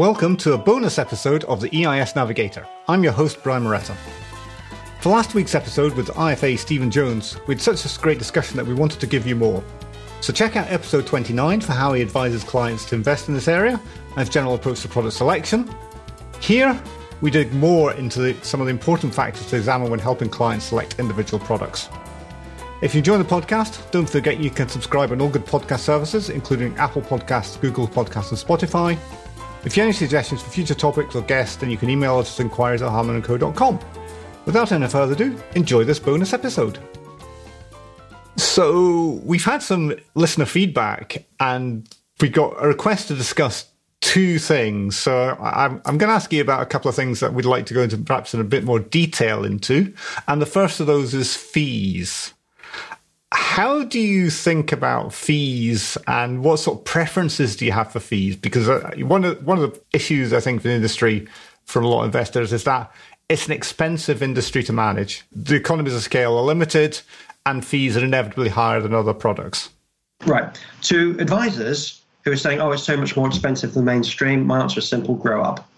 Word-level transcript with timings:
Welcome 0.00 0.38
to 0.38 0.54
a 0.54 0.58
bonus 0.58 0.98
episode 0.98 1.44
of 1.44 1.60
the 1.60 1.84
EIS 1.84 2.16
Navigator. 2.16 2.66
I'm 2.88 3.04
your 3.04 3.12
host, 3.12 3.42
Brian 3.42 3.64
Moretta. 3.64 3.94
For 5.02 5.10
last 5.10 5.34
week's 5.34 5.54
episode 5.54 5.92
with 5.92 6.08
IFA 6.08 6.58
Stephen 6.58 6.90
Jones, 6.90 7.36
we 7.46 7.54
had 7.54 7.60
such 7.60 7.84
a 7.84 8.00
great 8.00 8.18
discussion 8.18 8.56
that 8.56 8.64
we 8.64 8.72
wanted 8.72 8.98
to 9.00 9.06
give 9.06 9.26
you 9.26 9.36
more. 9.36 9.62
So 10.22 10.32
check 10.32 10.56
out 10.56 10.70
episode 10.70 11.06
29 11.06 11.60
for 11.60 11.72
how 11.72 11.92
he 11.92 12.00
advises 12.00 12.42
clients 12.42 12.86
to 12.86 12.94
invest 12.94 13.28
in 13.28 13.34
this 13.34 13.46
area 13.46 13.78
and 14.12 14.18
his 14.18 14.30
general 14.30 14.54
approach 14.54 14.80
to 14.80 14.88
product 14.88 15.16
selection. 15.16 15.70
Here, 16.40 16.82
we 17.20 17.30
dig 17.30 17.52
more 17.52 17.92
into 17.92 18.22
the, 18.22 18.34
some 18.42 18.62
of 18.62 18.68
the 18.68 18.72
important 18.72 19.14
factors 19.14 19.44
to 19.48 19.56
examine 19.58 19.90
when 19.90 20.00
helping 20.00 20.30
clients 20.30 20.64
select 20.64 20.98
individual 20.98 21.44
products. 21.44 21.90
If 22.80 22.94
you 22.94 23.00
enjoy 23.00 23.18
the 23.18 23.24
podcast, 23.24 23.90
don't 23.90 24.08
forget 24.08 24.40
you 24.40 24.48
can 24.48 24.66
subscribe 24.66 25.12
on 25.12 25.20
all 25.20 25.28
good 25.28 25.44
podcast 25.44 25.80
services, 25.80 26.30
including 26.30 26.74
Apple 26.78 27.02
Podcasts, 27.02 27.60
Google 27.60 27.86
Podcasts, 27.86 28.30
and 28.30 28.40
Spotify. 28.40 28.98
If 29.62 29.76
you 29.76 29.82
have 29.82 29.88
any 29.88 29.92
suggestions 29.92 30.40
for 30.40 30.50
future 30.50 30.74
topics 30.74 31.14
or 31.14 31.22
guests, 31.22 31.56
then 31.56 31.70
you 31.70 31.76
can 31.76 31.90
email 31.90 32.18
us 32.18 32.40
at 32.40 32.44
inquiries 32.44 32.80
at 32.80 32.88
hardmanandco.com. 32.88 33.78
Without 34.46 34.72
any 34.72 34.88
further 34.88 35.12
ado, 35.12 35.38
enjoy 35.54 35.84
this 35.84 35.98
bonus 35.98 36.32
episode. 36.32 36.78
So, 38.36 39.20
we've 39.22 39.44
had 39.44 39.62
some 39.62 39.94
listener 40.14 40.46
feedback 40.46 41.26
and 41.40 41.86
we 42.20 42.30
got 42.30 42.54
a 42.58 42.68
request 42.68 43.08
to 43.08 43.14
discuss 43.14 43.66
two 44.00 44.38
things. 44.38 44.96
So, 44.96 45.36
I'm, 45.38 45.82
I'm 45.84 45.98
going 45.98 46.08
to 46.08 46.14
ask 46.14 46.32
you 46.32 46.40
about 46.40 46.62
a 46.62 46.66
couple 46.66 46.88
of 46.88 46.94
things 46.94 47.20
that 47.20 47.34
we'd 47.34 47.44
like 47.44 47.66
to 47.66 47.74
go 47.74 47.82
into 47.82 47.98
perhaps 47.98 48.32
in 48.32 48.40
a 48.40 48.44
bit 48.44 48.64
more 48.64 48.80
detail 48.80 49.44
into. 49.44 49.92
And 50.26 50.40
the 50.40 50.46
first 50.46 50.80
of 50.80 50.86
those 50.86 51.12
is 51.12 51.36
fees. 51.36 52.32
How 53.32 53.84
do 53.84 54.00
you 54.00 54.28
think 54.28 54.72
about 54.72 55.12
fees 55.12 55.96
and 56.06 56.42
what 56.42 56.58
sort 56.58 56.78
of 56.78 56.84
preferences 56.84 57.56
do 57.56 57.64
you 57.64 57.72
have 57.72 57.92
for 57.92 58.00
fees? 58.00 58.36
Because 58.36 58.68
uh, 58.68 58.90
one 58.98 59.24
of, 59.24 59.44
one 59.46 59.58
of 59.58 59.72
the 59.72 59.80
issues 59.92 60.32
I 60.32 60.40
think 60.40 60.62
for 60.62 60.68
the 60.68 60.74
industry 60.74 61.28
for 61.64 61.80
a 61.80 61.86
lot 61.86 62.00
of 62.00 62.06
investors 62.06 62.52
is 62.52 62.64
that 62.64 62.90
it's 63.28 63.46
an 63.46 63.52
expensive 63.52 64.22
industry 64.22 64.64
to 64.64 64.72
manage. 64.72 65.22
The 65.30 65.54
economies 65.54 65.94
of 65.94 66.02
scale 66.02 66.36
are 66.36 66.42
limited, 66.42 67.00
and 67.46 67.64
fees 67.64 67.96
are 67.96 68.04
inevitably 68.04 68.48
higher 68.48 68.80
than 68.80 68.92
other 68.92 69.14
products. 69.14 69.70
Right. 70.26 70.58
To 70.82 71.16
advisors 71.20 72.02
who 72.24 72.32
are 72.32 72.36
saying, 72.36 72.60
oh, 72.60 72.72
it's 72.72 72.82
so 72.82 72.96
much 72.96 73.16
more 73.16 73.28
expensive 73.28 73.74
than 73.74 73.84
mainstream, 73.84 74.46
my 74.46 74.60
answer 74.60 74.80
is 74.80 74.88
simple 74.88 75.14
grow 75.14 75.42
up. 75.42 75.68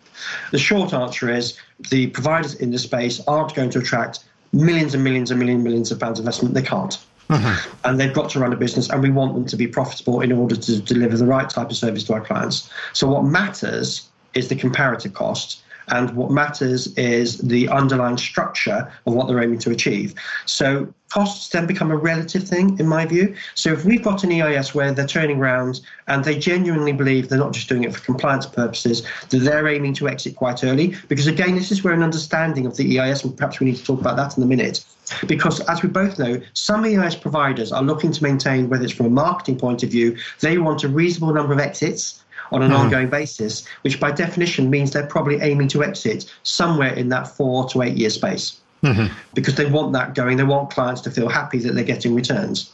The 0.51 0.59
short 0.59 0.95
answer 0.95 1.31
is 1.31 1.59
the 1.91 2.07
providers 2.09 2.55
in 2.55 2.71
this 2.71 2.85
space 2.85 3.21
aren't 3.27 3.55
going 3.55 3.71
to 3.71 3.79
attract 3.81 4.21
millions 4.53 4.95
and 4.95 5.05
millions 5.05 5.31
and 5.31 5.39
millions 5.39 5.59
and 5.59 5.65
millions 5.65 5.93
of 5.93 6.01
pounds 6.01 6.19
investment. 6.19 6.55
They 6.55 6.63
can't. 6.63 6.99
Mm-hmm. 7.33 7.77
And 7.85 8.01
they've 8.01 8.13
got 8.13 8.31
to 8.31 8.41
run 8.41 8.53
a 8.53 8.57
business, 8.57 8.91
and 8.91 9.03
we 9.03 9.11
want 9.11 9.35
them 9.35 9.47
to 9.47 9.57
be 9.57 9.67
profitable 9.67 10.21
in 10.21 10.33
order 10.33 10.57
to 10.57 10.81
deliver 10.81 11.17
the 11.17 11.27
right 11.27 11.49
type 11.49 11.71
of 11.71 11.77
service 11.77 12.05
to 12.05 12.15
our 12.15 12.21
clients. 12.21 12.71
So, 12.93 13.09
what 13.09 13.25
matters 13.25 14.09
is 14.35 14.49
the 14.49 14.57
comparative 14.57 15.15
cost 15.15 15.63
and 15.89 16.11
what 16.17 16.31
matters 16.31 16.93
is 16.97 17.39
the 17.39 17.69
underlying 17.69 18.19
structure 18.19 18.91
of 19.07 19.15
what 19.15 19.29
they're 19.29 19.43
aiming 19.43 19.59
to 19.61 19.71
achieve. 19.71 20.15
So 20.47 20.93
costs 21.13 21.51
then 21.51 21.67
become 21.67 21.91
a 21.91 21.97
relative 21.97 22.49
thing, 22.49 22.79
in 22.79 22.87
my 22.87 23.05
view. 23.05 23.35
So 23.55 23.73
if 23.73 23.85
we've 23.85 24.03
got 24.03 24.25
an 24.25 24.33
EIS 24.33 24.75
where 24.75 24.93
they're 24.93 25.07
turning 25.07 25.39
around 25.39 25.81
and 26.07 26.25
they 26.25 26.39
genuinely 26.39 26.93
believe 26.93 27.29
they're 27.29 27.39
not 27.39 27.53
just 27.53 27.69
doing 27.69 27.85
it 27.85 27.95
for 27.95 28.01
compliance 28.01 28.47
purposes, 28.47 29.03
that 29.29 29.39
they're 29.39 29.69
aiming 29.69 29.95
to 29.95 30.09
exit 30.09 30.37
quite 30.37 30.65
early, 30.65 30.97
because 31.09 31.27
again, 31.27 31.55
this 31.55 31.71
is 31.71 31.85
where 31.85 31.93
an 31.93 32.03
understanding 32.03 32.65
of 32.65 32.77
the 32.77 32.99
EIS, 32.99 33.25
and 33.25 33.37
perhaps 33.37 33.61
we 33.61 33.67
need 33.67 33.77
to 33.77 33.85
talk 33.85 34.01
about 34.01 34.17
that 34.17 34.37
in 34.37 34.43
a 34.43 34.47
minute, 34.47 34.85
because 35.27 35.61
as 35.69 35.83
we 35.83 35.89
both 35.89 36.19
know, 36.19 36.41
some 36.55 36.85
EIS 36.85 37.17
providers 37.17 37.73
are 37.73 37.83
looking 37.83 38.13
to 38.13 38.23
maintain, 38.23 38.71
whether 38.71 38.85
it's 38.85 38.95
from 38.95 39.07
a 39.07 39.11
marketing 39.11 39.59
point 39.59 39.83
of 39.83 39.91
view, 39.91 40.17
they 40.41 40.57
want 40.57 40.83
a 40.83 40.89
reasonable 40.89 41.35
number 41.35 41.53
of 41.53 41.59
exits 41.59 42.22
on 42.53 42.63
an 42.63 42.71
mm. 42.71 42.79
ongoing 42.79 43.09
basis, 43.09 43.67
which 43.83 43.99
by 43.99 44.11
definition 44.11 44.71
means 44.71 44.93
they're 44.93 45.07
probably 45.07 45.41
aiming 45.41 45.69
to 45.69 45.83
exit 45.83 46.33
somewhere 46.43 46.93
in 46.95 47.09
that 47.09 47.27
four 47.27 47.69
to 47.71 47.83
eight 47.83 47.97
year 47.97 48.11
space. 48.11 48.61
Mm-hmm. 48.83 49.15
Because 49.35 49.55
they 49.55 49.67
want 49.67 49.93
that 49.93 50.15
going, 50.15 50.37
they 50.37 50.45
want 50.45 50.71
clients 50.71 51.01
to 51.03 51.11
feel 51.11 51.29
happy 51.29 51.59
that 51.59 51.75
they're 51.75 51.85
getting 51.85 52.17
returns. 52.17 52.73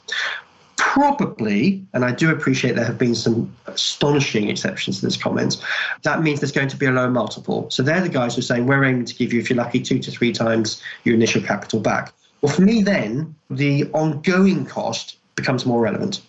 Probably, 0.77 1.85
and 1.93 2.03
I 2.03 2.13
do 2.13 2.31
appreciate 2.31 2.77
there 2.77 2.85
have 2.85 2.99
been 2.99 3.15
some 3.15 3.55
astonishing 3.67 4.49
exceptions 4.49 5.01
to 5.01 5.07
this 5.07 5.19
comment, 5.19 5.63
that 6.03 6.23
means 6.23 6.41
there's 6.41 6.53
going 6.53 6.69
to 6.69 6.77
be 6.77 6.87
a 6.87 6.91
low 6.91 7.11
multiple. 7.11 7.69
So 7.71 7.83
they're 7.83 8.01
the 8.01 8.09
guys 8.09 8.37
who 8.37 8.39
are 8.39 8.43
saying, 8.43 8.67
we're 8.67 8.85
aiming 8.85 9.05
to 9.05 9.15
give 9.15 9.35
you, 9.35 9.41
if 9.41 9.51
you're 9.51 9.59
lucky, 9.59 9.83
two 9.83 9.99
to 9.99 10.11
three 10.11 10.33
times 10.33 10.83
your 11.05 11.15
initial 11.15 11.43
capital 11.43 11.81
back. 11.81 12.15
Well, 12.41 12.53
for 12.53 12.63
me, 12.63 12.83
then, 12.83 13.35
the 13.51 13.85
ongoing 13.93 14.65
cost 14.65 15.19
becomes 15.35 15.67
more 15.67 15.81
relevant. 15.81 16.23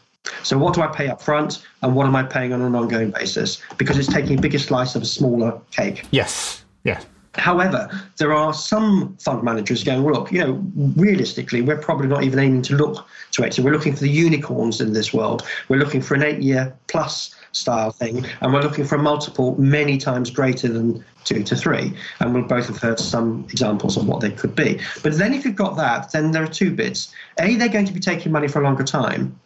So 0.44 0.57
what 0.57 0.73
do 0.73 0.81
I 0.81 0.88
pay 0.88 1.07
up 1.07 1.22
front 1.22 1.66
and 1.81 1.95
what 1.95 2.07
am 2.07 2.16
I 2.16 2.23
paying 2.23 2.53
on 2.53 2.62
an 2.62 2.75
ongoing 2.75 3.12
basis? 3.12 3.62
Because 3.78 3.97
it's 3.97 4.12
taking 4.12 4.38
a 4.38 4.41
bigger 4.41 4.59
slice 4.59 4.95
of 4.95 5.01
a 5.01 5.06
smaller 5.06 5.59
cake. 5.72 6.06
Yes. 6.12 6.63
Yeah. 6.84 7.01
However, 7.35 7.90
there 8.17 8.34
are 8.34 8.53
some 8.53 9.16
fund 9.18 9.44
managers 9.44 9.84
going, 9.84 10.03
well, 10.03 10.16
look, 10.16 10.31
you 10.31 10.39
know, 10.39 10.63
realistically, 10.95 11.62
we're 11.62 11.78
probably 11.78 12.07
not 12.07 12.23
even 12.23 12.39
aiming 12.39 12.63
to 12.63 12.75
look 12.75 13.07
to 13.31 13.44
exit. 13.44 13.63
We're 13.63 13.72
looking 13.72 13.94
for 13.94 14.01
the 14.01 14.09
unicorns 14.09 14.81
in 14.81 14.94
this 14.94 15.13
world. 15.13 15.47
We're 15.68 15.78
looking 15.78 16.01
for 16.01 16.16
an 16.16 16.23
eight 16.23 16.41
year 16.41 16.75
plus 16.88 17.35
style 17.51 17.91
thing, 17.91 18.25
and 18.41 18.53
we're 18.53 18.62
looking 18.62 18.85
for 18.85 18.95
a 18.95 19.01
multiple 19.01 19.56
many 19.59 19.97
times 19.97 20.29
greater 20.29 20.68
than 20.68 21.03
two 21.23 21.44
to 21.44 21.56
three. 21.56 21.94
And 22.19 22.34
we'll 22.34 22.44
both 22.44 22.68
have 22.68 22.78
heard 22.78 23.00
some 23.00 23.45
examples 23.50 23.95
of 23.95 24.07
what 24.07 24.22
they 24.22 24.31
could 24.31 24.56
be. 24.56 24.79
But 25.03 25.18
then 25.18 25.34
if 25.34 25.45
you've 25.45 25.56
got 25.56 25.75
that, 25.78 26.12
then 26.12 26.31
there 26.31 26.44
are 26.44 26.47
two 26.47 26.72
bits. 26.75 27.13
A, 27.39 27.56
they're 27.56 27.69
going 27.69 27.85
to 27.85 27.94
be 27.94 28.00
taking 28.00 28.31
money 28.31 28.47
for 28.47 28.62
a 28.62 28.63
longer 28.63 28.84
time. 28.84 29.39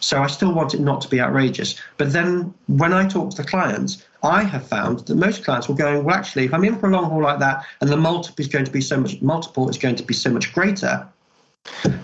So 0.00 0.22
I 0.22 0.26
still 0.26 0.52
want 0.52 0.74
it 0.74 0.80
not 0.80 1.00
to 1.02 1.08
be 1.08 1.20
outrageous. 1.20 1.80
But 1.96 2.12
then 2.12 2.54
when 2.66 2.92
I 2.92 3.06
talk 3.06 3.30
to 3.30 3.36
the 3.36 3.48
clients, 3.48 4.04
I 4.22 4.42
have 4.42 4.66
found 4.66 5.00
that 5.00 5.14
most 5.14 5.44
clients 5.44 5.68
will 5.68 5.74
going, 5.74 6.04
well, 6.04 6.16
actually, 6.16 6.44
if 6.44 6.54
I'm 6.54 6.64
in 6.64 6.78
for 6.78 6.88
a 6.88 6.90
long 6.90 7.04
haul 7.04 7.22
like 7.22 7.38
that 7.38 7.64
and 7.80 7.90
the 7.90 7.96
multiple 7.96 8.42
is 8.42 8.48
going 8.48 8.64
to 8.64 8.70
be 8.70 8.80
so 8.80 8.98
much 8.98 9.20
multiple 9.22 9.68
is 9.68 9.78
going 9.78 9.96
to 9.96 10.02
be 10.02 10.14
so 10.14 10.30
much 10.30 10.52
greater. 10.52 11.06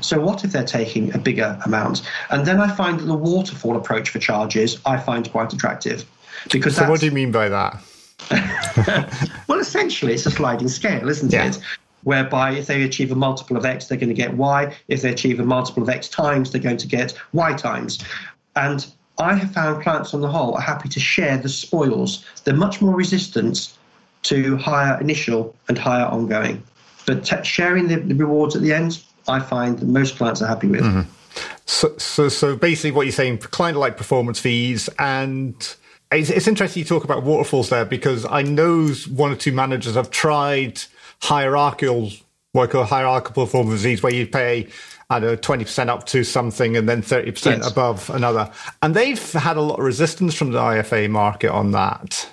So 0.00 0.20
what 0.20 0.44
if 0.44 0.52
they're 0.52 0.64
taking 0.64 1.14
a 1.14 1.18
bigger 1.18 1.58
amount? 1.64 2.02
And 2.30 2.46
then 2.46 2.60
I 2.60 2.70
find 2.74 3.00
that 3.00 3.06
the 3.06 3.16
waterfall 3.16 3.76
approach 3.76 4.10
for 4.10 4.18
charges 4.18 4.78
I 4.84 4.98
find 4.98 5.30
quite 5.30 5.52
attractive. 5.52 6.04
Because 6.50 6.76
so 6.76 6.88
what 6.88 7.00
do 7.00 7.06
you 7.06 7.12
mean 7.12 7.32
by 7.32 7.48
that? 7.48 7.82
well, 9.48 9.58
essentially, 9.58 10.14
it's 10.14 10.26
a 10.26 10.30
sliding 10.30 10.68
scale, 10.68 11.08
isn't 11.08 11.32
yeah. 11.32 11.48
it? 11.48 11.58
Whereby 12.04 12.52
if 12.52 12.66
they 12.66 12.82
achieve 12.82 13.10
a 13.10 13.14
multiple 13.14 13.56
of 13.56 13.64
X, 13.64 13.86
they're 13.88 13.98
going 13.98 14.08
to 14.08 14.14
get 14.14 14.34
Y. 14.34 14.74
If 14.88 15.02
they 15.02 15.10
achieve 15.10 15.40
a 15.40 15.44
multiple 15.44 15.82
of 15.82 15.88
X 15.88 16.08
times, 16.08 16.52
they're 16.52 16.60
going 16.60 16.76
to 16.78 16.86
get 16.86 17.14
Y 17.32 17.52
times. 17.54 17.98
And 18.56 18.86
I 19.18 19.34
have 19.34 19.52
found 19.52 19.82
clients 19.82 20.14
on 20.14 20.20
the 20.20 20.28
whole 20.28 20.54
are 20.54 20.60
happy 20.60 20.88
to 20.88 21.00
share 21.00 21.38
the 21.38 21.48
spoils. 21.48 22.24
They're 22.44 22.54
much 22.54 22.80
more 22.80 22.94
resistant 22.94 23.72
to 24.24 24.56
higher 24.56 25.00
initial 25.00 25.54
and 25.68 25.78
higher 25.78 26.06
ongoing. 26.06 26.62
But 27.06 27.24
t- 27.24 27.42
sharing 27.44 27.88
the, 27.88 27.96
the, 27.96 28.14
rewards 28.14 28.56
at 28.56 28.62
the 28.62 28.72
end, 28.72 29.02
I 29.28 29.40
find 29.40 29.78
that 29.78 29.86
most 29.86 30.16
clients 30.16 30.40
are 30.42 30.46
happy 30.46 30.68
with. 30.68 30.82
Mm-hmm. 30.82 31.10
So, 31.66 31.96
so, 31.98 32.28
so 32.28 32.56
basically, 32.56 32.92
what 32.92 33.06
you're 33.06 33.12
saying, 33.12 33.38
client 33.38 33.78
like 33.78 33.96
performance 33.96 34.38
fees 34.40 34.88
and 34.98 35.54
it's, 36.12 36.30
it's, 36.30 36.46
interesting 36.46 36.80
you 36.80 36.86
talk 36.86 37.04
about 37.04 37.22
waterfalls 37.22 37.70
there 37.70 37.84
because 37.84 38.24
I 38.24 38.42
know 38.42 38.88
one 39.12 39.32
or 39.32 39.36
two 39.36 39.52
managers 39.52 39.94
have 39.94 40.10
tried 40.10 40.82
hierarchical, 41.22 42.10
what 42.52 42.68
I 42.68 42.72
call 42.72 42.84
hierarchical 42.84 43.44
performance 43.44 43.82
fees, 43.82 44.02
where 44.02 44.12
you 44.12 44.26
pay, 44.26 44.68
I 45.10 45.20
don't 45.20 45.30
know, 45.30 45.36
20% 45.36 45.88
up 45.88 46.06
to 46.06 46.24
something 46.24 46.76
and 46.76 46.88
then 46.88 47.02
30% 47.02 47.44
yes. 47.44 47.70
above 47.70 48.10
another. 48.10 48.50
And 48.82 48.94
they've 48.94 49.32
had 49.32 49.56
a 49.56 49.60
lot 49.60 49.78
of 49.78 49.84
resistance 49.84 50.34
from 50.34 50.52
the 50.52 50.58
IFA 50.58 51.10
market 51.10 51.50
on 51.50 51.72
that. 51.72 52.28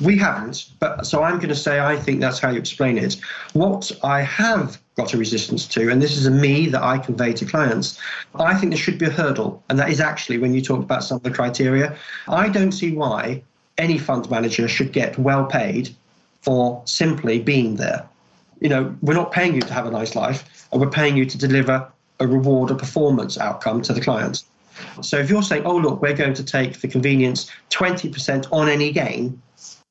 We 0.00 0.18
haven't, 0.18 0.70
but 0.78 1.06
so 1.06 1.22
I'm 1.22 1.36
going 1.36 1.48
to 1.48 1.54
say 1.54 1.80
I 1.80 1.96
think 1.96 2.20
that's 2.20 2.38
how 2.38 2.50
you 2.50 2.58
explain 2.58 2.98
it. 2.98 3.16
What 3.54 3.90
I 4.02 4.20
have 4.20 4.78
got 4.94 5.14
a 5.14 5.16
resistance 5.16 5.66
to, 5.68 5.90
and 5.90 6.02
this 6.02 6.18
is 6.18 6.26
a 6.26 6.30
me 6.30 6.68
that 6.68 6.82
I 6.82 6.98
convey 6.98 7.32
to 7.32 7.46
clients, 7.46 7.98
I 8.34 8.54
think 8.54 8.72
there 8.72 8.78
should 8.78 8.98
be 8.98 9.06
a 9.06 9.10
hurdle, 9.10 9.62
and 9.70 9.78
that 9.78 9.88
is 9.88 10.00
actually 10.00 10.36
when 10.36 10.54
you 10.54 10.60
talk 10.60 10.80
about 10.80 11.02
some 11.02 11.16
of 11.16 11.22
the 11.22 11.30
criteria. 11.30 11.96
I 12.28 12.50
don't 12.50 12.72
see 12.72 12.92
why 12.92 13.42
any 13.78 13.96
fund 13.96 14.30
manager 14.30 14.68
should 14.68 14.92
get 14.92 15.18
well 15.18 15.46
paid 15.46 15.94
for 16.46 16.80
simply 16.84 17.40
being 17.40 17.74
there. 17.74 18.08
You 18.60 18.68
know, 18.68 18.96
we're 19.02 19.14
not 19.14 19.32
paying 19.32 19.56
you 19.56 19.60
to 19.62 19.74
have 19.74 19.84
a 19.84 19.90
nice 19.90 20.14
life, 20.14 20.68
and 20.70 20.80
we're 20.80 20.88
paying 20.88 21.16
you 21.16 21.26
to 21.26 21.36
deliver 21.36 21.90
a 22.20 22.26
reward, 22.26 22.70
a 22.70 22.76
performance 22.76 23.36
outcome 23.36 23.82
to 23.82 23.92
the 23.92 24.00
client. 24.00 24.44
So 25.02 25.18
if 25.18 25.28
you're 25.28 25.42
saying, 25.42 25.64
oh, 25.66 25.76
look, 25.76 26.00
we're 26.00 26.14
going 26.14 26.34
to 26.34 26.44
take 26.44 26.76
for 26.76 26.86
convenience 26.86 27.50
20% 27.70 28.46
on 28.52 28.68
any 28.68 28.92
gain, 28.92 29.42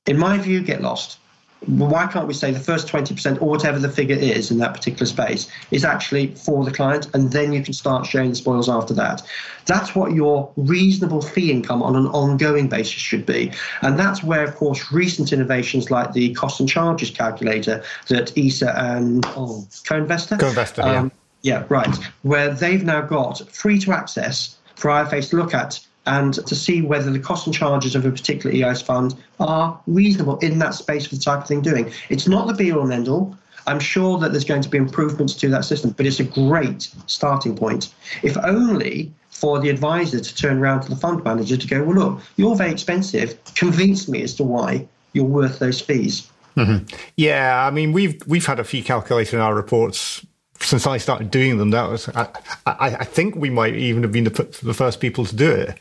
in 0.06 0.18
my 0.18 0.38
view, 0.38 0.62
get 0.62 0.82
lost 0.82 1.20
why 1.68 2.08
can't 2.08 2.28
we 2.28 2.34
say 2.34 2.52
the 2.52 2.60
first 2.60 2.88
20% 2.88 3.42
or 3.42 3.50
whatever 3.50 3.80
the 3.80 3.90
figure 3.90 4.16
is 4.16 4.52
in 4.52 4.58
that 4.60 4.74
particular 4.74 5.06
space 5.06 5.50
is 5.72 5.84
actually 5.84 6.28
for 6.36 6.64
the 6.64 6.72
client 6.72 7.08
and 7.14 7.32
then 7.32 7.54
you 7.54 7.64
can 7.64 7.74
start 7.74 8.06
sharing 8.06 8.30
the 8.30 8.36
spoils 8.36 8.70
after 8.70 8.94
that. 8.94 9.22
That's 9.66 9.96
what 9.96 10.14
your 10.14 10.52
reasonable 10.56 11.22
fee 11.22 11.52
income 11.52 11.82
on 11.82 11.96
an 11.96 12.08
ongoing 12.08 12.68
basis 12.68 12.94
should 12.94 13.26
be. 13.26 13.52
And 13.82 13.98
that's 13.98 14.24
where 14.24 14.44
of 14.44 14.56
course 14.56 14.92
recent 14.92 15.34
innovations 15.34 15.90
like 15.90 16.14
the 16.14 16.34
cost 16.34 16.60
and 16.60 16.70
charges 16.70 17.10
calculator 17.10 17.84
that 18.08 18.38
ESA 18.38 18.74
and 18.78 19.26
oh, 19.30 19.66
co-investor? 19.88 20.38
Co-investor 20.38 20.82
um, 20.82 21.12
yeah. 21.42 21.60
yeah 21.60 21.66
right. 21.70 21.96
Where 22.22 22.54
they've 22.54 22.84
now 22.84 23.02
got 23.02 23.50
free 23.52 23.80
to 23.80 23.94
access 23.94 24.58
for 24.76 24.90
IFAs 24.90 25.30
to 25.32 25.38
look 25.38 25.54
at 25.54 25.80
and 26.06 26.34
to 26.46 26.56
see 26.56 26.82
whether 26.82 27.12
the 27.12 27.20
cost 27.20 27.48
and 27.48 27.56
charges 27.56 27.96
of 27.96 28.06
a 28.06 28.12
particular 28.12 28.56
EIS 28.56 28.82
fund 28.82 29.16
are 29.40 29.80
reasonable 29.88 30.38
in 30.40 30.60
that 30.60 30.74
space 30.74 31.08
for 31.08 31.16
the 31.16 31.22
type 31.22 31.42
of 31.42 31.48
thing 31.48 31.62
doing. 31.62 31.92
It's 32.10 32.28
not 32.28 32.48
the 32.48 32.54
be 32.54 32.72
all 32.72 32.84
and 32.84 32.94
end 32.94 33.08
all. 33.08 33.38
I'm 33.68 33.80
sure 33.80 34.20
that 34.20 34.32
there's 34.32 34.46
going 34.46 34.62
to 34.62 34.70
be 34.70 34.78
improvements 34.78 35.34
to 35.36 35.50
that 35.50 35.66
system, 35.66 35.92
but 35.92 36.06
it's 36.06 36.20
a 36.20 36.24
great 36.24 36.90
starting 37.08 37.56
point. 37.56 37.94
If 38.22 38.38
only 38.38 39.12
for 39.30 39.60
the 39.60 39.70
advisor 39.70 40.20
to 40.20 40.36
turn 40.36 40.60
around 40.60 40.82
to 40.82 40.90
the 40.90 40.96
fund 40.96 41.24
manager 41.24 41.58
to 41.58 41.68
go, 41.68 41.84
well, 41.84 41.96
look, 41.96 42.22
you're 42.38 42.56
very 42.56 42.72
expensive. 42.72 43.38
Convince 43.56 44.08
me 44.08 44.22
as 44.22 44.36
to 44.36 44.44
why 44.44 44.88
you're 45.14 45.26
worth 45.26 45.60
those 45.60 45.82
fees. 45.82 46.30
Mm-hmm. 46.56 46.96
Yeah, 47.18 47.66
I 47.66 47.72
mean, 47.72 47.92
we've 47.92 48.22
we've 48.28 48.46
had 48.46 48.60
a 48.60 48.64
fee 48.64 48.82
calculator 48.82 49.36
in 49.36 49.42
our 49.42 49.54
reports 49.54 50.26
since 50.66 50.88
I 50.88 50.98
started 50.98 51.32
doing 51.32 51.58
them. 51.58 51.70
That 51.72 51.90
was, 51.90 52.10
I, 52.10 52.28
I, 52.66 53.06
think 53.06 53.36
we 53.36 53.50
might 53.50 53.76
even 53.76 54.04
have 54.04 54.12
been 54.12 54.24
the, 54.24 54.60
the 54.64 54.74
first 54.74 55.00
people 55.00 55.26
to 55.26 55.36
do 55.36 55.52
it. 55.52 55.78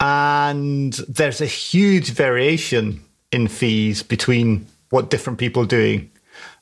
And 0.00 0.92
there's 1.08 1.40
a 1.40 1.46
huge 1.46 2.10
variation 2.10 3.02
in 3.32 3.48
fees 3.48 4.02
between 4.02 4.66
what 4.90 5.10
different 5.10 5.38
people 5.38 5.62
are 5.62 5.66
doing. 5.66 6.10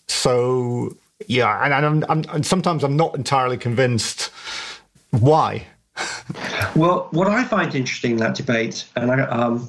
So 0.07 0.97
yeah, 1.27 1.65
and, 1.65 1.73
and, 1.73 1.87
I'm, 1.87 2.05
I'm, 2.11 2.35
and 2.35 2.47
sometimes 2.47 2.85
I'm 2.85 2.97
not 2.97 3.15
entirely 3.15 3.57
convinced 3.57 4.31
why. 5.11 5.67
well, 6.75 7.09
what 7.13 7.29
I 7.29 7.45
find 7.45 7.75
interesting 7.75 8.13
in 8.13 8.17
that 8.19 8.35
debate, 8.35 8.85
and 8.97 9.11
I, 9.11 9.23
um, 9.23 9.69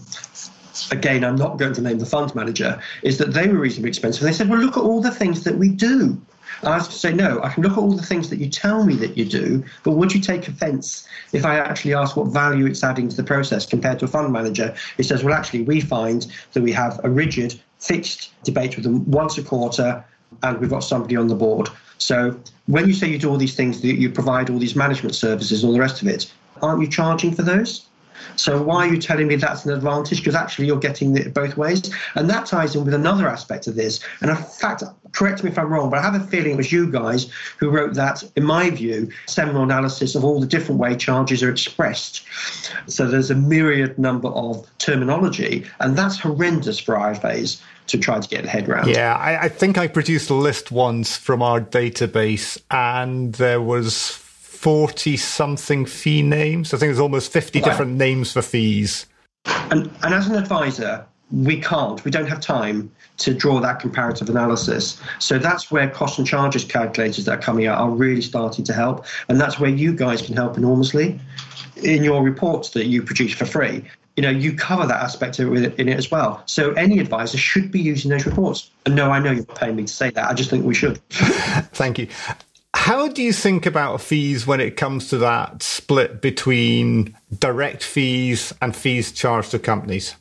again, 0.91 1.24
I'm 1.24 1.36
not 1.36 1.57
going 1.57 1.74
to 1.74 1.81
name 1.81 2.00
the 2.00 2.06
fund 2.06 2.33
manager, 2.36 2.81
is 3.03 3.18
that 3.19 3.33
they 3.33 3.48
were 3.48 3.59
reasonably 3.59 3.89
expensive. 3.89 4.24
They 4.24 4.33
said, 4.33 4.50
well, 4.50 4.59
look 4.59 4.75
at 4.75 4.83
all 4.83 5.01
the 5.01 5.12
things 5.12 5.44
that 5.44 5.56
we 5.56 5.69
do. 5.69 6.19
I 6.65 6.73
have 6.73 6.89
to 6.89 6.91
say, 6.91 7.13
no, 7.13 7.41
I 7.44 7.50
can 7.50 7.63
look 7.63 7.73
at 7.73 7.77
all 7.77 7.91
the 7.91 8.03
things 8.03 8.29
that 8.29 8.39
you 8.39 8.50
tell 8.50 8.85
me 8.85 8.95
that 8.95 9.17
you 9.17 9.25
do, 9.25 9.63
but 9.83 9.91
would 9.91 10.13
you 10.13 10.21
take 10.21 10.47
offence 10.47 11.07
if 11.31 11.45
I 11.45 11.57
actually 11.57 11.94
ask 11.94 12.15
what 12.15 12.27
value 12.27 12.65
it's 12.65 12.83
adding 12.83 13.09
to 13.09 13.15
the 13.15 13.23
process 13.23 13.65
compared 13.65 14.00
to 14.00 14.06
a 14.06 14.07
fund 14.07 14.31
manager 14.33 14.75
He 14.97 15.03
says, 15.03 15.23
well, 15.23 15.33
actually, 15.33 15.63
we 15.63 15.81
find 15.81 16.27
that 16.53 16.63
we 16.63 16.71
have 16.71 17.00
a 17.03 17.09
rigid, 17.09 17.59
fixed 17.79 18.31
debate 18.44 18.75
with 18.75 18.85
them 18.85 19.09
once 19.09 19.38
a 19.38 19.44
quarter, 19.44 20.03
and 20.44 20.59
we've 20.59 20.69
got 20.69 20.79
somebody 20.79 21.15
on 21.15 21.27
the 21.27 21.35
board. 21.35 21.69
So 21.97 22.38
when 22.67 22.88
you 22.88 22.94
say 22.94 23.07
you 23.07 23.19
do 23.19 23.29
all 23.29 23.38
these 23.38 23.56
things, 23.56 23.81
that 23.81 23.95
you 23.95 24.09
provide 24.09 24.50
all 24.50 24.59
these 24.59 24.75
management 24.75 25.15
services, 25.15 25.63
all 25.63 25.73
the 25.73 25.79
rest 25.79 26.01
of 26.01 26.07
it, 26.07 26.31
aren't 26.62 26.81
you 26.81 26.88
charging 26.88 27.33
for 27.33 27.44
those? 27.44 27.85
So 28.35 28.62
why 28.62 28.88
are 28.88 28.94
you 28.94 29.01
telling 29.01 29.27
me 29.27 29.35
that's 29.35 29.65
an 29.65 29.73
advantage? 29.73 30.19
Because 30.19 30.35
actually 30.35 30.67
you're 30.67 30.79
getting 30.79 31.15
it 31.17 31.33
both 31.33 31.57
ways. 31.57 31.94
And 32.15 32.29
that 32.29 32.45
ties 32.45 32.75
in 32.75 32.85
with 32.85 32.94
another 32.94 33.27
aspect 33.27 33.67
of 33.67 33.75
this. 33.75 34.00
And 34.21 34.29
in 34.29 34.38
fact, 34.38 34.83
correct 35.12 35.44
me 35.44 35.50
if 35.50 35.57
I'm 35.57 35.71
wrong, 35.71 35.89
but 35.89 36.00
I 36.00 36.01
have 36.01 36.15
a 36.15 36.25
feeling 36.27 36.51
it 36.51 36.57
was 36.57 36.71
you 36.71 36.91
guys 36.91 37.29
who 37.57 37.69
wrote 37.69 37.94
that, 37.95 38.23
in 38.35 38.44
my 38.44 38.69
view, 38.69 39.09
seminal 39.27 39.63
analysis 39.63 40.15
of 40.15 40.23
all 40.23 40.39
the 40.39 40.47
different 40.47 40.79
way 40.79 40.95
charges 40.95 41.41
are 41.41 41.50
expressed. 41.50 42.25
So 42.88 43.07
there's 43.07 43.31
a 43.31 43.35
myriad 43.35 43.97
number 43.97 44.29
of 44.29 44.67
terminology, 44.77 45.65
and 45.79 45.97
that's 45.97 46.19
horrendous 46.19 46.79
for 46.79 46.95
IFAs 46.95 47.62
to 47.88 47.97
try 47.97 48.19
to 48.19 48.27
get 48.27 48.45
a 48.45 48.50
head 48.50 48.67
around. 48.67 48.89
Yeah, 48.89 49.15
I, 49.15 49.45
I 49.45 49.50
think 49.50 49.77
I 49.77 49.88
produced 49.88 50.29
a 50.29 50.33
list 50.33 50.71
once 50.71 51.17
from 51.17 51.41
our 51.41 51.62
database, 51.62 52.59
and 52.71 53.33
there 53.35 53.62
was 53.62 54.25
40 54.65 55.15
something 55.17 55.85
fee 55.85 56.23
names. 56.23 56.73
I 56.73 56.77
think 56.77 56.88
there's 56.88 57.00
almost 57.00 57.31
50 57.31 57.62
wow. 57.62 57.65
different 57.65 57.91
names 57.97 58.33
for 58.33 58.41
fees. 58.41 59.06
And, 59.45 59.91
and 60.01 60.12
as 60.12 60.27
an 60.27 60.33
advisor, 60.33 61.06
we 61.31 61.62
can't, 61.62 62.03
we 62.03 62.09
don't 62.09 62.25
have 62.25 62.39
time 62.41 62.91
to 63.17 63.35
draw 63.35 63.59
that 63.59 63.79
comparative 63.79 64.27
analysis. 64.27 65.00
So 65.19 65.38
that's 65.38 65.69
where 65.69 65.88
cost 65.88 66.17
and 66.17 66.27
charges 66.27 66.63
calculators 66.63 67.25
that 67.25 67.31
are 67.31 67.41
coming 67.41 67.67
out 67.67 67.77
are 67.77 67.91
really 67.91 68.23
starting 68.23 68.65
to 68.65 68.73
help. 68.73 69.06
And 69.29 69.39
that's 69.39 69.59
where 69.59 69.69
you 69.69 69.95
guys 69.95 70.23
can 70.23 70.35
help 70.35 70.57
enormously 70.57 71.19
in 71.83 72.03
your 72.03 72.23
reports 72.23 72.71
that 72.71 72.88
you 72.88 73.03
produce 73.03 73.33
for 73.33 73.45
free. 73.45 73.85
You 74.15 74.23
know, 74.23 74.31
you 74.31 74.56
cover 74.56 74.88
that 74.88 75.00
aspect 75.00 75.38
of 75.38 75.53
it 75.53 75.79
in 75.79 75.89
it 75.89 75.97
as 75.97 76.09
well. 76.09 76.41
So 76.47 76.71
any 76.71 76.97
advisor 76.97 77.38
should 77.38 77.71
be 77.71 77.81
using 77.81 78.09
those 78.09 78.25
reports. 78.25 78.71
And 78.88 78.95
no, 78.95 79.12
I 79.12 79.19
know 79.19 79.29
you're 79.29 79.44
paying 79.44 79.75
me 79.75 79.83
to 79.83 79.94
say 79.94 80.09
that. 80.09 80.27
I 80.27 80.33
just 80.33 80.50
think 80.50 80.65
we 80.65 80.73
should. 80.73 80.97
Thank 81.12 82.00
you. 82.00 82.07
How 82.86 83.08
do 83.08 83.24
you 83.24 83.34
think 83.34 83.66
about 83.66 84.00
fees 84.00 84.46
when 84.46 84.62
it 84.62 84.78
comes 84.78 85.10
to 85.10 85.18
that 85.18 85.64
split 85.64 86.22
between 86.22 87.18
direct 87.40 87.82
fees 87.82 88.54
and 88.62 88.76
fees 88.76 89.12
charged 89.12 89.50
to 89.50 89.58
companies? 89.58 90.14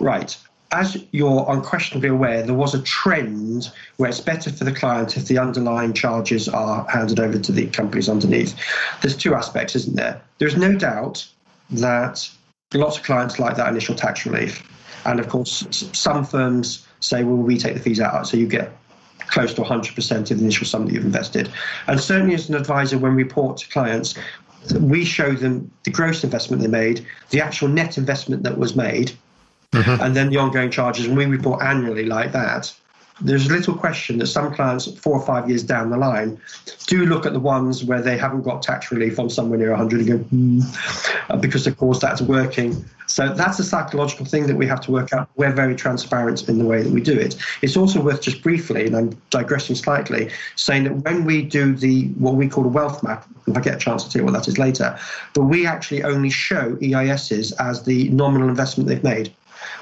Right. 0.00 0.34
As 0.72 1.04
you're 1.10 1.44
unquestionably 1.46 2.08
aware, 2.08 2.42
there 2.42 2.54
was 2.54 2.74
a 2.74 2.80
trend 2.80 3.70
where 3.98 4.08
it's 4.08 4.20
better 4.20 4.50
for 4.50 4.64
the 4.64 4.72
client 4.72 5.18
if 5.18 5.26
the 5.26 5.36
underlying 5.36 5.92
charges 5.92 6.48
are 6.48 6.88
handed 6.88 7.20
over 7.20 7.38
to 7.38 7.52
the 7.52 7.66
companies 7.66 8.08
underneath. 8.08 8.58
There's 9.02 9.14
two 9.14 9.34
aspects, 9.34 9.76
isn't 9.76 9.96
there? 9.96 10.22
There's 10.38 10.56
no 10.56 10.74
doubt 10.76 11.28
that 11.68 12.26
lots 12.72 12.96
of 12.96 13.02
clients 13.02 13.38
like 13.38 13.54
that 13.58 13.68
initial 13.68 13.94
tax 13.94 14.24
relief. 14.24 14.66
And 15.04 15.20
of 15.20 15.28
course, 15.28 15.62
some 15.92 16.24
firms 16.24 16.86
say, 17.00 17.22
well, 17.22 17.36
we 17.36 17.58
take 17.58 17.74
the 17.74 17.80
fees 17.80 18.00
out, 18.00 18.26
so 18.26 18.38
you 18.38 18.46
get 18.46 18.72
close 19.28 19.54
to 19.54 19.62
100% 19.62 20.30
of 20.30 20.38
the 20.38 20.44
initial 20.44 20.66
sum 20.66 20.86
that 20.86 20.94
you've 20.94 21.04
invested. 21.04 21.50
And 21.86 22.00
certainly 22.00 22.34
as 22.34 22.48
an 22.48 22.54
advisor, 22.54 22.98
when 22.98 23.14
we 23.14 23.22
report 23.22 23.58
to 23.58 23.68
clients, 23.68 24.14
we 24.80 25.04
show 25.04 25.32
them 25.32 25.70
the 25.84 25.90
gross 25.90 26.24
investment 26.24 26.62
they 26.62 26.68
made, 26.68 27.06
the 27.30 27.40
actual 27.40 27.68
net 27.68 27.98
investment 27.98 28.42
that 28.42 28.58
was 28.58 28.74
made, 28.74 29.12
mm-hmm. 29.72 30.02
and 30.02 30.16
then 30.16 30.30
the 30.30 30.36
ongoing 30.36 30.70
charges. 30.70 31.06
And 31.06 31.16
we 31.16 31.26
report 31.26 31.62
annually 31.62 32.04
like 32.04 32.32
that. 32.32 32.74
There's 33.20 33.50
little 33.50 33.74
question 33.74 34.18
that 34.18 34.26
some 34.26 34.54
clients, 34.54 34.86
four 34.98 35.14
or 35.14 35.24
five 35.24 35.48
years 35.48 35.62
down 35.62 35.90
the 35.90 35.96
line, 35.96 36.38
do 36.86 37.06
look 37.06 37.24
at 37.24 37.32
the 37.32 37.40
ones 37.40 37.82
where 37.84 38.02
they 38.02 38.18
haven't 38.18 38.42
got 38.42 38.62
tax 38.62 38.92
relief 38.92 39.18
on 39.18 39.30
somewhere 39.30 39.58
near 39.58 39.70
100 39.70 40.00
and 40.00 40.08
go, 40.08 40.18
hmm, 40.18 41.40
because 41.40 41.66
of 41.66 41.76
course 41.78 41.98
that's 42.00 42.20
working 42.20 42.84
so 43.06 43.32
that's 43.32 43.58
a 43.58 43.64
psychological 43.64 44.26
thing 44.26 44.46
that 44.46 44.56
we 44.56 44.66
have 44.66 44.80
to 44.82 44.90
work 44.90 45.12
out. 45.12 45.28
We're 45.36 45.52
very 45.52 45.74
transparent 45.74 46.48
in 46.48 46.58
the 46.58 46.64
way 46.64 46.82
that 46.82 46.92
we 46.92 47.00
do 47.00 47.18
it. 47.18 47.36
It's 47.62 47.76
also 47.76 48.00
worth 48.02 48.20
just 48.20 48.42
briefly, 48.42 48.86
and 48.86 48.96
I'm 48.96 49.22
digressing 49.30 49.76
slightly, 49.76 50.30
saying 50.56 50.84
that 50.84 50.94
when 51.04 51.24
we 51.24 51.42
do 51.42 51.74
the 51.74 52.08
what 52.18 52.34
we 52.34 52.48
call 52.48 52.64
a 52.64 52.68
wealth 52.68 53.02
map, 53.02 53.26
if 53.46 53.56
I 53.56 53.60
get 53.60 53.74
a 53.74 53.78
chance 53.78 54.04
to 54.04 54.10
tell 54.10 54.20
you 54.20 54.26
what 54.26 54.34
that 54.34 54.48
is 54.48 54.58
later, 54.58 54.98
but 55.34 55.44
we 55.44 55.66
actually 55.66 56.02
only 56.02 56.30
show 56.30 56.76
EISs 56.76 57.52
as 57.58 57.84
the 57.84 58.08
nominal 58.10 58.48
investment 58.48 58.88
they've 58.88 59.02
made. 59.04 59.32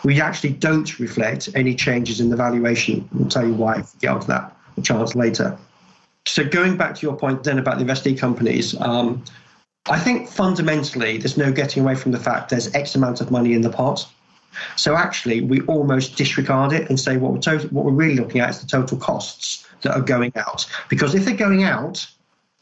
We 0.04 0.20
actually 0.20 0.52
don't 0.54 0.98
reflect 0.98 1.48
any 1.54 1.75
changes 1.75 2.20
in 2.20 2.31
the 2.31 2.36
valuation. 2.36 3.08
I'll 3.19 3.28
tell 3.28 3.46
you 3.46 3.54
why 3.54 3.81
if 3.81 3.94
we 3.94 4.00
get 4.00 4.10
onto 4.10 4.26
that 4.26 4.56
chance 4.82 5.14
later. 5.14 5.56
So 6.26 6.44
going 6.44 6.76
back 6.76 6.94
to 6.96 7.02
your 7.06 7.16
point 7.16 7.44
then 7.44 7.58
about 7.58 7.78
the 7.78 7.84
investee 7.84 8.19
companies, 8.19 8.78
um, 8.81 9.22
I 9.86 9.98
think 9.98 10.28
fundamentally 10.28 11.19
there's 11.19 11.36
no 11.36 11.52
getting 11.52 11.82
away 11.82 11.94
from 11.94 12.12
the 12.12 12.19
fact 12.19 12.48
there's 12.48 12.75
X 12.75 12.94
amount 12.94 13.20
of 13.20 13.31
money 13.31 13.52
in 13.52 13.60
the 13.60 13.70
pot. 13.70 14.06
So 14.76 14.94
actually, 14.94 15.40
we 15.40 15.60
almost 15.62 16.16
disregard 16.16 16.72
it 16.72 16.88
and 16.88 16.98
say 16.98 17.16
what 17.16 17.32
we're, 17.32 17.60
what 17.69 17.84
we're 17.84 17.93
really 17.93 18.17
looking 18.17 18.41
at 18.41 18.50
is 18.50 18.60
the 18.60 18.67
total 18.67 18.96
costs 18.96 19.67
that 19.82 19.94
are 19.94 20.00
going 20.00 20.32
out. 20.36 20.67
Because 20.88 21.14
if 21.14 21.24
they're 21.24 21.36
going 21.36 21.64
out, 21.64 22.06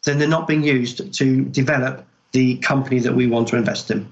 then 0.05 0.19
they're 0.19 0.27
not 0.27 0.49
being 0.49 0.65
used 0.65 1.13
to 1.15 1.45
develop 1.45 2.05
the 2.33 2.57
company 2.59 2.99
that 2.99 3.15
we 3.15 3.27
want 3.27 3.49
to 3.49 3.57
invest 3.57 3.91
in. 3.91 4.11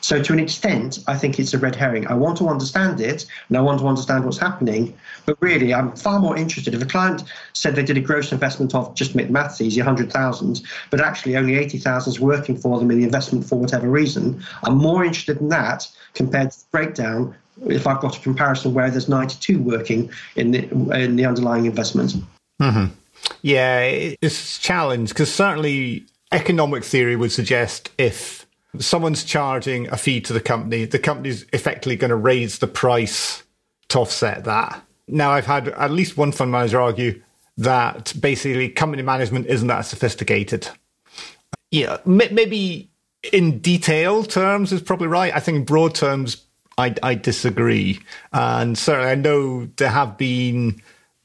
So, 0.00 0.22
to 0.22 0.32
an 0.32 0.38
extent, 0.38 1.00
I 1.06 1.16
think 1.16 1.38
it's 1.38 1.52
a 1.52 1.58
red 1.58 1.76
herring. 1.76 2.06
I 2.06 2.14
want 2.14 2.38
to 2.38 2.48
understand 2.48 3.00
it 3.00 3.26
and 3.48 3.56
I 3.56 3.60
want 3.60 3.80
to 3.80 3.86
understand 3.86 4.24
what's 4.24 4.38
happening. 4.38 4.96
But 5.26 5.36
really, 5.40 5.74
I'm 5.74 5.94
far 5.96 6.18
more 6.18 6.36
interested. 6.36 6.74
If 6.74 6.82
a 6.82 6.86
client 6.86 7.24
said 7.52 7.76
they 7.76 7.82
did 7.82 7.96
a 7.96 8.00
gross 8.00 8.32
investment 8.32 8.74
of, 8.74 8.94
just 8.94 9.12
to 9.12 9.16
make 9.16 9.26
the 9.26 9.32
maths 9.32 9.60
easy, 9.60 9.80
100,000, 9.80 10.62
but 10.90 11.00
actually 11.00 11.36
only 11.36 11.56
80,000 11.56 12.12
is 12.12 12.20
working 12.20 12.56
for 12.56 12.78
them 12.78 12.90
in 12.90 12.98
the 12.98 13.04
investment 13.04 13.44
for 13.44 13.58
whatever 13.58 13.88
reason, 13.88 14.42
I'm 14.64 14.76
more 14.76 15.04
interested 15.04 15.40
in 15.40 15.48
that 15.50 15.86
compared 16.14 16.50
to 16.52 16.58
the 16.58 16.64
breakdown 16.70 17.34
if 17.66 17.86
I've 17.86 18.00
got 18.00 18.16
a 18.16 18.20
comparison 18.20 18.72
where 18.72 18.90
there's 18.90 19.08
92 19.08 19.60
working 19.60 20.10
in 20.36 20.52
the, 20.52 20.68
in 20.94 21.16
the 21.16 21.26
underlying 21.26 21.66
investment. 21.66 22.14
Mm-hmm. 22.60 22.94
Yeah, 23.42 23.80
it's 23.80 24.58
a 24.58 24.60
challenge 24.60 25.10
because 25.10 25.32
certainly 25.32 26.06
economic 26.32 26.84
theory 26.84 27.16
would 27.16 27.32
suggest 27.32 27.90
if 27.98 28.46
someone's 28.78 29.24
charging 29.24 29.88
a 29.88 29.96
fee 29.96 30.20
to 30.22 30.32
the 30.32 30.40
company, 30.40 30.84
the 30.84 30.98
company's 30.98 31.44
effectively 31.52 31.96
going 31.96 32.10
to 32.10 32.16
raise 32.16 32.58
the 32.58 32.66
price 32.66 33.42
to 33.88 34.00
offset 34.00 34.44
that. 34.44 34.82
Now, 35.08 35.30
I've 35.32 35.46
had 35.46 35.68
at 35.68 35.90
least 35.90 36.16
one 36.16 36.32
fund 36.32 36.52
manager 36.52 36.80
argue 36.80 37.20
that 37.58 38.12
basically 38.20 38.68
company 38.68 39.02
management 39.02 39.46
isn't 39.46 39.68
that 39.68 39.82
sophisticated. 39.82 40.68
Yeah, 41.70 41.98
maybe 42.04 42.90
in 43.32 43.58
detail 43.58 44.24
terms 44.24 44.72
is 44.72 44.80
probably 44.80 45.08
right. 45.08 45.34
I 45.34 45.40
think 45.40 45.56
in 45.56 45.64
broad 45.64 45.94
terms, 45.94 46.44
I, 46.78 46.94
I 47.02 47.14
disagree. 47.14 48.00
And 48.32 48.78
certainly, 48.78 49.10
I 49.10 49.14
know 49.14 49.66
there 49.76 49.90
have 49.90 50.16
been 50.16 50.80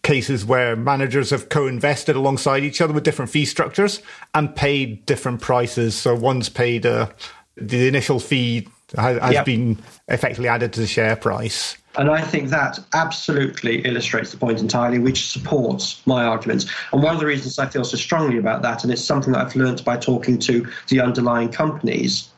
cases 0.06 0.46
where 0.46 0.76
managers 0.76 1.32
have 1.32 1.50
co-invested 1.50 2.16
alongside 2.16 2.64
each 2.64 2.80
other 2.80 2.94
with 2.94 3.04
different 3.04 3.32
fee 3.32 3.44
structures 3.44 4.02
and 4.36 4.56
paid 4.56 5.06
different 5.06 5.42
prices. 5.42 5.96
So 5.96 6.16
one's 6.16 6.48
paid 6.48 6.86
a, 6.86 7.14
the 7.56 7.88
initial 7.88 8.20
fee 8.20 8.68
has, 8.96 9.18
has 9.20 9.34
yep. 9.34 9.46
been 9.46 9.80
effectively 10.08 10.48
added 10.48 10.72
to 10.74 10.80
the 10.80 10.88
share 10.88 11.16
price. 11.16 11.76
And 11.98 12.12
I 12.12 12.22
think 12.22 12.50
that 12.50 12.78
absolutely 12.94 13.80
illustrates 13.82 14.32
the 14.32 14.38
point 14.38 14.60
entirely, 14.60 15.00
which 15.00 15.28
supports 15.28 16.06
my 16.06 16.24
arguments. 16.24 16.66
And 16.94 17.02
one 17.02 17.16
of 17.16 17.20
the 17.20 17.26
reasons 17.26 17.58
I 17.58 17.68
feel 17.68 17.84
so 17.84 17.98
strongly 17.98 18.38
about 18.38 18.62
that, 18.62 18.84
and 18.84 18.94
it's 18.94 19.04
something 19.04 19.34
that 19.34 19.46
I've 19.46 19.56
learned 19.56 19.84
by 19.84 19.98
talking 19.98 20.38
to 20.40 20.68
the 20.90 21.00
underlying 21.00 21.50
companies, 21.50 22.30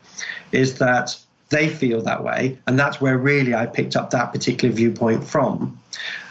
is 0.51 0.77
that 0.77 1.17
they 1.49 1.69
feel 1.69 2.01
that 2.03 2.23
way. 2.23 2.57
And 2.67 2.79
that's 2.79 3.01
where 3.01 3.17
really 3.17 3.55
I 3.55 3.65
picked 3.65 3.95
up 3.95 4.11
that 4.11 4.31
particular 4.31 4.73
viewpoint 4.73 5.23
from. 5.23 5.79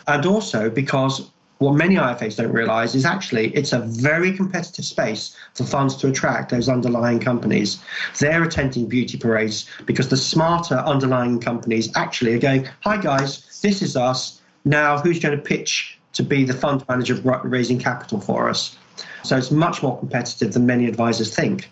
And 0.08 0.24
also 0.24 0.70
because 0.70 1.30
what 1.58 1.74
many 1.74 1.94
IFAs 1.94 2.36
don't 2.36 2.52
realize 2.52 2.94
is 2.94 3.04
actually 3.04 3.48
it's 3.54 3.72
a 3.72 3.80
very 3.80 4.32
competitive 4.32 4.84
space 4.84 5.34
for 5.54 5.64
funds 5.64 5.96
to 5.96 6.08
attract 6.08 6.50
those 6.50 6.68
underlying 6.68 7.18
companies. 7.18 7.78
They're 8.18 8.42
attending 8.42 8.86
beauty 8.86 9.16
parades 9.16 9.66
because 9.86 10.08
the 10.08 10.16
smarter 10.16 10.76
underlying 10.76 11.40
companies 11.40 11.90
actually 11.96 12.34
are 12.34 12.38
going, 12.38 12.68
Hi 12.82 12.98
guys, 12.98 13.60
this 13.62 13.80
is 13.80 13.96
us. 13.96 14.40
Now 14.64 14.98
who's 14.98 15.18
going 15.18 15.36
to 15.36 15.42
pitch 15.42 15.98
to 16.12 16.22
be 16.22 16.44
the 16.44 16.54
fund 16.54 16.84
manager 16.88 17.14
raising 17.44 17.78
capital 17.78 18.20
for 18.20 18.50
us? 18.50 18.76
So 19.22 19.36
it's 19.36 19.50
much 19.50 19.82
more 19.82 19.98
competitive 19.98 20.52
than 20.52 20.66
many 20.66 20.86
advisors 20.86 21.34
think. 21.34 21.70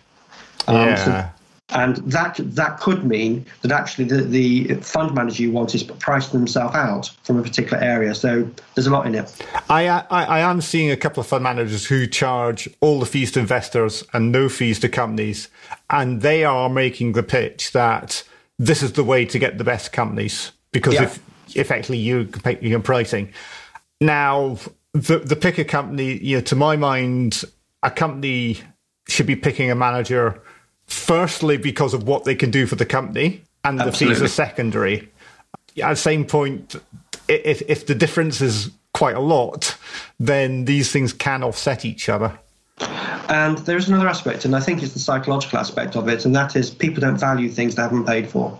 Um, 0.67 0.75
yeah. 0.75 0.95
So 0.95 1.29
and 1.69 1.97
that 1.97 2.39
that 2.39 2.79
could 2.79 3.03
mean 3.03 3.45
that 3.61 3.71
actually 3.71 4.05
the, 4.05 4.21
the 4.21 4.75
fund 4.75 5.15
manager 5.15 5.41
you 5.41 5.51
want 5.51 5.73
is 5.73 5.83
pricing 5.83 6.39
themselves 6.39 6.75
out 6.75 7.09
from 7.23 7.39
a 7.39 7.41
particular 7.43 7.81
area. 7.81 8.13
So 8.13 8.47
there's 8.75 8.85
a 8.85 8.91
lot 8.91 9.07
in 9.07 9.15
it. 9.15 9.35
I, 9.69 9.87
I, 9.87 10.05
I 10.09 10.39
am 10.39 10.61
seeing 10.61 10.91
a 10.91 10.97
couple 10.97 11.21
of 11.21 11.27
fund 11.27 11.43
managers 11.43 11.85
who 11.85 12.05
charge 12.05 12.69
all 12.81 12.99
the 12.99 13.07
fees 13.07 13.31
to 13.31 13.39
investors 13.39 14.03
and 14.13 14.31
no 14.31 14.47
fees 14.47 14.79
to 14.81 14.89
companies, 14.89 15.49
and 15.89 16.21
they 16.21 16.45
are 16.45 16.69
making 16.69 17.13
the 17.13 17.23
pitch 17.23 17.71
that 17.71 18.23
this 18.59 18.83
is 18.83 18.93
the 18.93 19.03
way 19.03 19.25
to 19.25 19.39
get 19.39 19.57
the 19.57 19.63
best 19.63 19.91
companies 19.91 20.51
because 20.71 20.93
yeah. 20.93 21.03
if 21.03 21.19
effectively 21.55 21.97
you 21.97 22.29
your 22.61 22.79
pricing. 22.79 23.33
Now 23.99 24.59
the 24.93 25.19
the 25.19 25.35
pick 25.35 25.57
a 25.57 25.65
company, 25.65 26.17
you 26.19 26.37
know, 26.37 26.41
to 26.43 26.55
my 26.55 26.75
mind, 26.75 27.43
a 27.81 27.89
company 27.89 28.59
should 29.07 29.25
be 29.25 29.35
picking 29.35 29.71
a 29.71 29.75
manager 29.75 30.41
firstly 30.87 31.57
because 31.57 31.93
of 31.93 32.03
what 32.07 32.23
they 32.23 32.35
can 32.35 32.51
do 32.51 32.65
for 32.65 32.75
the 32.75 32.85
company, 32.85 33.41
and 33.63 33.79
Absolutely. 33.81 34.15
the 34.15 34.19
fees 34.19 34.23
are 34.23 34.33
secondary. 34.33 35.09
At 35.81 35.89
the 35.89 35.95
same 35.95 36.25
point, 36.25 36.75
if 37.27 37.61
if 37.67 37.85
the 37.85 37.95
difference 37.95 38.41
is 38.41 38.71
quite 38.93 39.15
a 39.15 39.19
lot, 39.19 39.77
then 40.19 40.65
these 40.65 40.91
things 40.91 41.11
can 41.11 41.43
offset 41.43 41.83
each 41.83 42.07
other. 42.07 42.39
And 43.27 43.57
there's 43.59 43.89
another 43.89 44.07
aspect, 44.07 44.45
and 44.45 44.55
I 44.55 44.59
think 44.59 44.83
it's 44.83 44.93
the 44.93 44.99
psychological 44.99 45.59
aspect 45.59 45.95
of 45.95 46.07
it, 46.07 46.25
and 46.25 46.35
that 46.35 46.55
is 46.55 46.69
people 46.69 47.01
don't 47.01 47.17
value 47.17 47.49
things 47.49 47.75
they 47.75 47.81
haven't 47.81 48.05
paid 48.05 48.29
for. 48.29 48.57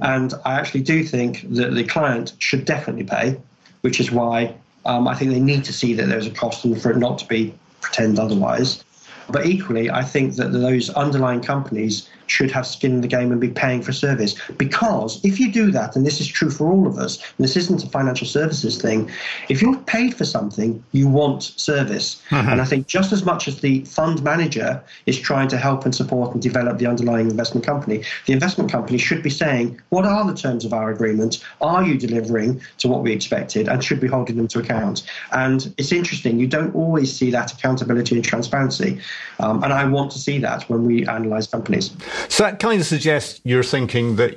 And 0.00 0.34
I 0.44 0.54
actually 0.54 0.80
do 0.82 1.04
think 1.04 1.42
that 1.54 1.74
the 1.74 1.84
client 1.84 2.32
should 2.38 2.64
definitely 2.64 3.04
pay, 3.04 3.36
which 3.82 4.00
is 4.00 4.10
why 4.10 4.54
um, 4.86 5.06
I 5.06 5.14
think 5.14 5.30
they 5.30 5.40
need 5.40 5.64
to 5.64 5.72
see 5.72 5.94
that 5.94 6.06
there's 6.06 6.26
a 6.26 6.30
cost 6.30 6.64
and 6.64 6.80
for 6.80 6.90
it 6.90 6.96
not 6.96 7.18
to 7.18 7.26
be 7.26 7.54
pretend 7.80 8.18
otherwise. 8.18 8.82
But 9.30 9.46
equally, 9.46 9.90
I 9.90 10.02
think 10.02 10.36
that 10.36 10.52
those 10.52 10.90
underlying 10.90 11.40
companies 11.40 12.08
should 12.26 12.50
have 12.50 12.66
skin 12.66 12.92
in 12.92 13.00
the 13.00 13.08
game 13.08 13.32
and 13.32 13.40
be 13.40 13.48
paying 13.48 13.82
for 13.82 13.92
service. 13.92 14.34
Because 14.56 15.24
if 15.24 15.38
you 15.38 15.50
do 15.52 15.70
that, 15.70 15.96
and 15.96 16.06
this 16.06 16.20
is 16.20 16.26
true 16.26 16.50
for 16.50 16.70
all 16.70 16.86
of 16.86 16.98
us, 16.98 17.18
and 17.36 17.44
this 17.44 17.56
isn't 17.56 17.84
a 17.84 17.88
financial 17.88 18.26
services 18.26 18.80
thing, 18.80 19.10
if 19.48 19.62
you're 19.62 19.76
paid 19.80 20.14
for 20.14 20.24
something, 20.24 20.82
you 20.92 21.08
want 21.08 21.42
service. 21.42 22.22
Mm-hmm. 22.30 22.48
And 22.48 22.60
I 22.60 22.64
think 22.64 22.86
just 22.86 23.12
as 23.12 23.24
much 23.24 23.48
as 23.48 23.60
the 23.60 23.84
fund 23.84 24.22
manager 24.22 24.82
is 25.06 25.18
trying 25.18 25.48
to 25.48 25.56
help 25.56 25.84
and 25.84 25.94
support 25.94 26.32
and 26.32 26.42
develop 26.42 26.78
the 26.78 26.86
underlying 26.86 27.30
investment 27.30 27.66
company, 27.66 28.04
the 28.26 28.32
investment 28.32 28.70
company 28.70 28.98
should 28.98 29.22
be 29.22 29.30
saying, 29.30 29.80
what 29.90 30.04
are 30.04 30.24
the 30.24 30.34
terms 30.34 30.64
of 30.64 30.72
our 30.72 30.90
agreement? 30.90 31.44
Are 31.60 31.84
you 31.84 31.98
delivering 31.98 32.60
to 32.78 32.88
what 32.88 33.02
we 33.02 33.12
expected? 33.12 33.68
And 33.68 33.82
should 33.82 34.00
be 34.00 34.08
holding 34.08 34.36
them 34.36 34.48
to 34.48 34.58
account. 34.60 35.02
And 35.32 35.74
it's 35.78 35.92
interesting, 35.92 36.38
you 36.38 36.46
don't 36.46 36.74
always 36.74 37.14
see 37.14 37.30
that 37.30 37.52
accountability 37.52 38.14
and 38.14 38.24
transparency. 38.24 39.00
Um, 39.40 39.62
and 39.62 39.72
I 39.72 39.84
want 39.84 40.10
to 40.12 40.18
see 40.18 40.38
that 40.38 40.68
when 40.70 40.84
we 40.84 41.06
analyze 41.06 41.46
companies. 41.46 41.90
So 42.28 42.44
that 42.44 42.60
kind 42.60 42.80
of 42.80 42.86
suggests 42.86 43.40
you're 43.44 43.62
thinking 43.62 44.16
that 44.16 44.34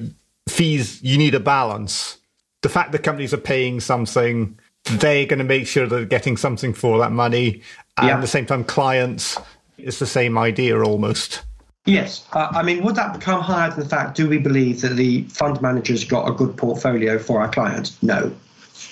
fees, 0.47 1.01
you 1.03 1.17
need 1.17 1.35
a 1.35 1.39
balance. 1.39 2.17
The 2.61 2.69
fact 2.69 2.91
that 2.91 3.03
companies 3.03 3.33
are 3.33 3.37
paying 3.37 3.79
something, 3.79 4.57
they're 4.85 5.25
going 5.25 5.39
to 5.39 5.45
make 5.45 5.67
sure 5.67 5.87
they're 5.87 6.05
getting 6.05 6.37
something 6.37 6.73
for 6.73 6.97
that 6.99 7.11
money. 7.11 7.61
And 7.97 8.07
yeah. 8.07 8.15
at 8.15 8.21
the 8.21 8.27
same 8.27 8.45
time, 8.45 8.63
clients, 8.63 9.37
it's 9.77 9.99
the 9.99 10.05
same 10.05 10.37
idea 10.37 10.81
almost. 10.81 11.43
Yes. 11.85 12.25
Uh, 12.33 12.49
I 12.51 12.63
mean, 12.63 12.83
would 12.83 12.95
that 12.95 13.13
become 13.13 13.41
higher 13.41 13.69
than 13.69 13.79
the 13.79 13.89
fact, 13.89 14.17
do 14.17 14.27
we 14.27 14.37
believe 14.37 14.81
that 14.81 14.95
the 14.95 15.23
fund 15.23 15.61
manager's 15.61 16.03
got 16.03 16.27
a 16.27 16.33
good 16.33 16.57
portfolio 16.57 17.17
for 17.17 17.41
our 17.41 17.49
clients? 17.49 18.01
No. 18.03 18.31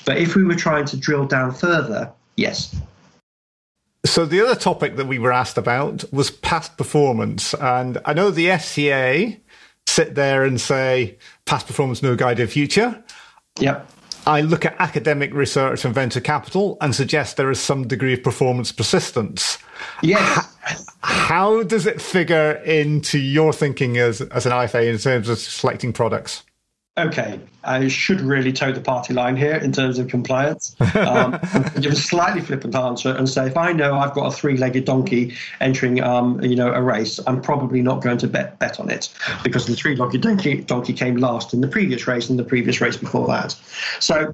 But 0.06 0.18
if 0.18 0.36
we 0.36 0.44
were 0.44 0.56
trying 0.56 0.86
to 0.86 0.98
drill 0.98 1.26
down 1.26 1.54
further, 1.54 2.12
yes. 2.38 2.76
So 4.06 4.26
the 4.26 4.40
other 4.42 4.56
topic 4.56 4.98
that 4.98 5.08
we 5.08 5.18
were 5.18 5.32
asked 5.32 5.58
about 5.58 6.06
was 6.14 6.30
past 6.30 6.78
performance, 6.78 7.56
and 7.56 7.98
I 8.06 8.14
know 8.14 8.30
the 8.30 8.48
FCA 8.48 9.40
sit 9.88 10.16
there 10.16 10.44
and 10.44 10.62
say 10.62 11.18
past 11.46 11.68
performance 11.68 12.04
no 12.04 12.16
guide 12.16 12.40
of 12.40 12.52
future. 12.52 13.04
Yep. 13.60 13.90
I 14.28 14.42
look 14.42 14.66
at 14.66 14.76
academic 14.80 15.34
research 15.34 15.86
and 15.86 15.94
venture 15.94 16.22
capital 16.22 16.78
and 16.82 16.96
suggest 16.96 17.38
there 17.38 17.52
is 17.52 17.60
some 17.60 17.88
degree 17.88 18.14
of 18.14 18.24
performance 18.24 18.72
persistence. 18.72 19.60
Yes. 20.02 20.56
How, 21.02 21.64
does 21.64 21.86
it 21.86 22.02
figure 22.02 22.54
into 22.66 23.20
your 23.20 23.54
thinking 23.54 23.98
as, 23.98 24.22
as 24.22 24.46
an 24.46 24.52
IFA 24.52 24.92
in 24.92 24.98
terms 24.98 25.30
of 25.30 25.38
selecting 25.38 25.94
products? 25.94 26.44
Okay, 26.98 27.40
I 27.64 27.88
should 27.88 28.22
really 28.22 28.54
toe 28.54 28.72
the 28.72 28.80
party 28.80 29.14
line 29.14 29.36
here 29.36 29.56
in 29.56 29.72
terms 29.72 30.00
of 30.00 30.08
compliance. 30.08 30.76
Um, 30.96 31.32
give 31.82 31.92
a 31.92 31.96
slightly 31.96 32.42
flippant 32.42 32.76
answer 32.76 33.10
and 33.10 33.28
say, 33.28 33.48
if 33.48 33.58
I 33.58 33.74
know 33.74 33.98
I've 33.98 34.14
got 34.14 34.28
a 34.28 34.32
three-legged 34.32 34.86
donkey 34.86 35.36
entering, 35.60 36.02
um, 36.02 36.42
you 36.42 36.56
know, 36.56 36.72
a 36.72 36.82
race, 36.82 37.20
I'm 37.28 37.42
probably 37.42 37.82
not 37.82 38.02
going 38.02 38.18
to 38.20 38.28
bet 38.28 38.60
bet 38.60 38.80
on 38.80 38.90
it 38.90 39.14
because 39.44 39.66
the 39.66 39.76
three-legged 39.76 40.22
donkey 40.22 40.62
donkey 40.62 40.94
came 40.94 41.18
last 41.18 41.54
in 41.54 41.62
the 41.62 41.68
previous 41.68 42.08
race 42.08 42.30
and 42.30 42.40
the 42.40 42.44
previous 42.44 42.80
race 42.80 42.98
before 42.98 43.28
that. 43.28 43.56
So, 44.00 44.34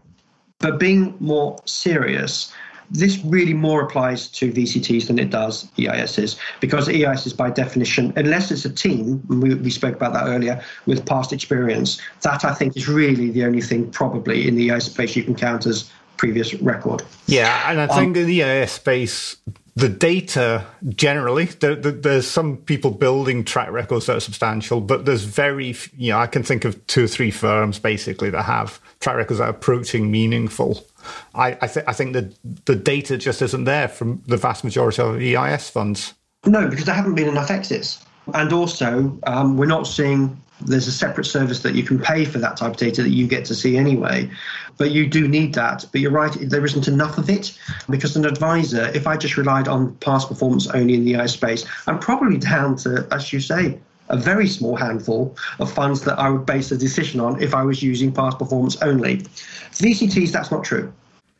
but 0.60 0.80
being 0.80 1.16
more 1.20 1.60
serious 1.66 2.54
this 2.92 3.20
really 3.24 3.54
more 3.54 3.82
applies 3.82 4.28
to 4.28 4.52
VCTs 4.52 5.08
than 5.08 5.18
it 5.18 5.30
does 5.30 5.66
EISs 5.78 6.38
because 6.60 6.88
EISs, 6.88 7.36
by 7.36 7.50
definition, 7.50 8.14
unless 8.16 8.52
it's 8.52 8.66
a 8.66 8.70
team, 8.70 9.22
we, 9.28 9.56
we 9.56 9.70
spoke 9.70 9.96
about 9.96 10.14
that 10.14 10.28
earlier, 10.28 10.62
with 10.86 11.06
past 11.06 11.32
experience, 11.32 12.02
that 12.22 12.44
I 12.44 12.54
think 12.54 12.76
is 12.76 12.88
really 12.88 13.32
the 13.32 13.46
only 13.46 13.62
thing 13.62 13.90
probably 13.92 14.48
in 14.48 14.56
the 14.56 14.72
EIS 14.72 14.86
space 14.86 15.16
you 15.16 15.24
can 15.24 15.36
count 15.36 15.66
as 15.66 15.90
previous 16.18 16.54
record. 16.56 17.02
Yeah, 17.28 17.72
and 17.72 17.80
I 17.80 17.88
think 17.88 18.16
um, 18.16 18.22
in 18.22 18.28
the 18.28 18.44
EIS 18.44 18.74
space, 18.74 19.38
the 19.76 19.90
data 19.90 20.66
generally 20.90 21.46
there, 21.46 21.76
there, 21.76 21.92
there's 21.92 22.28
some 22.28 22.58
people 22.58 22.92
building 22.92 23.44
track 23.44 23.72
records 23.72 24.06
that 24.06 24.18
are 24.18 24.20
substantial 24.20 24.82
but 24.82 25.06
there's 25.06 25.24
very 25.24 25.76
you 25.96 26.12
know 26.12 26.20
i 26.20 26.28
can 26.28 26.44
think 26.44 26.66
of 26.66 26.86
two 26.88 27.06
or 27.06 27.08
three 27.08 27.32
firms 27.32 27.80
basically 27.80 28.30
that 28.30 28.44
have 28.44 28.82
track 29.00 29.16
records 29.16 29.40
that 29.40 29.46
are 29.46 29.52
approaching 29.52 30.12
meaningful 30.12 30.86
I, 31.34 31.58
I, 31.62 31.68
th- 31.68 31.86
I 31.88 31.94
think 31.94 32.14
that 32.14 32.66
the 32.66 32.76
data 32.76 33.18
just 33.18 33.42
isn't 33.42 33.64
there 33.64 33.88
from 33.88 34.24
the 34.28 34.38
vast 34.38 34.64
majority 34.64 35.02
of 35.02 35.22
EIS 35.22 35.70
funds. 35.70 36.14
No, 36.46 36.68
because 36.68 36.86
there 36.86 36.96
haven't 36.96 37.16
been 37.16 37.28
enough 37.28 37.52
exits. 37.52 38.04
And 38.34 38.54
also, 38.54 39.18
um, 39.26 39.58
we're 39.58 39.66
not 39.66 39.88
seeing 39.88 40.42
there's 40.66 40.88
a 40.88 40.92
separate 40.92 41.26
service 41.26 41.62
that 41.62 41.76
you 41.76 41.84
can 41.84 42.00
pay 42.00 42.26
for 42.26 42.38
that 42.40 42.58
type 42.58 42.72
of 42.72 42.78
data 42.78 43.02
that 43.04 43.10
you 43.10 43.28
get 43.28 43.46
to 43.46 43.56
see 43.56 43.78
anyway. 43.78 44.30
But 44.78 44.92
you 44.92 45.08
do 45.08 45.28
need 45.28 45.54
that. 45.56 45.86
But 45.92 46.02
you're 46.02 46.12
right, 46.12 46.36
there 46.40 46.66
isn't 46.66 46.88
enough 46.88 47.18
of 47.18 47.30
it 47.30 47.58
because 47.90 48.16
an 48.16 48.26
advisor, 48.26 48.86
if 48.94 49.08
I 49.08 49.18
just 49.18 49.38
relied 49.38 49.68
on 49.68 49.96
past 49.96 50.28
performance 50.28 50.68
only 50.68 50.94
in 50.96 51.06
the 51.06 51.16
EIS 51.16 51.34
space, 51.34 51.66
I'm 51.88 52.00
probably 52.00 52.38
down 52.38 52.76
to, 52.78 53.08
as 53.12 53.34
you 53.34 53.40
say, 53.40 53.80
a 54.12 54.18
very 54.18 54.48
small 54.48 54.76
handful 54.76 55.36
of 55.60 55.72
funds 55.72 56.02
that 56.04 56.20
I 56.20 56.30
would 56.30 56.46
base 56.46 56.72
a 56.72 56.78
decision 56.78 57.20
on 57.20 57.42
if 57.42 57.56
I 57.56 57.64
was 57.64 57.82
using 57.82 58.12
past 58.12 58.38
performance 58.38 58.80
only. 58.82 59.18
VCTs, 59.72 60.32
that's 60.32 60.52
not 60.52 60.64
true. 60.64 60.94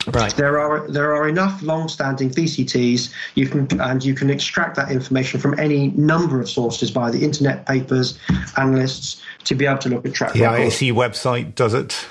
Right. 0.08 0.34
There 0.36 0.60
are 0.60 0.88
there 0.90 1.16
are 1.16 1.28
enough 1.28 1.62
long-standing 1.62 2.32
VCTs 2.32 3.14
you 3.36 3.48
can 3.48 3.80
and 3.80 4.04
you 4.04 4.16
can 4.16 4.32
extract 4.32 4.76
that 4.78 4.92
information 4.92 5.40
from 5.40 5.60
any 5.60 5.90
number 5.90 6.42
of 6.42 6.50
sources 6.50 6.90
via 6.90 7.12
the 7.12 7.24
internet, 7.24 7.68
papers, 7.68 8.18
analysts 8.58 9.22
to 9.44 9.54
be 9.54 9.68
able 9.68 9.78
to 9.80 9.90
look 9.90 10.06
at 10.06 10.14
track 10.16 10.34
the. 10.34 10.40
AIC 10.40 10.92
website 10.94 11.54
does 11.54 11.76
it. 11.76 12.08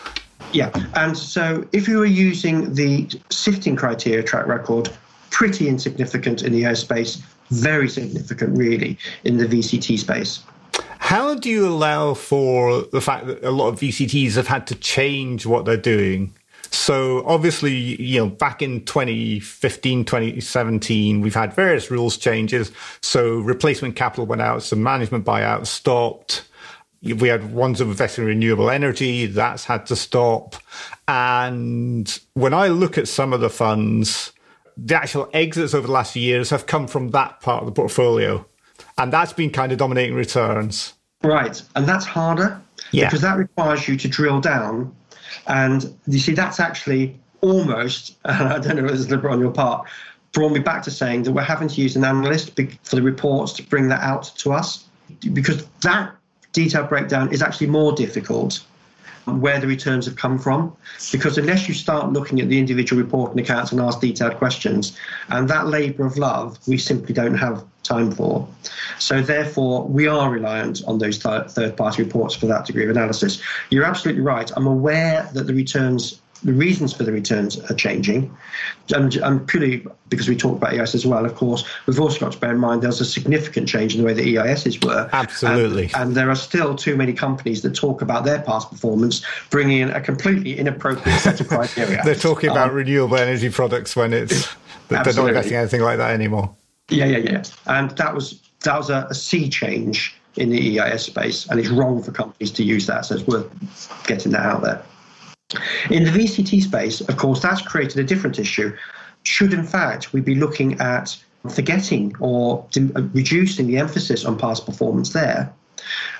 Yeah, 0.52 0.70
and 0.94 1.16
so 1.16 1.66
if 1.72 1.88
you 1.88 1.98
were 1.98 2.06
using 2.06 2.74
the 2.74 3.08
sifting 3.30 3.74
criteria 3.74 4.22
track 4.22 4.46
record, 4.46 4.88
pretty 5.30 5.68
insignificant 5.68 6.42
in 6.42 6.52
the 6.52 6.64
air 6.64 6.74
space, 6.74 7.22
very 7.50 7.88
significant 7.88 8.56
really 8.56 8.98
in 9.24 9.36
the 9.36 9.46
VCT 9.46 9.98
space. 9.98 10.42
How 10.98 11.34
do 11.34 11.48
you 11.48 11.66
allow 11.66 12.14
for 12.14 12.82
the 12.92 13.00
fact 13.00 13.26
that 13.26 13.42
a 13.42 13.50
lot 13.50 13.68
of 13.68 13.80
VCTs 13.80 14.34
have 14.34 14.46
had 14.46 14.66
to 14.68 14.74
change 14.76 15.46
what 15.46 15.64
they're 15.64 15.76
doing? 15.76 16.32
So 16.70 17.24
obviously, 17.26 17.74
you 17.74 18.20
know, 18.20 18.28
back 18.28 18.62
in 18.62 18.84
2015, 18.84 20.04
2017, 20.04 21.20
we've 21.20 21.34
had 21.34 21.52
various 21.52 21.90
rules 21.90 22.16
changes. 22.16 22.70
So 23.02 23.40
replacement 23.40 23.96
capital 23.96 24.26
went 24.26 24.42
out, 24.42 24.62
some 24.62 24.82
management 24.82 25.24
buyouts 25.24 25.66
stopped. 25.66 26.44
We 27.02 27.28
had 27.28 27.52
ones 27.52 27.80
of 27.80 27.88
investing 27.88 28.24
in 28.24 28.28
renewable 28.28 28.70
energy, 28.70 29.26
that's 29.26 29.64
had 29.64 29.86
to 29.86 29.96
stop. 29.96 30.54
And 31.08 32.20
when 32.34 32.54
I 32.54 32.68
look 32.68 32.98
at 32.98 33.08
some 33.08 33.32
of 33.32 33.40
the 33.40 33.50
funds, 33.50 34.32
the 34.82 34.96
actual 34.96 35.28
exits 35.32 35.74
over 35.74 35.86
the 35.86 35.92
last 35.92 36.12
few 36.12 36.22
years 36.22 36.50
have 36.50 36.66
come 36.66 36.86
from 36.86 37.10
that 37.10 37.40
part 37.40 37.62
of 37.62 37.66
the 37.66 37.72
portfolio. 37.72 38.44
And 38.96 39.12
that's 39.12 39.32
been 39.32 39.50
kind 39.50 39.72
of 39.72 39.78
dominating 39.78 40.14
returns. 40.14 40.94
Right, 41.22 41.60
and 41.76 41.86
that's 41.86 42.06
harder 42.06 42.60
Yeah. 42.92 43.06
because 43.06 43.20
that 43.20 43.36
requires 43.36 43.86
you 43.86 43.96
to 43.96 44.08
drill 44.08 44.40
down. 44.40 44.94
And 45.46 45.94
you 46.06 46.18
see, 46.18 46.32
that's 46.32 46.60
actually 46.60 47.18
almost, 47.42 48.16
and 48.24 48.48
I 48.52 48.58
don't 48.58 48.76
know 48.76 48.86
if 48.86 48.92
it's 48.92 49.04
deliberate 49.04 49.32
on 49.32 49.40
your 49.40 49.50
part, 49.50 49.86
brought 50.32 50.52
me 50.52 50.60
back 50.60 50.82
to 50.84 50.90
saying 50.90 51.24
that 51.24 51.32
we're 51.32 51.42
having 51.42 51.68
to 51.68 51.80
use 51.80 51.96
an 51.96 52.04
analyst 52.04 52.58
for 52.82 52.96
the 52.96 53.02
reports 53.02 53.52
to 53.54 53.62
bring 53.64 53.88
that 53.88 54.00
out 54.00 54.32
to 54.38 54.52
us 54.52 54.84
because 55.32 55.66
that 55.82 56.14
detailed 56.52 56.88
breakdown 56.88 57.32
is 57.32 57.42
actually 57.42 57.66
more 57.66 57.92
difficult 57.92 58.64
where 59.24 59.60
the 59.60 59.66
returns 59.66 60.06
have 60.06 60.16
come 60.16 60.38
from. 60.38 60.74
Because 61.12 61.38
unless 61.38 61.68
you 61.68 61.74
start 61.74 62.12
looking 62.12 62.40
at 62.40 62.48
the 62.48 62.58
individual 62.58 63.02
report 63.02 63.30
and 63.30 63.40
accounts 63.40 63.72
and 63.72 63.80
ask 63.80 64.00
detailed 64.00 64.36
questions 64.36 64.96
and 65.28 65.48
that 65.48 65.66
labour 65.66 66.06
of 66.06 66.16
love 66.18 66.58
we 66.66 66.78
simply 66.78 67.14
don't 67.14 67.36
have 67.36 67.64
time 67.82 68.10
for. 68.10 68.46
So 68.98 69.22
therefore 69.22 69.86
we 69.86 70.06
are 70.06 70.30
reliant 70.30 70.82
on 70.86 70.98
those 70.98 71.18
th- 71.18 71.50
third 71.50 71.76
party 71.76 72.02
reports 72.02 72.34
for 72.34 72.46
that 72.46 72.66
degree 72.66 72.84
of 72.84 72.90
analysis. 72.90 73.42
You're 73.70 73.84
absolutely 73.84 74.22
right. 74.22 74.50
I'm 74.56 74.66
aware 74.66 75.28
that 75.32 75.46
the 75.46 75.54
returns 75.54 76.20
the 76.42 76.52
reasons 76.52 76.92
for 76.92 77.04
the 77.04 77.12
returns 77.12 77.58
are 77.70 77.74
changing. 77.74 78.34
And, 78.94 79.14
and 79.16 79.46
purely 79.46 79.86
because 80.08 80.28
we 80.28 80.36
talked 80.36 80.56
about 80.56 80.74
EIS 80.74 80.94
as 80.94 81.06
well, 81.06 81.24
of 81.24 81.34
course, 81.34 81.64
we've 81.86 82.00
also 82.00 82.18
got 82.18 82.32
to 82.32 82.38
bear 82.38 82.52
in 82.52 82.58
mind 82.58 82.82
there's 82.82 83.00
a 83.00 83.04
significant 83.04 83.68
change 83.68 83.94
in 83.94 84.00
the 84.00 84.06
way 84.06 84.12
the 84.12 84.36
EISs 84.36 84.84
were. 84.84 85.08
Absolutely. 85.12 85.84
And, 85.84 85.94
and 85.94 86.14
there 86.14 86.30
are 86.30 86.36
still 86.36 86.74
too 86.74 86.96
many 86.96 87.12
companies 87.12 87.62
that 87.62 87.74
talk 87.74 88.02
about 88.02 88.24
their 88.24 88.40
past 88.42 88.70
performance, 88.70 89.24
bringing 89.50 89.80
in 89.80 89.90
a 89.90 90.00
completely 90.00 90.58
inappropriate 90.58 91.20
set 91.20 91.40
of 91.40 91.48
criteria. 91.48 92.02
They're 92.04 92.14
talking 92.14 92.50
about 92.50 92.70
Um, 92.70 92.76
renewable 92.76 93.16
energy 93.16 93.50
products 93.50 93.94
when 93.94 94.12
it's 94.12 94.48
they're 94.88 95.04
not 95.04 95.28
investing 95.28 95.56
anything 95.56 95.82
like 95.82 95.98
that 95.98 96.12
anymore. 96.12 96.54
Yeah, 96.88 97.04
yeah, 97.04 97.18
yeah. 97.18 97.42
And 97.66 97.90
that 97.92 98.14
was 98.14 98.40
that 98.64 98.76
was 98.76 98.90
a, 98.90 99.06
a 99.10 99.14
sea 99.14 99.48
change 99.48 100.16
in 100.36 100.50
the 100.50 100.80
EIS 100.80 101.04
space, 101.04 101.46
and 101.48 101.58
it's 101.58 101.68
wrong 101.68 102.02
for 102.02 102.12
companies 102.12 102.50
to 102.52 102.64
use 102.64 102.86
that. 102.86 103.04
So 103.04 103.16
it's 103.16 103.26
worth 103.26 103.48
getting 104.06 104.32
that 104.32 104.42
out 104.42 104.62
there. 104.62 104.82
In 105.90 106.04
the 106.04 106.10
VCT 106.10 106.62
space, 106.62 107.00
of 107.00 107.16
course, 107.16 107.40
that's 107.40 107.62
created 107.62 107.98
a 107.98 108.04
different 108.04 108.38
issue. 108.38 108.76
Should, 109.24 109.52
in 109.52 109.64
fact, 109.64 110.12
we 110.12 110.20
be 110.20 110.34
looking 110.34 110.78
at 110.80 111.16
forgetting 111.48 112.14
or 112.20 112.66
uh, 112.76 113.02
reducing 113.14 113.66
the 113.66 113.78
emphasis 113.78 114.24
on 114.24 114.38
past 114.38 114.66
performance 114.66 115.10
there, 115.10 115.52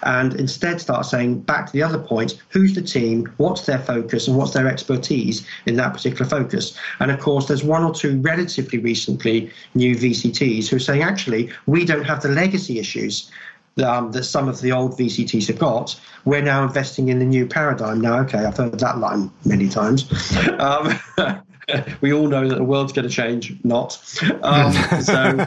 and 0.03 0.35
instead 0.35 0.81
start 0.81 1.07
saying 1.07 1.41
back 1.41 1.67
to 1.67 1.73
the 1.73 1.83
other 1.83 1.99
point 1.99 2.43
who's 2.49 2.75
the 2.75 2.83
team, 2.83 3.31
what's 3.37 3.67
their 3.67 3.79
focus, 3.79 4.27
and 4.27 4.37
what's 4.37 4.53
their 4.53 4.67
expertise 4.67 5.47
in 5.67 5.77
that 5.77 5.93
particular 5.93 6.25
focus. 6.25 6.77
And 6.99 7.11
of 7.11 7.21
course, 7.21 7.47
there's 7.47 7.63
one 7.63 7.85
or 7.85 7.95
two 7.95 8.21
relatively 8.21 8.79
recently 8.79 9.51
new 9.75 9.95
VCTs 9.95 10.69
who 10.69 10.77
are 10.77 10.81
saying 10.81 11.03
actually, 11.03 11.51
we 11.67 11.85
don't 11.85 12.05
have 12.05 12.23
the 12.23 12.29
legacy 12.29 12.79
issues. 12.79 13.31
Um, 13.83 14.11
that 14.12 14.25
some 14.25 14.49
of 14.49 14.61
the 14.61 14.73
old 14.73 14.99
VCTs 14.99 15.47
have 15.47 15.59
got. 15.59 15.99
We're 16.25 16.43
now 16.43 16.65
investing 16.65 17.09
in 17.09 17.19
the 17.19 17.25
new 17.25 17.47
paradigm. 17.47 18.00
Now, 18.00 18.19
okay, 18.21 18.45
I've 18.45 18.57
heard 18.57 18.79
that 18.81 18.99
line 18.99 19.31
many 19.47 19.69
times. 19.69 20.11
Um, 20.59 20.99
we 22.00 22.12
all 22.12 22.27
know 22.27 22.47
that 22.47 22.57
the 22.57 22.65
world's 22.65 22.93
going 22.93 23.09
to 23.09 23.15
change, 23.15 23.55
not. 23.65 23.97
Um, 24.43 24.73
so, 25.00 25.47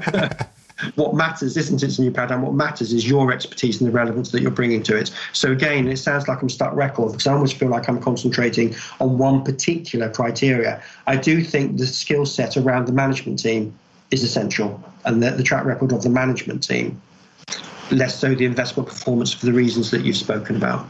what 0.95 1.15
matters 1.15 1.55
isn't 1.57 1.83
its 1.83 1.97
a 1.97 2.01
new 2.01 2.11
paradigm. 2.11 2.41
What 2.41 2.53
matters 2.53 2.93
is 2.93 3.07
your 3.07 3.31
expertise 3.31 3.79
and 3.79 3.87
the 3.87 3.93
relevance 3.93 4.31
that 4.31 4.41
you're 4.41 4.51
bringing 4.51 4.83
to 4.83 4.97
it. 4.97 5.11
So 5.33 5.51
again, 5.51 5.87
it 5.87 5.97
sounds 5.97 6.27
like 6.27 6.41
I'm 6.41 6.49
stuck 6.49 6.73
record 6.73 7.11
because 7.11 7.27
I 7.27 7.33
almost 7.33 7.55
feel 7.55 7.69
like 7.69 7.87
I'm 7.87 8.01
concentrating 8.01 8.75
on 8.99 9.17
one 9.17 9.43
particular 9.43 10.09
criteria. 10.09 10.81
I 11.07 11.15
do 11.15 11.43
think 11.43 11.77
the 11.77 11.87
skill 11.87 12.25
set 12.25 12.57
around 12.57 12.87
the 12.87 12.93
management 12.93 13.39
team 13.39 13.77
is 14.11 14.23
essential, 14.23 14.83
and 15.05 15.23
the, 15.23 15.31
the 15.31 15.43
track 15.43 15.65
record 15.65 15.91
of 15.91 16.03
the 16.03 16.09
management 16.09 16.63
team, 16.63 17.01
less 17.93 18.19
so 18.19 18.33
the 18.35 18.45
investment 18.45 18.89
performance 18.89 19.33
for 19.33 19.45
the 19.45 19.53
reasons 19.53 19.91
that 19.91 20.01
you've 20.01 20.17
spoken 20.17 20.55
about. 20.55 20.87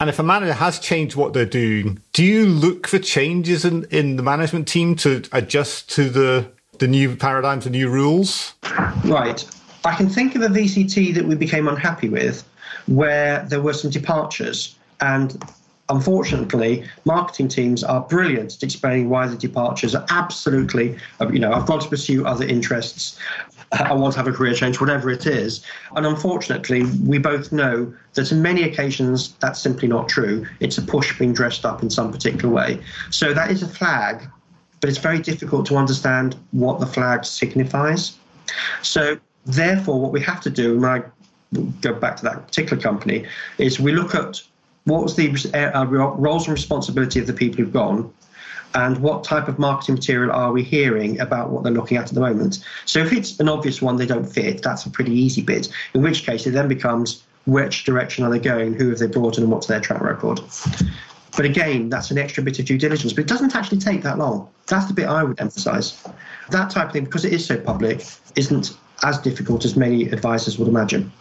And 0.00 0.10
if 0.10 0.18
a 0.18 0.22
manager 0.22 0.52
has 0.52 0.78
changed 0.78 1.16
what 1.16 1.32
they're 1.32 1.46
doing, 1.46 2.02
do 2.12 2.24
you 2.24 2.46
look 2.46 2.86
for 2.86 2.98
changes 2.98 3.64
in, 3.64 3.84
in 3.90 4.16
the 4.16 4.22
management 4.22 4.66
team 4.68 4.96
to 4.96 5.22
adjust 5.32 5.90
to 5.92 6.10
the 6.10 6.50
the 6.78 6.88
new 6.88 7.14
paradigms, 7.16 7.64
the 7.64 7.70
new 7.70 7.88
rules? 7.88 8.54
Right. 9.04 9.44
I 9.84 9.94
can 9.94 10.08
think 10.08 10.34
of 10.34 10.42
a 10.42 10.48
VCT 10.48 11.14
that 11.14 11.24
we 11.24 11.36
became 11.36 11.68
unhappy 11.68 12.08
with 12.08 12.42
where 12.86 13.44
there 13.48 13.62
were 13.62 13.72
some 13.72 13.90
departures. 13.90 14.76
And 15.00 15.42
unfortunately, 15.88 16.84
marketing 17.04 17.48
teams 17.48 17.84
are 17.84 18.00
brilliant 18.00 18.56
at 18.56 18.62
explaining 18.62 19.08
why 19.10 19.26
the 19.26 19.36
departures 19.36 19.94
are 19.94 20.04
absolutely, 20.10 20.96
uh, 21.20 21.28
you 21.28 21.38
know, 21.38 21.52
I've 21.52 21.66
got 21.66 21.82
to 21.82 21.88
pursue 21.88 22.26
other 22.26 22.46
interests. 22.46 23.18
Uh, 23.72 23.84
I 23.86 23.92
want 23.92 24.14
to 24.14 24.18
have 24.18 24.26
a 24.26 24.32
career 24.32 24.54
change, 24.54 24.80
whatever 24.80 25.10
it 25.10 25.26
is. 25.26 25.64
And 25.94 26.06
unfortunately, 26.06 26.84
we 27.06 27.18
both 27.18 27.52
know 27.52 27.92
that 28.14 28.32
on 28.32 28.40
many 28.40 28.62
occasions 28.62 29.34
that's 29.40 29.60
simply 29.60 29.88
not 29.88 30.08
true. 30.08 30.46
It's 30.60 30.78
a 30.78 30.82
push 30.82 31.18
being 31.18 31.34
dressed 31.34 31.64
up 31.64 31.82
in 31.82 31.90
some 31.90 32.10
particular 32.10 32.52
way. 32.52 32.80
So 33.10 33.34
that 33.34 33.50
is 33.50 33.62
a 33.62 33.68
flag, 33.68 34.26
but 34.80 34.88
it's 34.88 34.98
very 34.98 35.18
difficult 35.18 35.66
to 35.66 35.76
understand 35.76 36.36
what 36.52 36.80
the 36.80 36.86
flag 36.86 37.24
signifies. 37.24 38.16
So, 38.82 39.18
therefore, 39.46 40.00
what 40.00 40.12
we 40.12 40.20
have 40.20 40.40
to 40.42 40.50
do, 40.50 40.76
and 40.76 40.86
I 40.86 41.02
go 41.80 41.94
back 41.94 42.16
to 42.16 42.24
that 42.24 42.46
particular 42.46 42.82
company, 42.82 43.26
is 43.58 43.80
we 43.80 43.92
look 43.92 44.14
at 44.14 44.42
what 44.84 45.02
was 45.02 45.16
the 45.16 45.30
uh, 45.54 45.84
roles 45.84 46.46
and 46.46 46.52
responsibility 46.52 47.20
of 47.20 47.26
the 47.26 47.32
people 47.32 47.58
who've 47.58 47.72
gone, 47.72 48.12
and 48.74 48.98
what 48.98 49.24
type 49.24 49.48
of 49.48 49.58
marketing 49.58 49.94
material 49.94 50.32
are 50.32 50.52
we 50.52 50.62
hearing 50.62 51.20
about 51.20 51.50
what 51.50 51.62
they're 51.62 51.72
looking 51.72 51.96
at 51.96 52.08
at 52.08 52.14
the 52.14 52.20
moment. 52.20 52.64
So, 52.84 53.00
if 53.00 53.12
it's 53.12 53.38
an 53.40 53.48
obvious 53.48 53.80
one 53.80 53.96
they 53.96 54.06
don't 54.06 54.24
fit, 54.24 54.62
that's 54.62 54.84
a 54.84 54.90
pretty 54.90 55.12
easy 55.12 55.42
bit. 55.42 55.68
In 55.94 56.02
which 56.02 56.24
case, 56.24 56.46
it 56.46 56.50
then 56.50 56.68
becomes 56.68 57.22
which 57.46 57.84
direction 57.84 58.24
are 58.24 58.30
they 58.30 58.38
going, 58.38 58.74
who 58.74 58.90
have 58.90 58.98
they 58.98 59.06
brought 59.06 59.38
in, 59.38 59.44
and 59.44 59.52
what's 59.52 59.66
their 59.66 59.80
track 59.80 60.00
record. 60.00 60.40
But 61.36 61.44
again, 61.44 61.88
that's 61.88 62.10
an 62.10 62.18
extra 62.18 62.42
bit 62.42 62.58
of 62.58 62.64
due 62.64 62.78
diligence. 62.78 63.12
But 63.12 63.22
it 63.22 63.28
doesn't 63.28 63.56
actually 63.56 63.78
take 63.78 64.02
that 64.02 64.18
long. 64.18 64.48
That's 64.66 64.86
the 64.86 64.94
bit 64.94 65.06
I 65.06 65.24
would 65.24 65.40
emphasise. 65.40 66.02
That 66.50 66.70
type 66.70 66.88
of 66.88 66.92
thing, 66.92 67.04
because 67.04 67.24
it 67.24 67.32
is 67.32 67.44
so 67.44 67.58
public, 67.58 68.04
isn't 68.36 68.76
as 69.02 69.18
difficult 69.18 69.64
as 69.64 69.76
many 69.76 70.08
advisors 70.10 70.58
would 70.58 70.68
imagine. 70.68 71.12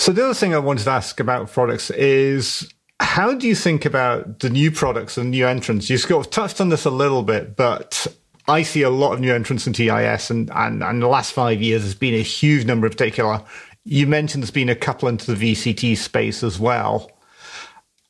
So 0.00 0.12
the 0.12 0.24
other 0.24 0.32
thing 0.32 0.54
I 0.54 0.58
wanted 0.58 0.84
to 0.84 0.92
ask 0.92 1.20
about 1.20 1.52
products 1.52 1.90
is 1.90 2.72
how 3.00 3.34
do 3.34 3.46
you 3.46 3.54
think 3.54 3.84
about 3.84 4.38
the 4.38 4.48
new 4.48 4.70
products 4.70 5.18
and 5.18 5.30
new 5.30 5.46
entrants? 5.46 5.90
You 5.90 5.98
sort 5.98 6.24
of 6.24 6.32
touched 6.32 6.58
on 6.58 6.70
this 6.70 6.86
a 6.86 6.90
little 6.90 7.22
bit, 7.22 7.54
but 7.54 8.06
I 8.48 8.62
see 8.62 8.80
a 8.80 8.88
lot 8.88 9.12
of 9.12 9.20
new 9.20 9.34
entrants 9.34 9.66
in 9.66 9.74
TIS, 9.74 10.30
and, 10.30 10.50
and, 10.54 10.82
and 10.82 11.02
the 11.02 11.06
last 11.06 11.34
five 11.34 11.60
years 11.60 11.82
has 11.82 11.94
been 11.94 12.14
a 12.14 12.22
huge 12.22 12.64
number 12.64 12.86
in 12.86 12.92
particular. 12.94 13.42
You 13.84 14.06
mentioned 14.06 14.42
there's 14.42 14.50
been 14.50 14.70
a 14.70 14.74
couple 14.74 15.06
into 15.06 15.34
the 15.34 15.52
VCT 15.52 15.98
space 15.98 16.42
as 16.42 16.58
well. 16.58 17.10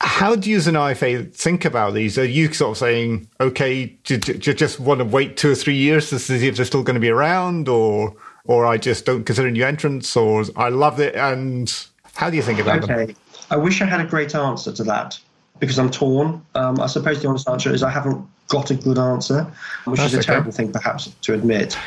How 0.00 0.37
do 0.37 0.48
you 0.48 0.59
as 0.59 0.68
an 0.68 0.76
IFA 0.76 1.35
think 1.35 1.64
about 1.64 1.94
these? 1.94 2.16
Are 2.18 2.24
you 2.24 2.53
sort 2.53 2.70
of 2.70 2.79
saying, 2.79 3.29
okay, 3.40 3.87
do, 4.05 4.14
you 4.14 4.55
just 4.55 4.79
want 4.79 5.00
to 5.00 5.05
wait 5.05 5.37
two 5.37 5.50
or 5.50 5.57
three 5.57 5.76
years 5.76 6.09
to 6.11 6.20
see 6.20 6.46
if 6.46 6.55
they're 6.55 6.64
still 6.64 6.85
going 6.85 6.94
to 6.94 7.00
be 7.00 7.11
around, 7.11 7.68
or 7.68 8.14
or 8.44 8.66
I 8.66 8.76
just 8.76 9.05
don't 9.05 9.24
consider 9.24 9.50
new 9.50 9.64
entrants, 9.64 10.16
or 10.16 10.44
I 10.57 10.68
love 10.68 11.00
it? 11.00 11.14
And 11.14 11.72
how 12.14 12.31
do 12.31 12.37
you 12.37 12.42
think 12.42 12.59
about 12.59 12.83
them? 12.83 12.90
Okay. 12.98 13.14
I 13.50 13.57
wish 13.57 13.83
I 13.83 13.87
had 13.87 14.00
a 14.00 14.07
great 14.07 14.35
answer 14.35 14.72
to 14.72 14.85
that 14.85 15.18
because 15.59 15.79
I'm 15.79 15.90
torn. 15.90 16.44
Um, 16.55 16.81
I 16.81 16.87
suppose 16.87 17.22
the 17.22 17.29
honest 17.29 17.48
answer 17.48 17.72
is 17.72 17.83
I 17.83 17.90
haven't 17.90 18.26
got 18.48 18.70
a 18.70 18.74
good 18.74 18.98
answer, 18.98 19.44
which 19.85 20.00
That's 20.00 20.12
is 20.12 20.18
a 20.18 20.20
okay. 20.20 20.26
terrible 20.26 20.53
thing 20.53 20.72
perhaps 20.72 21.09
to 21.22 21.35
admit. 21.35 21.79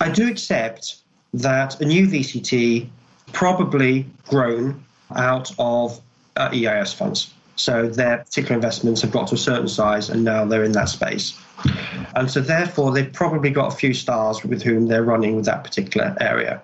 I 0.00 0.10
do 0.10 0.28
accept 0.28 0.96
that 1.34 1.80
a 1.80 1.84
new 1.84 2.06
VCT 2.06 2.88
probably 3.32 4.06
grown 4.28 4.84
out 5.16 5.52
of 5.58 6.00
uh, 6.36 6.50
EIS 6.52 6.92
funds. 6.92 7.32
So 7.56 7.88
their 7.88 8.18
particular 8.18 8.56
investments 8.56 9.02
have 9.02 9.12
got 9.12 9.28
to 9.28 9.34
a 9.34 9.38
certain 9.38 9.68
size 9.68 10.10
and 10.10 10.24
now 10.24 10.44
they're 10.44 10.64
in 10.64 10.72
that 10.72 10.88
space. 10.88 11.38
And 12.16 12.30
so 12.30 12.40
therefore 12.40 12.92
they've 12.92 13.12
probably 13.12 13.50
got 13.50 13.72
a 13.72 13.76
few 13.76 13.94
stars 13.94 14.44
with 14.44 14.62
whom 14.62 14.86
they're 14.86 15.04
running 15.04 15.36
with 15.36 15.44
that 15.46 15.64
particular 15.64 16.16
area. 16.20 16.62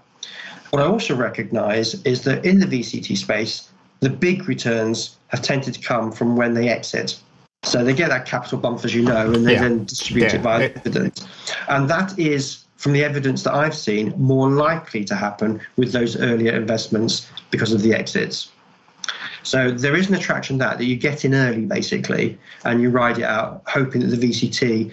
What 0.71 0.83
I 0.83 0.87
also 0.87 1.17
recognize 1.17 1.95
is 2.05 2.23
that 2.25 2.45
in 2.45 2.61
the 2.61 2.67
VCT 2.67 3.17
space, 3.17 3.71
the 4.01 4.11
big 4.11 4.49
returns 4.49 5.17
have 5.29 5.43
tended 5.43 5.75
to 5.75 5.81
come 5.81 6.13
from 6.13 6.37
when 6.37 6.55
they 6.55 6.69
exit. 6.69 7.19
So 7.65 7.85
they 7.85 7.93
get 7.93 8.09
that 8.09 8.25
capital 8.25 8.59
bump, 8.59 8.85
as 8.85 8.95
you 8.95 9.03
know, 9.03 9.33
and 9.33 9.47
they 9.47 9.53
Yeah. 9.55 9.63
then 9.63 9.85
distribute 9.85 10.33
Yeah. 10.33 10.37
it 10.37 10.41
via 10.41 10.65
It- 10.67 10.85
dividends. 10.85 11.27
And 11.69 11.91
that 11.91 12.19
is, 12.19 12.65
from 12.77 12.93
the 12.93 13.05
evidence 13.05 13.43
that 13.43 13.55
I've 13.55 13.75
seen, 13.75 14.15
more 14.17 14.49
likely 14.49 15.05
to 15.05 15.15
happen 15.15 15.61
with 15.77 15.93
those 15.93 16.17
earlier 16.17 16.53
investments 16.53 17.27
because 17.51 17.73
of 17.73 17.83
the 17.83 17.93
exits. 17.93 18.49
So 19.43 19.71
there 19.71 19.97
is 19.97 20.09
an 20.09 20.15
attraction 20.15 20.59
that 20.59 20.79
that 20.79 20.85
you 20.85 20.97
get 20.97 21.25
in 21.25 21.35
early, 21.35 21.67
basically, 21.67 22.39
and 22.65 22.81
you 22.81 22.91
ride 22.91 23.19
it 23.19 23.25
out, 23.25 23.63
hoping 23.67 24.01
that 24.03 24.09
the 24.09 24.31
VCT 24.31 24.93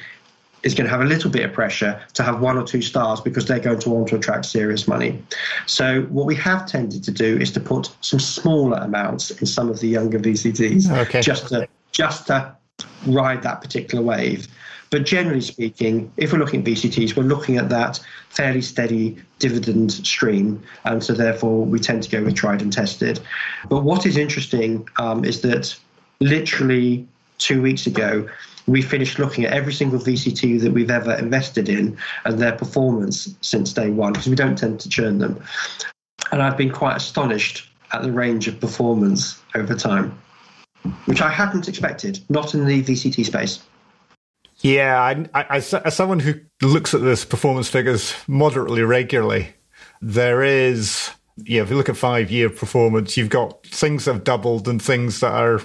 is 0.64 0.74
going 0.74 0.86
to 0.86 0.90
have 0.92 1.02
a 1.02 1.06
little 1.06 1.30
bit 1.30 1.46
of 1.46 1.54
pressure 1.54 2.02
to 2.14 2.24
have 2.24 2.42
one 2.42 2.58
or 2.58 2.64
two 2.64 2.82
stars 2.82 3.22
because 3.22 3.46
they're 3.46 3.60
going 3.60 3.80
to 3.80 3.90
want 3.90 4.08
to 4.10 4.16
attract 4.16 4.46
serious 4.46 4.88
money. 4.88 5.22
So 5.66 6.02
what 6.04 6.26
we 6.26 6.36
have 6.36 6.66
tended 6.66 7.04
to 7.04 7.12
do 7.12 7.38
is 7.38 7.52
to 7.52 7.60
put 7.60 7.90
some 8.02 8.20
smaller 8.20 8.78
amounts 8.78 9.32
in 9.32 9.46
some 9.46 9.70
of 9.70 9.80
the 9.80 9.88
younger 9.88 10.20
VCTs, 10.20 10.90
Okay. 11.08 11.22
just 11.22 11.48
to 11.50 11.68
just 11.92 12.28
to 12.28 12.56
ride 13.06 13.44
that 13.44 13.62
particular 13.62 14.04
wave. 14.04 14.48
But 14.90 15.06
generally 15.06 15.42
speaking, 15.42 16.12
if 16.18 16.32
we're 16.32 16.40
looking 16.40 16.62
at 16.62 16.68
VCTs, 16.68 17.16
we're 17.16 17.24
looking 17.24 17.58
at 17.58 17.70
that 17.70 18.00
fairly 18.30 18.62
steady 18.62 19.18
dividend 19.40 19.92
stream, 19.92 20.64
and 20.86 21.04
so 21.04 21.14
therefore 21.14 21.66
we 21.66 21.80
tend 21.80 22.04
to 22.04 22.10
go 22.10 22.24
with 22.24 22.36
tried 22.36 22.62
and 22.62 22.72
tested. 22.72 23.20
But 23.70 23.84
what 23.84 24.06
is 24.06 24.16
interesting 24.16 24.88
um, 24.98 25.26
is 25.26 25.42
that 25.42 25.78
literally 26.20 27.06
two 27.38 27.62
weeks 27.62 27.86
ago, 27.86 28.28
we 28.66 28.82
finished 28.82 29.20
looking 29.20 29.46
at 29.46 29.54
every 29.54 29.74
single 29.74 30.00
VCT 30.00 30.62
that 30.62 30.72
we've 30.72 30.92
ever 30.92 31.14
invested 31.14 31.70
in 31.70 31.98
and 32.26 32.40
their 32.40 32.54
performance 32.54 33.36
since 33.42 33.74
day 33.74 33.90
one, 33.90 34.14
because 34.14 34.28
we 34.28 34.36
don't 34.36 34.58
tend 34.58 34.80
to 34.82 34.90
churn 34.90 35.20
them. 35.20 35.42
And 36.32 36.42
I've 36.42 36.58
been 36.58 36.72
quite 36.72 36.98
astonished 36.98 37.70
at 37.94 38.04
the 38.04 38.12
range 38.12 38.48
of 38.48 38.60
performance 38.60 39.42
over 39.56 39.74
time, 39.76 40.18
which 41.06 41.22
I 41.22 41.30
hadn't 41.30 41.68
expected, 41.68 42.20
not 42.30 42.54
in 42.54 42.66
the 42.66 42.84
VCT 42.84 43.26
space. 43.26 43.60
Yeah, 44.60 45.00
I, 45.00 45.26
I, 45.34 45.58
as 45.58 45.96
someone 45.96 46.20
who 46.20 46.34
looks 46.62 46.94
at 46.94 47.02
this 47.02 47.24
performance 47.26 47.70
figures 47.70 48.16
moderately 48.28 48.82
regularly, 48.82 49.54
there 50.02 50.42
is, 50.44 51.12
yeah, 51.38 51.62
if 51.62 51.70
you 51.70 51.76
look 51.76 51.90
at 51.90 51.98
five 51.98 52.32
year 52.32 52.50
performance, 52.50 53.18
you've 53.18 53.30
got 53.30 53.64
things 53.68 54.06
that 54.06 54.14
have 54.14 54.24
doubled 54.24 54.68
and 54.68 54.82
things 54.82 55.20
that 55.20 55.32
are 55.32 55.62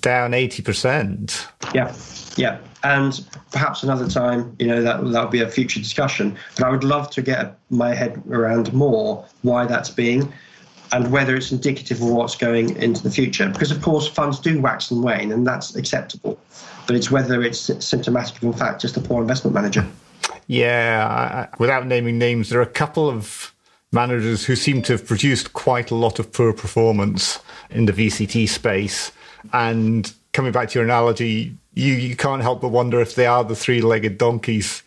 down 0.00 0.32
80%. 0.32 1.46
Yeah, 1.74 1.94
yeah. 2.36 2.58
And 2.82 3.24
perhaps 3.52 3.82
another 3.82 4.08
time, 4.08 4.54
you 4.58 4.66
know, 4.66 4.82
that 4.82 5.04
that'll 5.04 5.30
be 5.30 5.40
a 5.40 5.48
future 5.48 5.80
discussion. 5.80 6.36
But 6.56 6.66
I 6.66 6.70
would 6.70 6.84
love 6.84 7.10
to 7.10 7.22
get 7.22 7.58
my 7.70 7.94
head 7.94 8.22
around 8.30 8.72
more 8.72 9.24
why 9.42 9.66
that's 9.66 9.90
being 9.90 10.32
and 10.92 11.10
whether 11.10 11.36
it's 11.36 11.52
indicative 11.52 12.00
of 12.00 12.08
what's 12.08 12.36
going 12.36 12.76
into 12.76 13.02
the 13.02 13.10
future. 13.10 13.48
Because, 13.48 13.70
of 13.70 13.82
course, 13.82 14.06
funds 14.06 14.40
do 14.40 14.60
wax 14.60 14.90
and 14.90 15.02
wane, 15.02 15.32
and 15.32 15.46
that's 15.46 15.76
acceptable. 15.76 16.38
But 16.86 16.96
it's 16.96 17.10
whether 17.10 17.42
it's 17.42 17.70
symptomatic 17.84 18.36
of, 18.36 18.44
in 18.44 18.52
fact, 18.52 18.80
just 18.80 18.96
a 18.96 19.00
poor 19.00 19.20
investment 19.20 19.54
manager. 19.54 19.86
Yeah, 20.46 21.48
I, 21.52 21.56
without 21.58 21.86
naming 21.86 22.18
names, 22.18 22.48
there 22.48 22.58
are 22.58 22.62
a 22.62 22.66
couple 22.66 23.08
of 23.08 23.54
managers 23.92 24.44
who 24.44 24.56
seem 24.56 24.82
to 24.82 24.94
have 24.94 25.06
produced 25.06 25.52
quite 25.52 25.90
a 25.90 25.94
lot 25.94 26.18
of 26.18 26.32
poor 26.32 26.52
performance 26.52 27.38
in 27.70 27.86
the 27.86 27.92
VCT 27.92 28.48
space. 28.48 29.12
And 29.52 30.12
coming 30.32 30.52
back 30.52 30.70
to 30.70 30.78
your 30.78 30.84
analogy, 30.84 31.56
you, 31.74 31.94
you 31.94 32.16
can't 32.16 32.42
help 32.42 32.60
but 32.60 32.68
wonder 32.68 33.00
if 33.00 33.14
they 33.14 33.26
are 33.26 33.44
the 33.44 33.56
three 33.56 33.80
legged 33.80 34.18
donkeys. 34.18 34.82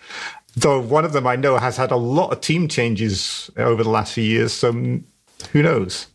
Though 0.56 0.82
one 0.82 1.06
of 1.06 1.14
them 1.14 1.26
I 1.26 1.36
know 1.36 1.58
has 1.58 1.78
had 1.78 1.92
a 1.92 1.96
lot 1.96 2.32
of 2.32 2.42
team 2.42 2.68
changes 2.68 3.50
over 3.56 3.84
the 3.84 3.90
last 3.90 4.14
few 4.14 4.24
years. 4.24 4.52
So 4.52 5.00
who 5.48 5.64
knows? 5.64 6.08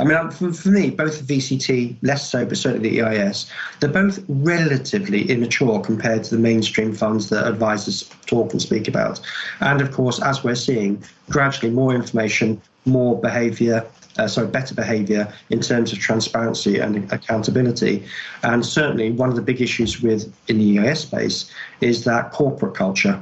I 0.00 0.04
mean, 0.04 0.30
for, 0.30 0.52
for, 0.52 0.68
me, 0.68 0.90
both 0.90 1.26
the 1.26 1.38
VCT, 1.38 1.96
less 2.02 2.30
so, 2.30 2.44
but 2.44 2.56
certainly 2.56 2.90
the 2.90 3.02
EIS, 3.02 3.50
they're 3.80 3.90
both 3.90 4.24
relatively 4.28 5.28
immature 5.28 5.80
compared 5.80 6.22
to 6.24 6.36
the 6.36 6.40
mainstream 6.40 6.94
funds 6.94 7.30
that 7.30 7.46
advisors 7.46 8.08
talk 8.26 8.52
and 8.52 8.62
speak 8.62 8.86
about. 8.86 9.20
And 9.60 9.80
of 9.80 9.90
course, 9.90 10.22
as 10.22 10.44
we're 10.44 10.54
seeing, 10.54 11.02
gradually 11.30 11.72
more 11.72 11.94
information, 11.94 12.62
more 12.84 13.20
behaviour, 13.20 13.84
uh, 14.18 14.28
sorry, 14.28 14.46
better 14.46 14.74
behaviour 14.74 15.32
in 15.50 15.60
terms 15.60 15.92
of 15.92 15.98
transparency 15.98 16.78
and 16.78 17.10
accountability. 17.12 18.04
And 18.44 18.64
certainly, 18.64 19.10
one 19.10 19.28
of 19.30 19.36
the 19.36 19.42
big 19.42 19.60
issues 19.60 20.00
with 20.00 20.32
in 20.48 20.58
the 20.58 20.78
EIS 20.78 21.00
space 21.00 21.50
is 21.80 22.04
that 22.04 22.30
corporate 22.30 22.74
culture, 22.74 23.20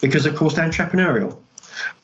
because 0.00 0.24
of 0.24 0.36
course 0.36 0.54
they're 0.54 0.68
entrepreneurial. 0.68 1.36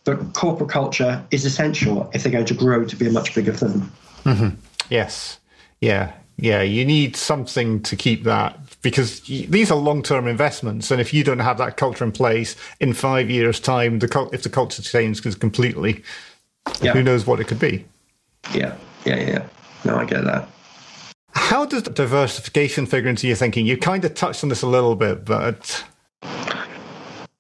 But 0.05 0.33
corporate 0.33 0.71
culture 0.71 1.25
is 1.31 1.45
essential 1.45 2.11
if 2.15 2.23
they're 2.23 2.33
going 2.33 2.47
to 2.47 2.55
grow 2.55 2.85
to 2.85 2.97
be 2.97 3.07
a 3.07 3.13
much 3.13 3.35
bigger 3.35 3.53
firm. 3.53 3.93
Mm-hmm. 4.25 4.57
Yes. 4.89 5.39
Yeah. 5.81 6.13
Yeah. 6.37 6.63
You 6.63 6.85
need 6.85 7.17
something 7.17 7.83
to 7.83 7.97
keep 7.97 8.25
that 8.25 8.59
because 8.83 9.21
these 9.21 9.71
are 9.71 9.77
long-term 9.77 10.27
investments, 10.27 10.91
and 10.91 11.01
if 11.01 11.13
you 11.13 11.23
don't 11.23 11.41
have 11.41 11.59
that 11.59 11.77
culture 11.77 12.05
in 12.05 12.13
place 12.13 12.57
in 12.81 12.95
five 12.95 13.29
years' 13.29 13.61
time, 13.61 13.99
the 13.99 14.29
if 14.33 14.43
the 14.43 14.49
culture 14.49 14.83
changes 14.83 15.35
completely, 15.35 16.03
yeah. 16.81 16.93
who 16.93 17.03
knows 17.03 17.27
what 17.27 17.41
it 17.41 17.45
could 17.45 17.59
be? 17.59 17.85
Yeah, 18.55 18.75
yeah, 19.05 19.17
yeah. 19.17 19.47
No, 19.85 19.97
I 19.97 20.05
get 20.05 20.25
that. 20.25 20.49
How 21.33 21.65
does 21.65 21.83
diversification 21.83 22.87
figure 22.87 23.11
into 23.11 23.27
your 23.27 23.37
thinking? 23.37 23.67
You 23.67 23.77
kind 23.77 24.05
of 24.05 24.15
touched 24.15 24.43
on 24.43 24.49
this 24.49 24.63
a 24.63 24.67
little 24.67 24.97
bit, 24.97 25.25
but. 25.25 25.85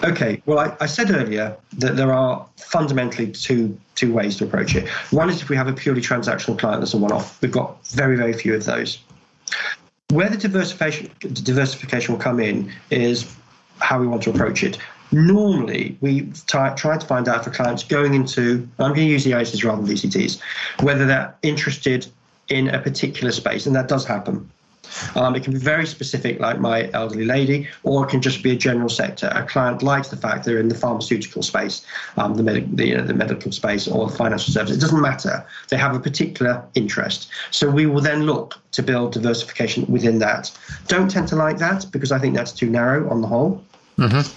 Okay, 0.02 0.42
well, 0.46 0.58
I, 0.58 0.76
I, 0.80 0.86
said 0.86 1.10
earlier 1.10 1.54
that 1.76 1.96
there 1.96 2.12
are 2.12 2.46
fundamentally 2.56 3.30
two 3.32 3.78
two 3.96 4.12
ways 4.12 4.36
to 4.38 4.44
approach 4.44 4.74
it. 4.74 4.88
One 5.10 5.28
is 5.28 5.42
if 5.42 5.50
we 5.50 5.56
have 5.56 5.68
a 5.68 5.74
purely 5.74 6.00
transactional 6.00 6.58
client 6.58 6.80
that's 6.80 6.94
a 6.94 6.96
one 6.96 7.12
off. 7.12 7.40
We've 7.42 7.52
got 7.52 7.86
very, 7.88 8.16
very 8.16 8.32
few 8.32 8.54
of 8.54 8.64
those. 8.64 8.98
Where 10.08 10.30
the 10.30 10.38
diversification, 10.38 11.10
diversification 11.20 12.14
will 12.14 12.20
come 12.20 12.40
in 12.40 12.72
is 12.90 13.30
how 13.78 14.00
we 14.00 14.06
want 14.06 14.22
to 14.22 14.30
approach 14.30 14.62
it. 14.62 14.78
Normally, 15.12 15.98
we 16.00 16.32
try, 16.46 16.70
try 16.74 16.96
to 16.96 17.06
find 17.06 17.28
out 17.28 17.44
for 17.44 17.50
clients 17.50 17.82
going 17.82 18.14
into, 18.14 18.68
I'm 18.78 18.94
going 18.94 19.06
to 19.06 19.12
use 19.12 19.24
the 19.24 19.32
EISs 19.32 19.64
rather 19.64 19.82
than 19.82 19.94
VCTs, 19.94 20.40
whether 20.82 21.04
they're 21.04 21.34
interested 21.42 22.06
in 22.48 22.68
a 22.68 22.80
particular 22.80 23.32
space, 23.32 23.66
and 23.66 23.74
that 23.76 23.88
does 23.88 24.04
happen. 24.06 24.50
Um, 25.14 25.34
it 25.34 25.42
can 25.44 25.52
be 25.52 25.58
very 25.58 25.86
specific, 25.86 26.40
like 26.40 26.60
my 26.60 26.90
elderly 26.92 27.24
lady, 27.24 27.68
or 27.82 28.04
it 28.04 28.10
can 28.10 28.20
just 28.20 28.42
be 28.42 28.50
a 28.52 28.56
general 28.56 28.88
sector. 28.88 29.30
A 29.34 29.44
client 29.44 29.82
likes 29.82 30.08
the 30.08 30.16
fact 30.16 30.44
they're 30.44 30.58
in 30.58 30.68
the 30.68 30.74
pharmaceutical 30.74 31.42
space, 31.42 31.84
um, 32.16 32.34
the, 32.34 32.42
med- 32.42 32.76
the, 32.76 32.86
you 32.86 32.96
know, 32.96 33.04
the 33.04 33.14
medical 33.14 33.52
space, 33.52 33.88
or 33.88 34.08
the 34.08 34.16
financial 34.16 34.52
services. 34.52 34.78
It 34.78 34.80
doesn't 34.80 35.00
matter. 35.00 35.46
They 35.68 35.76
have 35.76 35.94
a 35.94 36.00
particular 36.00 36.64
interest. 36.74 37.28
So 37.50 37.70
we 37.70 37.86
will 37.86 38.00
then 38.00 38.24
look 38.24 38.58
to 38.72 38.82
build 38.82 39.12
diversification 39.12 39.86
within 39.86 40.18
that. 40.20 40.50
Don't 40.86 41.10
tend 41.10 41.28
to 41.28 41.36
like 41.36 41.58
that 41.58 41.86
because 41.90 42.12
I 42.12 42.18
think 42.18 42.34
that's 42.34 42.52
too 42.52 42.70
narrow 42.70 43.08
on 43.10 43.20
the 43.20 43.26
whole. 43.26 43.64
Mm-hmm. 43.98 44.30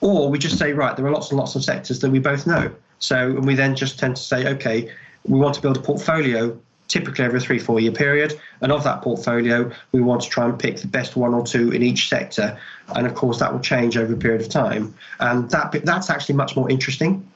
Or 0.00 0.30
we 0.30 0.38
just 0.38 0.58
say, 0.58 0.72
right, 0.72 0.96
there 0.96 1.06
are 1.06 1.10
lots 1.10 1.30
and 1.30 1.38
lots 1.38 1.54
of 1.54 1.64
sectors 1.64 2.00
that 2.00 2.10
we 2.10 2.18
both 2.18 2.46
know. 2.46 2.72
So 2.98 3.32
we 3.32 3.54
then 3.54 3.76
just 3.76 3.98
tend 3.98 4.16
to 4.16 4.22
say, 4.22 4.46
okay, 4.48 4.90
we 5.24 5.38
want 5.38 5.54
to 5.54 5.60
build 5.60 5.76
a 5.76 5.80
portfolio 5.80 6.58
typically 6.90 7.24
over 7.24 7.36
a 7.36 7.40
three, 7.40 7.58
four 7.58 7.80
year 7.80 7.92
period. 7.92 8.38
And 8.60 8.70
of 8.70 8.84
that 8.84 9.00
portfolio, 9.00 9.70
we 9.92 10.02
want 10.02 10.20
to 10.22 10.28
try 10.28 10.44
and 10.44 10.58
pick 10.58 10.78
the 10.78 10.88
best 10.88 11.16
one 11.16 11.32
or 11.32 11.46
two 11.46 11.70
in 11.70 11.82
each 11.82 12.08
sector. 12.08 12.58
And 12.94 13.06
of 13.06 13.14
course, 13.14 13.38
that 13.38 13.52
will 13.52 13.60
change 13.60 13.96
over 13.96 14.12
a 14.12 14.16
period 14.16 14.42
of 14.42 14.48
time. 14.48 14.94
And 15.20 15.48
that 15.50 15.72
that's 15.84 16.10
actually 16.10 16.34
much 16.34 16.56
more 16.56 16.68
interesting 16.68 17.26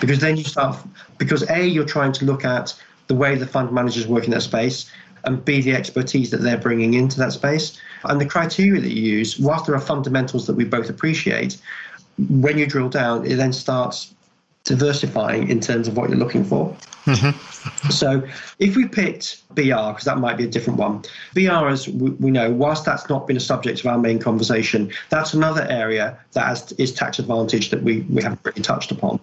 because 0.00 0.18
then 0.18 0.36
you 0.36 0.44
start, 0.44 0.76
because 1.18 1.48
A, 1.50 1.64
you're 1.64 1.84
trying 1.84 2.12
to 2.12 2.24
look 2.24 2.44
at 2.44 2.74
the 3.06 3.14
way 3.14 3.36
the 3.36 3.46
fund 3.46 3.70
managers 3.70 4.06
work 4.06 4.24
in 4.24 4.30
that 4.30 4.42
space, 4.42 4.90
and 5.24 5.44
B, 5.44 5.60
the 5.60 5.74
expertise 5.74 6.30
that 6.30 6.38
they're 6.38 6.58
bringing 6.58 6.94
into 6.94 7.18
that 7.18 7.32
space. 7.32 7.78
And 8.04 8.20
the 8.20 8.26
criteria 8.26 8.80
that 8.80 8.90
you 8.90 9.02
use, 9.02 9.38
whilst 9.38 9.66
there 9.66 9.74
are 9.74 9.80
fundamentals 9.80 10.46
that 10.46 10.54
we 10.54 10.64
both 10.64 10.88
appreciate, 10.88 11.58
when 12.28 12.58
you 12.58 12.66
drill 12.66 12.88
down, 12.88 13.26
it 13.26 13.36
then 13.36 13.52
starts 13.52 14.14
diversifying 14.64 15.50
in 15.50 15.60
terms 15.60 15.88
of 15.88 15.96
what 15.96 16.08
you're 16.08 16.18
looking 16.18 16.44
for. 16.44 16.74
Mm-hmm. 17.04 17.38
So 17.90 18.22
if 18.58 18.76
we 18.76 18.86
picked 18.86 19.42
BR, 19.54 19.62
because 19.62 20.04
that 20.04 20.18
might 20.18 20.36
be 20.36 20.44
a 20.44 20.48
different 20.48 20.78
one, 20.78 21.02
BR, 21.34 21.68
as 21.68 21.88
we 21.88 22.30
know, 22.30 22.50
whilst 22.50 22.84
that's 22.84 23.08
not 23.08 23.26
been 23.26 23.36
a 23.36 23.40
subject 23.40 23.80
of 23.80 23.86
our 23.86 23.98
main 23.98 24.18
conversation, 24.18 24.92
that's 25.10 25.34
another 25.34 25.66
area 25.68 26.18
that 26.32 26.46
has, 26.46 26.72
is 26.72 26.92
tax 26.92 27.18
advantage 27.18 27.70
that 27.70 27.82
we, 27.82 28.00
we 28.02 28.22
haven't 28.22 28.40
really 28.44 28.62
touched 28.62 28.90
upon. 28.90 29.20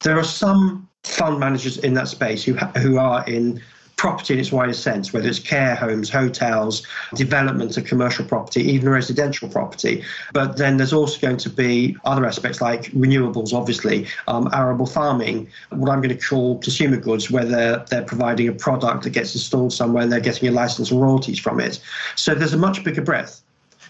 There 0.00 0.18
are 0.18 0.24
some 0.24 0.88
fund 1.04 1.38
managers 1.40 1.78
in 1.78 1.94
that 1.94 2.08
space 2.08 2.44
who, 2.44 2.54
who 2.54 2.98
are 2.98 3.24
in 3.26 3.62
property 4.00 4.32
in 4.32 4.40
its 4.40 4.50
widest 4.50 4.82
sense, 4.82 5.12
whether 5.12 5.28
it's 5.28 5.38
care 5.38 5.74
homes, 5.74 6.08
hotels, 6.08 6.86
development 7.16 7.76
of 7.76 7.84
commercial 7.84 8.24
property, 8.24 8.62
even 8.62 8.88
residential 8.88 9.46
property. 9.46 10.02
But 10.32 10.56
then 10.56 10.78
there's 10.78 10.94
also 10.94 11.20
going 11.20 11.36
to 11.36 11.50
be 11.50 11.98
other 12.06 12.24
aspects 12.24 12.62
like 12.62 12.84
renewables, 12.92 13.52
obviously, 13.52 14.06
um, 14.26 14.48
arable 14.54 14.86
farming, 14.86 15.48
what 15.68 15.90
I'm 15.90 16.00
going 16.00 16.16
to 16.16 16.26
call 16.26 16.58
consumer 16.60 16.96
goods, 16.96 17.30
where 17.30 17.44
they're, 17.44 17.84
they're 17.90 18.02
providing 18.04 18.48
a 18.48 18.54
product 18.54 19.04
that 19.04 19.10
gets 19.10 19.34
installed 19.34 19.74
somewhere 19.74 20.02
and 20.02 20.10
they're 20.10 20.18
getting 20.18 20.48
a 20.48 20.52
license 20.52 20.90
and 20.90 20.98
royalties 20.98 21.38
from 21.38 21.60
it. 21.60 21.78
So 22.16 22.34
there's 22.34 22.54
a 22.54 22.58
much 22.58 22.82
bigger 22.82 23.02
breadth. 23.02 23.42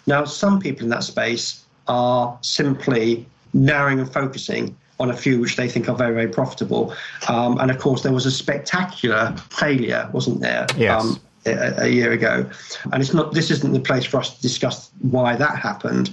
Now, 0.08 0.24
some 0.24 0.58
people 0.58 0.82
in 0.82 0.90
that 0.90 1.04
space 1.04 1.62
are 1.86 2.36
simply 2.40 3.26
narrowing 3.54 4.00
and 4.00 4.12
focusing 4.12 4.76
on 5.00 5.10
a 5.10 5.16
few 5.16 5.40
which 5.40 5.56
they 5.56 5.68
think 5.68 5.88
are 5.88 5.96
very, 5.96 6.14
very 6.14 6.28
profitable. 6.28 6.94
Um, 7.28 7.58
and 7.58 7.70
of 7.70 7.78
course, 7.78 8.02
there 8.02 8.12
was 8.12 8.26
a 8.26 8.30
spectacular 8.30 9.34
failure, 9.50 10.08
wasn't 10.12 10.40
there? 10.40 10.66
Yes. 10.76 11.02
Um, 11.02 11.20
a, 11.46 11.84
a, 11.84 11.88
year 11.88 12.12
ago, 12.12 12.48
and 12.92 13.02
it's 13.02 13.14
not. 13.14 13.32
This 13.32 13.50
isn't 13.50 13.72
the 13.72 13.80
place 13.80 14.04
for 14.04 14.18
us 14.18 14.36
to 14.36 14.42
discuss 14.42 14.90
why 15.00 15.36
that 15.36 15.58
happened, 15.58 16.10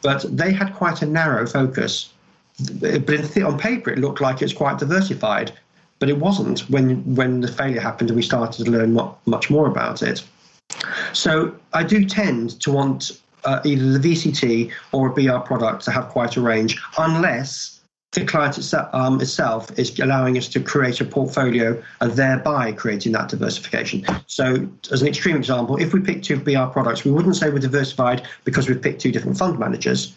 but 0.00 0.24
they 0.34 0.52
had 0.52 0.74
quite 0.74 1.02
a 1.02 1.06
narrow 1.06 1.46
focus. 1.46 2.14
But 2.80 3.36
on 3.42 3.58
paper, 3.58 3.90
it 3.90 3.98
looked 3.98 4.22
like 4.22 4.40
it's 4.40 4.54
quite 4.54 4.78
diversified, 4.78 5.52
but 5.98 6.08
it 6.08 6.16
wasn't 6.16 6.60
when 6.70 7.14
when 7.14 7.42
the 7.42 7.48
failure 7.48 7.80
happened 7.80 8.08
and 8.08 8.16
we 8.16 8.22
started 8.22 8.64
to 8.64 8.70
learn 8.70 8.98
much 9.26 9.50
more 9.50 9.66
about 9.66 10.02
it. 10.02 10.22
So 11.12 11.54
I 11.74 11.82
do 11.82 12.06
tend 12.06 12.58
to 12.62 12.72
want 12.72 13.20
uh, 13.44 13.60
either 13.64 13.98
the 13.98 14.08
VCT 14.08 14.72
or 14.92 15.08
a 15.08 15.12
BR 15.12 15.44
product 15.44 15.84
to 15.84 15.90
have 15.90 16.08
quite 16.08 16.36
a 16.36 16.40
range, 16.40 16.80
unless 16.98 17.79
the 18.12 18.24
client 18.24 18.58
itself, 18.58 18.88
um, 18.92 19.20
itself 19.20 19.78
is 19.78 19.96
allowing 20.00 20.36
us 20.36 20.48
to 20.48 20.60
create 20.60 21.00
a 21.00 21.04
portfolio 21.04 21.80
and 22.00 22.12
thereby 22.12 22.72
creating 22.72 23.12
that 23.12 23.28
diversification. 23.28 24.04
So, 24.26 24.68
as 24.90 25.00
an 25.00 25.08
extreme 25.08 25.36
example, 25.36 25.76
if 25.76 25.92
we 25.92 26.00
pick 26.00 26.22
two 26.22 26.36
BR 26.36 26.64
products, 26.72 27.04
we 27.04 27.12
wouldn't 27.12 27.36
say 27.36 27.50
we're 27.50 27.60
diversified 27.60 28.26
because 28.44 28.68
we've 28.68 28.82
picked 28.82 29.00
two 29.00 29.12
different 29.12 29.38
fund 29.38 29.58
managers. 29.60 30.16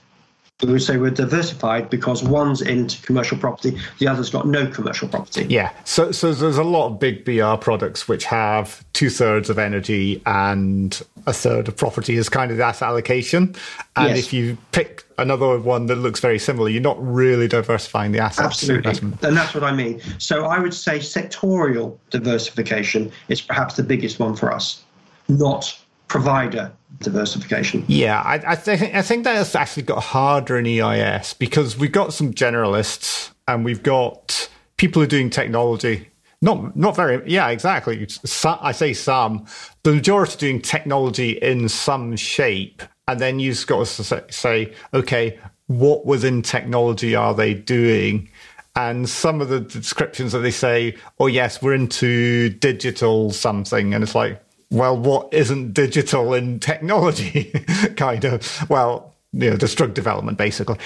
We 0.61 0.71
would 0.71 0.81
say 0.83 0.97
we're 0.97 1.09
diversified 1.09 1.89
because 1.89 2.23
one's 2.23 2.61
into 2.61 3.01
commercial 3.01 3.37
property, 3.37 3.77
the 3.99 4.07
other's 4.07 4.29
got 4.29 4.47
no 4.47 4.67
commercial 4.67 5.09
property. 5.09 5.45
Yeah. 5.49 5.73
So, 5.83 6.11
so 6.11 6.31
there's 6.31 6.57
a 6.57 6.63
lot 6.63 6.87
of 6.87 6.99
big 6.99 7.25
BR 7.25 7.55
products 7.55 8.07
which 8.07 8.23
have 8.25 8.85
two 8.93 9.09
thirds 9.09 9.49
of 9.49 9.57
energy 9.59 10.21
and 10.25 11.01
a 11.25 11.33
third 11.33 11.67
of 11.67 11.75
property 11.75 12.15
as 12.17 12.29
kind 12.29 12.51
of 12.51 12.57
that 12.57 12.81
allocation. 12.81 13.55
And 13.95 14.15
yes. 14.15 14.19
if 14.19 14.31
you 14.31 14.57
pick 14.71 15.03
another 15.17 15.59
one 15.59 15.87
that 15.87 15.95
looks 15.95 16.19
very 16.19 16.39
similar, 16.39 16.69
you're 16.69 16.81
not 16.81 17.03
really 17.03 17.47
diversifying 17.47 18.11
the 18.11 18.19
assets. 18.19 18.45
Absolutely. 18.45 18.99
And 19.27 19.35
that's 19.35 19.53
what 19.53 19.63
I 19.63 19.73
mean. 19.73 20.01
So 20.17 20.45
I 20.45 20.59
would 20.59 20.73
say 20.73 20.99
sectorial 20.99 21.97
diversification 22.09 23.11
is 23.27 23.41
perhaps 23.41 23.75
the 23.75 23.83
biggest 23.83 24.19
one 24.19 24.35
for 24.35 24.53
us, 24.53 24.83
not 25.27 25.77
provider 26.07 26.71
diversification. 26.99 27.83
Yeah, 27.87 28.21
I, 28.21 28.51
I 28.51 28.55
think 28.55 28.95
I 28.95 29.01
think 29.01 29.23
that's 29.23 29.55
actually 29.55 29.83
got 29.83 30.01
harder 30.01 30.57
in 30.57 30.65
EIS 30.65 31.33
because 31.33 31.77
we've 31.77 31.91
got 31.91 32.13
some 32.13 32.33
generalists 32.33 33.31
and 33.47 33.65
we've 33.65 33.83
got 33.83 34.49
people 34.77 35.01
who 35.01 35.05
are 35.05 35.09
doing 35.09 35.29
technology. 35.29 36.09
Not 36.41 36.75
not 36.75 36.95
very. 36.95 37.21
Yeah, 37.29 37.49
exactly. 37.49 38.07
I 38.45 38.71
say 38.73 38.93
some. 38.93 39.45
The 39.83 39.93
majority 39.93 40.37
doing 40.37 40.61
technology 40.61 41.31
in 41.31 41.69
some 41.69 42.15
shape, 42.15 42.83
and 43.07 43.19
then 43.19 43.39
you've 43.39 43.65
got 43.65 43.85
to 43.87 44.25
say, 44.29 44.73
okay, 44.93 45.39
what 45.67 46.05
within 46.05 46.41
technology 46.41 47.15
are 47.15 47.33
they 47.33 47.53
doing? 47.53 48.29
And 48.75 49.07
some 49.07 49.39
of 49.39 49.49
the 49.49 49.59
descriptions 49.59 50.31
that 50.31 50.39
they 50.39 50.51
say, 50.51 50.97
oh 51.19 51.27
yes, 51.27 51.61
we're 51.61 51.75
into 51.75 52.49
digital 52.49 53.31
something, 53.31 53.93
and 53.93 54.03
it's 54.03 54.15
like, 54.15 54.43
well, 54.69 54.97
what 54.97 55.33
isn't 55.33 55.73
digital 55.73 56.33
in 56.33 56.59
technology? 56.59 57.51
kind 57.97 58.23
of. 58.25 58.69
Well, 58.69 59.13
you 59.33 59.49
know, 59.49 59.57
just 59.57 59.77
drug 59.77 59.93
development, 59.93 60.37
basically. 60.37 60.77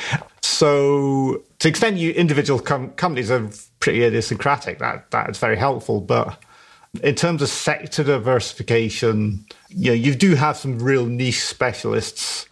So, 0.41 1.43
to 1.59 1.63
the 1.63 1.69
extent 1.69 1.97
you 1.97 2.11
individual 2.11 2.59
com- 2.59 2.91
companies 2.91 3.29
are 3.29 3.49
pretty 3.79 4.03
idiosyncratic, 4.03 4.79
that 4.79 5.11
that 5.11 5.29
is 5.29 5.37
very 5.37 5.57
helpful. 5.57 6.01
But 6.01 6.41
in 7.03 7.15
terms 7.15 7.41
of 7.41 7.49
sector 7.49 8.03
diversification, 8.03 9.45
you 9.69 9.91
know, 9.91 9.95
you 9.95 10.15
do 10.15 10.35
have 10.35 10.57
some 10.57 10.79
real 10.79 11.05
niche 11.05 11.43
specialists. 11.43 12.47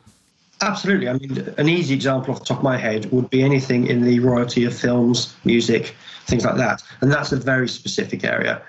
Absolutely. 0.62 1.10
I 1.10 1.14
mean, 1.14 1.54
an 1.58 1.68
easy 1.68 1.94
example 1.94 2.34
off 2.34 2.40
the 2.40 2.46
top 2.46 2.58
of 2.60 2.64
my 2.64 2.78
head 2.78 3.12
would 3.12 3.30
be 3.30 3.44
anything 3.44 3.88
in 3.88 4.04
the 4.04 4.20
royalty 4.20 4.64
of 4.66 4.78
films, 4.78 5.36
music, 5.44 5.96
things 6.26 6.46
like 6.46 6.56
that, 6.58 6.82
and 7.02 7.12
that's 7.12 7.32
a 7.32 7.38
very 7.38 7.68
specific 7.68 8.24
area. 8.24 8.62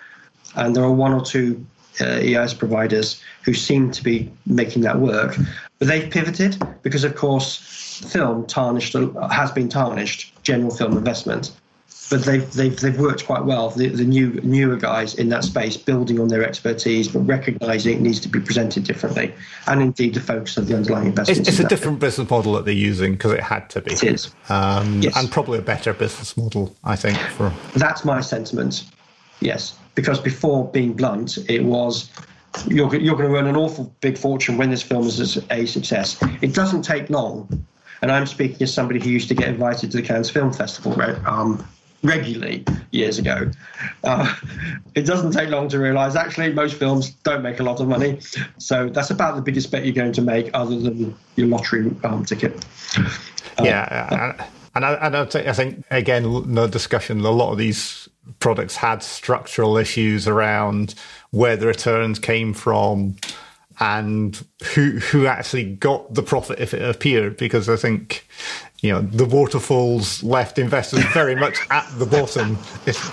And 0.57 0.75
there 0.75 0.85
are 0.85 0.93
one 0.93 1.13
or 1.13 1.25
two 1.25 1.65
uh, 2.01 2.21
EIS 2.21 2.55
providers 2.55 3.23
who 3.43 3.55
seem 3.55 3.91
to 3.91 4.03
be 4.03 4.31
making 4.47 4.83
that 4.83 4.99
work. 4.99 5.37
But 5.79 5.89
they've 5.89 6.11
pivoted 6.11 6.59
because, 6.83 7.05
of 7.05 7.15
course, 7.15 7.57
film 8.11 8.47
tarnished 8.47 8.95
has 9.31 9.51
been 9.53 9.69
tarnished, 9.69 10.33
general 10.43 10.75
film 10.75 10.97
investment. 10.97 11.53
But 12.09 12.23
they've, 12.23 12.53
they've, 12.53 12.79
they've 12.79 12.99
worked 12.99 13.27
quite 13.27 13.45
well. 13.45 13.71
The, 13.71 13.89
the 13.89 14.05
new 14.05 14.35
newer 14.45 14.77
guys 14.77 15.15
in 15.17 15.29
that 15.31 15.43
space, 15.43 15.77
building 15.77 16.21
on 16.21 16.29
their 16.29 16.47
expertise, 16.47 17.09
but 17.09 17.21
recognizing 17.21 17.97
it 17.97 18.01
needs 18.01 18.21
to 18.21 18.29
be 18.29 18.39
presented 18.39 18.85
differently, 18.85 19.35
and 19.67 19.83
indeed 19.83 20.15
the 20.15 20.21
focus 20.21 20.57
of 20.57 20.69
the 20.69 20.77
underlying 20.77 21.09
investment. 21.09 21.41
It's, 21.41 21.49
it's 21.49 21.59
a 21.59 21.67
different 21.67 21.99
business 21.99 22.31
model 22.31 22.53
that 22.53 22.65
they're 22.65 22.75
using 22.75 23.15
because 23.15 23.33
it 23.33 23.41
had 23.41 23.69
to 23.71 23.81
be. 23.81 23.93
It 23.93 24.05
is, 24.05 24.33
um, 24.49 25.03
yes. 25.03 25.17
and 25.17 25.29
probably 25.33 25.59
a 25.59 25.63
better 25.63 25.93
business 25.93 26.37
model, 26.37 26.77
I 26.85 26.95
think. 26.95 27.19
For 27.19 27.53
that's 27.75 28.05
my 28.05 28.21
sentiment. 28.21 28.85
Yes, 29.41 29.77
because 29.97 30.21
before 30.21 30.71
being 30.71 30.93
blunt, 30.93 31.39
it 31.51 31.65
was 31.65 32.09
you're, 32.69 32.95
you're 32.95 33.17
going 33.17 33.29
to 33.31 33.37
earn 33.37 33.47
an 33.47 33.57
awful 33.57 33.93
big 34.01 34.17
fortune 34.17 34.57
when 34.57 34.71
this 34.71 34.83
film 34.83 35.07
is 35.07 35.37
a 35.51 35.67
success. 35.67 36.17
It 36.41 36.55
doesn't 36.55 36.83
take 36.83 37.11
long. 37.11 37.67
And 38.03 38.13
I'm 38.13 38.27
speaking 38.27 38.63
as 38.63 38.73
somebody 38.73 39.01
who 39.01 39.11
used 39.11 39.29
to 39.29 39.35
get 39.35 39.49
invited 39.49 39.91
to 39.91 39.97
the 39.97 40.03
Cannes 40.03 40.31
Film 40.31 40.53
Festival 40.53 41.01
um, 41.27 41.67
regularly 42.03 42.65
years 42.91 43.19
ago. 43.19 43.51
Uh, 44.05 44.35
it 44.95 45.03
doesn't 45.03 45.33
take 45.33 45.49
long 45.49 45.69
to 45.69 45.79
realise 45.79 46.15
actually 46.15 46.53
most 46.53 46.75
films 46.75 47.11
don't 47.25 47.43
make 47.43 47.59
a 47.59 47.63
lot 47.63 47.81
of 47.81 47.89
money. 47.89 48.21
So 48.59 48.89
that's 48.91 49.11
about 49.11 49.37
the 49.37 49.43
biggest 49.43 49.71
bet 49.71 49.85
you're 49.85 49.95
going 49.95 50.13
to 50.13 50.23
make, 50.23 50.51
other 50.55 50.79
than 50.79 51.17
your 51.37 51.49
lottery 51.49 51.91
um, 52.05 52.25
ticket. 52.25 52.65
Uh, 53.59 53.65
yeah. 53.65 54.47
And 54.75 54.85
I, 54.85 54.93
and 54.95 55.17
I 55.17 55.25
think, 55.25 55.85
again, 55.91 56.53
no 56.53 56.69
discussion, 56.69 57.21
a 57.21 57.31
lot 57.31 57.53
of 57.53 57.59
these 57.59 58.11
products 58.41 58.77
had 58.77 59.03
structural 59.03 59.77
issues 59.77 60.27
around 60.29 60.95
where 61.31 61.57
the 61.57 61.67
returns 61.67 62.19
came 62.19 62.53
from 62.53 63.17
and 63.79 64.45
who 64.75 64.93
who 64.99 65.27
actually 65.27 65.65
got 65.65 66.15
the 66.15 66.23
profit 66.23 66.59
if 66.61 66.73
it 66.73 66.83
appeared 66.83 67.37
because 67.37 67.69
I 67.69 67.77
think 67.77 68.27
you 68.81 68.91
know 68.91 69.03
the 69.03 69.27
waterfalls 69.27 70.23
left 70.23 70.59
investors 70.59 71.05
very 71.13 71.35
much 71.35 71.59
at 71.71 71.87
the 71.99 72.07
bottom. 72.07 72.59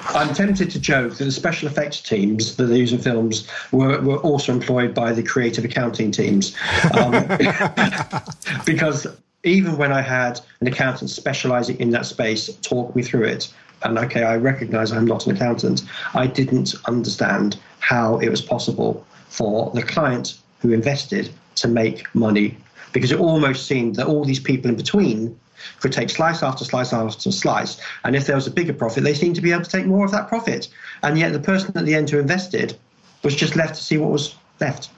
I'm 0.10 0.34
tempted 0.34 0.70
to 0.72 0.80
joke 0.80 1.16
that 1.16 1.26
the 1.26 1.32
special 1.32 1.68
effects 1.68 2.02
teams 2.02 2.56
that 2.56 2.70
in 2.70 3.00
films 3.00 3.48
were, 3.72 4.00
were 4.02 4.20
also 4.20 4.54
employed 4.54 4.94
by 4.94 5.12
the 5.12 5.24
creative 5.24 5.66
accounting 5.66 6.12
teams 6.12 6.56
um, 6.98 7.12
because 8.66 9.08
even 9.44 9.78
when 9.78 9.92
I 9.92 10.02
had 10.02 10.40
an 10.62 10.68
accountant 10.68 11.10
specializing 11.10 11.78
in 11.80 11.90
that 11.92 12.06
space 12.06 12.56
talk 12.62 12.96
me 12.96 13.04
through 13.04 13.26
it, 13.26 13.54
and 13.84 13.98
okay, 13.98 14.24
I 14.24 14.36
recognize 14.38 14.92
I'm 14.92 15.06
not 15.06 15.26
an 15.26 15.36
accountant, 15.36 15.84
I 16.14 16.28
didn't 16.28 16.76
understand 16.86 17.60
how 17.80 18.18
it 18.20 18.30
was 18.30 18.42
possible 18.42 19.06
for 19.28 19.72
the 19.72 19.84
client 19.84 20.40
who 20.60 20.72
invested 20.72 21.30
to 21.56 21.68
make 21.68 22.14
money 22.16 22.58
because 22.94 23.12
it 23.12 23.20
almost 23.20 23.66
seemed 23.66 23.96
that 23.96 24.08
all 24.08 24.24
these 24.24 24.40
people 24.40 24.70
in 24.70 24.78
between 24.78 25.38
could 25.80 25.92
take 25.92 26.10
slice 26.10 26.44
after 26.44 26.64
slice 26.64 26.94
after 26.94 27.32
slice. 27.32 27.80
And 28.04 28.16
if 28.16 28.26
there 28.26 28.36
was 28.36 28.48
a 28.48 28.52
bigger 28.52 28.74
profit, 28.74 29.04
they 29.04 29.14
seemed 29.14 29.36
to 29.36 29.42
be 29.42 29.52
able 29.52 29.64
to 29.64 29.70
take 29.70 29.86
more 29.86 30.06
of 30.06 30.12
that 30.12 30.28
profit. 30.28 30.68
And 31.02 31.18
yet 31.18 31.34
the 31.34 31.40
person 31.40 31.76
at 31.76 31.86
the 31.86 31.96
end 31.96 32.10
who 32.10 32.20
invested 32.20 32.78
was 33.24 33.36
just 33.36 33.56
left 33.56 33.76
to 33.76 33.84
see 33.84 33.98
what 33.98 34.12
was 34.12 34.36
left. 34.60 34.90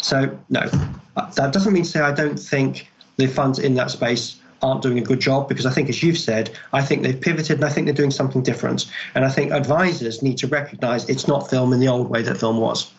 So, 0.00 0.36
no, 0.50 0.68
uh, 1.16 1.30
that 1.30 1.52
doesn't 1.52 1.72
mean 1.72 1.84
to 1.84 1.88
say 1.88 2.00
I 2.00 2.12
don't 2.12 2.38
think 2.38 2.88
the 3.16 3.26
funds 3.26 3.58
in 3.58 3.74
that 3.74 3.90
space 3.90 4.36
aren't 4.62 4.82
doing 4.82 4.98
a 4.98 5.02
good 5.02 5.20
job 5.20 5.48
because 5.48 5.66
I 5.66 5.70
think, 5.70 5.88
as 5.88 6.02
you've 6.02 6.18
said, 6.18 6.50
I 6.72 6.82
think 6.82 7.02
they've 7.02 7.20
pivoted 7.20 7.56
and 7.56 7.64
I 7.64 7.68
think 7.68 7.86
they're 7.86 7.94
doing 7.94 8.10
something 8.10 8.42
different. 8.42 8.86
And 9.14 9.24
I 9.24 9.28
think 9.28 9.52
advisors 9.52 10.22
need 10.22 10.38
to 10.38 10.46
recognize 10.46 11.08
it's 11.08 11.26
not 11.26 11.50
film 11.50 11.72
in 11.72 11.80
the 11.80 11.88
old 11.88 12.08
way 12.08 12.22
that 12.22 12.38
film 12.38 12.58
was. 12.58 12.90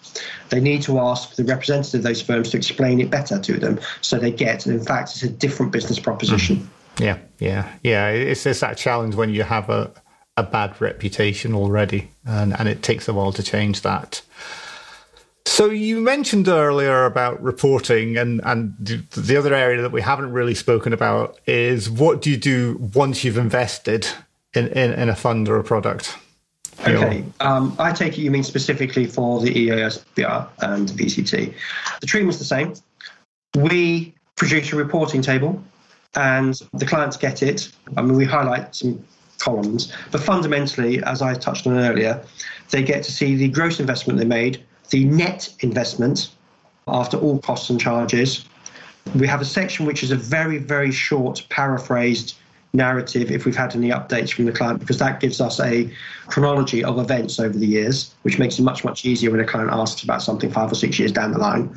They 0.50 0.60
need 0.60 0.82
to 0.84 1.00
ask 1.00 1.36
the 1.36 1.44
representative 1.44 2.00
of 2.00 2.04
those 2.04 2.22
firms 2.22 2.52
to 2.52 2.58
explain 2.58 3.00
it 3.00 3.10
better 3.10 3.40
to 3.40 3.54
them 3.54 3.80
so 4.02 4.20
they 4.20 4.32
get, 4.32 4.68
in 4.68 4.84
fact, 4.84 5.12
it's 5.12 5.24
a 5.24 5.30
different 5.30 5.72
business 5.72 6.00
proposition. 6.00 6.58
Mm. 6.58 6.68
Yeah, 7.00 7.18
yeah, 7.40 7.72
yeah. 7.82 8.10
It's, 8.10 8.46
it's 8.46 8.60
that 8.60 8.78
challenge 8.78 9.16
when 9.16 9.30
you 9.32 9.44
have 9.44 9.70
a, 9.70 9.92
a 10.38 10.44
bad 10.44 10.80
reputation 10.80 11.56
already 11.56 12.12
and, 12.26 12.58
and 12.60 12.68
it 12.68 12.84
takes 12.84 13.08
a 13.08 13.14
while 13.14 13.32
to 13.34 13.42
change 13.42 13.82
that. 13.82 14.22
So 15.54 15.70
you 15.70 16.02
mentioned 16.02 16.48
earlier 16.48 17.06
about 17.06 17.40
reporting, 17.44 18.18
and 18.18 18.42
and 18.44 18.76
the 19.12 19.38
other 19.38 19.54
area 19.54 19.84
that 19.84 19.92
we 19.92 20.02
haven't 20.02 20.32
really 20.32 20.56
spoken 20.56 20.94
about 20.94 21.40
is 21.46 21.92
what 21.92 22.24
do 22.24 22.32
you 22.32 22.38
do 22.38 22.80
once 22.96 23.24
you've 23.24 23.38
invested 23.38 24.08
in 24.56 24.70
in, 24.70 24.94
in 24.94 25.10
a 25.10 25.16
fund 25.16 25.48
or 25.48 25.60
a 25.60 25.64
product? 25.64 26.18
Okay, 26.88 27.24
um, 27.40 27.76
I 27.78 27.92
take 27.92 28.18
it 28.18 28.22
you 28.22 28.32
mean 28.32 28.44
specifically 28.44 29.06
for 29.06 29.42
the 29.42 29.72
EIS, 29.72 30.00
BR 30.16 30.42
and 30.66 30.90
VCT. 30.90 31.54
The 32.02 32.08
treatment's 32.08 32.40
the 32.40 32.46
same. 32.46 32.74
We 33.54 34.16
produce 34.36 34.74
a 34.74 34.76
reporting 34.76 35.22
table, 35.22 35.64
and 36.16 36.60
the 36.74 36.88
clients 36.88 37.16
get 37.16 37.44
it. 37.44 37.72
I 37.96 38.02
mean, 38.02 38.18
we 38.18 38.26
highlight 38.26 38.74
some 38.74 39.06
columns, 39.38 39.94
but 40.10 40.20
fundamentally, 40.20 41.04
as 41.04 41.22
I 41.22 41.36
touched 41.36 41.68
on 41.68 41.78
earlier, 41.78 42.26
they 42.72 42.82
get 42.82 43.04
to 43.04 43.12
see 43.12 43.36
the 43.36 43.50
gross 43.50 43.80
investment 43.80 44.18
they 44.18 44.26
made 44.26 44.64
the 44.94 45.06
net 45.06 45.52
investment 45.62 46.30
after 46.88 47.18
all 47.18 47.40
costs 47.40 47.72
and 47.72 47.82
charges. 47.82 48.46
We 49.16 49.26
have 49.28 49.42
a 49.42 49.46
section 49.46 49.88
which 49.88 50.04
is 50.04 50.12
a 50.12 50.16
very, 50.16 50.60
very 50.60 50.92
short, 50.92 51.44
paraphrased 51.50 52.36
narrative 52.74 53.32
if 53.32 53.44
we've 53.46 53.56
had 53.56 53.76
any 53.76 53.90
updates 53.90 54.32
from 54.32 54.46
the 54.46 54.52
client, 54.52 54.80
because 54.80 55.00
that 55.00 55.20
gives 55.20 55.42
us 55.42 55.60
a 55.60 55.92
chronology 56.28 56.84
of 56.84 57.00
events 57.00 57.40
over 57.40 57.58
the 57.58 57.66
years, 57.66 58.14
which 58.22 58.38
makes 58.38 58.60
it 58.60 58.62
much, 58.62 58.84
much 58.84 59.04
easier 59.04 59.32
when 59.32 59.40
a 59.40 59.46
client 59.46 59.72
asks 59.72 60.04
about 60.04 60.22
something 60.22 60.52
five 60.52 60.72
or 60.72 60.76
six 60.76 61.00
years 61.00 61.12
down 61.12 61.32
the 61.32 61.40
line. 61.40 61.76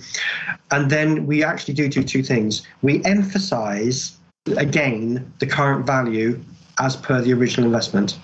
And 0.71 0.91
then 0.91 1.27
we 1.27 1.43
actually 1.43 1.73
do 1.73 1.89
do 1.89 2.03
two 2.03 2.23
things. 2.23 2.67
We 2.83 3.03
emphasize, 3.07 4.19
again, 4.59 5.33
the 5.39 5.47
current 5.47 5.87
value 5.87 6.39
as 6.79 6.97
per 6.97 7.23
the 7.23 7.33
original 7.33 7.65
investment. 7.65 8.19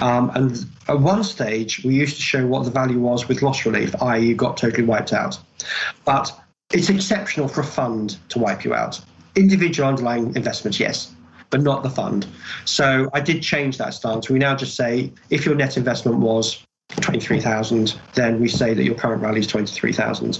Um, 0.00 0.32
and 0.34 0.66
at 0.88 1.00
one 1.00 1.24
stage, 1.24 1.82
we 1.84 1.94
used 1.94 2.16
to 2.16 2.22
show 2.22 2.46
what 2.46 2.64
the 2.64 2.70
value 2.70 3.00
was 3.00 3.28
with 3.28 3.42
loss 3.42 3.66
relief, 3.66 3.94
i.e., 4.02 4.24
you 4.24 4.34
got 4.34 4.56
totally 4.56 4.84
wiped 4.84 5.12
out. 5.12 5.38
But 6.04 6.32
it's 6.72 6.88
exceptional 6.88 7.48
for 7.48 7.60
a 7.60 7.64
fund 7.64 8.18
to 8.30 8.38
wipe 8.38 8.64
you 8.64 8.74
out. 8.74 9.00
Individual 9.34 9.88
underlying 9.88 10.34
investments, 10.36 10.78
yes. 10.80 11.12
but 11.50 11.62
not 11.62 11.82
the 11.82 11.90
fund. 11.90 12.26
So 12.64 13.10
I 13.12 13.20
did 13.20 13.42
change 13.42 13.78
that 13.78 13.94
stance. 13.94 14.28
We 14.28 14.38
now 14.38 14.56
just 14.56 14.76
say 14.76 15.12
if 15.30 15.44
your 15.44 15.54
net 15.54 15.76
investment 15.76 16.18
was 16.18 16.64
23,000, 17.00 17.98
then 18.14 18.40
we 18.40 18.48
say 18.48 18.74
that 18.74 18.84
your 18.84 18.94
current 18.94 19.20
value 19.20 19.40
is 19.40 19.46
23,000. 19.46 20.38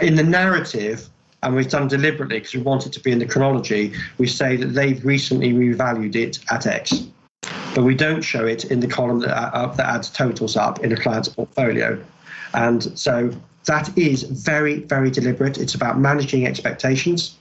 In 0.00 0.14
the 0.14 0.22
narrative, 0.22 1.08
and 1.42 1.54
we've 1.54 1.68
done 1.68 1.88
deliberately 1.88 2.38
because 2.38 2.54
we 2.54 2.62
want 2.62 2.86
it 2.86 2.92
to 2.92 3.00
be 3.00 3.12
in 3.12 3.18
the 3.18 3.26
chronology, 3.26 3.92
we 4.18 4.26
say 4.26 4.56
that 4.56 4.68
they've 4.68 5.04
recently 5.04 5.52
revalued 5.52 6.16
it 6.16 6.38
at 6.50 6.66
X. 6.66 7.06
But 7.74 7.84
we 7.84 7.94
don't 7.94 8.22
show 8.22 8.46
it 8.46 8.64
in 8.66 8.80
the 8.80 8.86
column 8.86 9.20
that, 9.20 9.30
uh, 9.30 9.66
that 9.74 9.86
adds 9.86 10.10
totals 10.10 10.56
up 10.56 10.78
in 10.84 10.92
a 10.92 10.96
client's 10.96 11.28
portfolio. 11.28 12.02
And 12.54 12.96
so 12.98 13.32
that 13.64 13.96
is 13.98 14.22
very, 14.22 14.80
very 14.80 15.10
deliberate. 15.10 15.58
It's 15.58 15.74
about 15.74 15.98
managing 15.98 16.46
expectations 16.46 17.36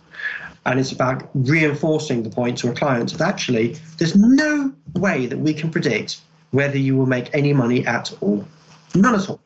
and 0.65 0.79
it's 0.79 0.91
about 0.91 1.29
reinforcing 1.33 2.23
the 2.23 2.29
point 2.29 2.57
to 2.59 2.71
a 2.71 2.73
client 2.73 3.11
that 3.17 3.27
actually 3.27 3.77
there's 3.97 4.15
no 4.15 4.73
way 4.95 5.25
that 5.25 5.37
we 5.37 5.53
can 5.53 5.69
predict 5.69 6.21
whether 6.51 6.77
you 6.77 6.95
will 6.95 7.05
make 7.05 7.29
any 7.33 7.51
money 7.51 7.85
at 7.85 8.13
all. 8.21 8.47
None 8.95 9.15
at 9.15 9.29
all. 9.29 9.41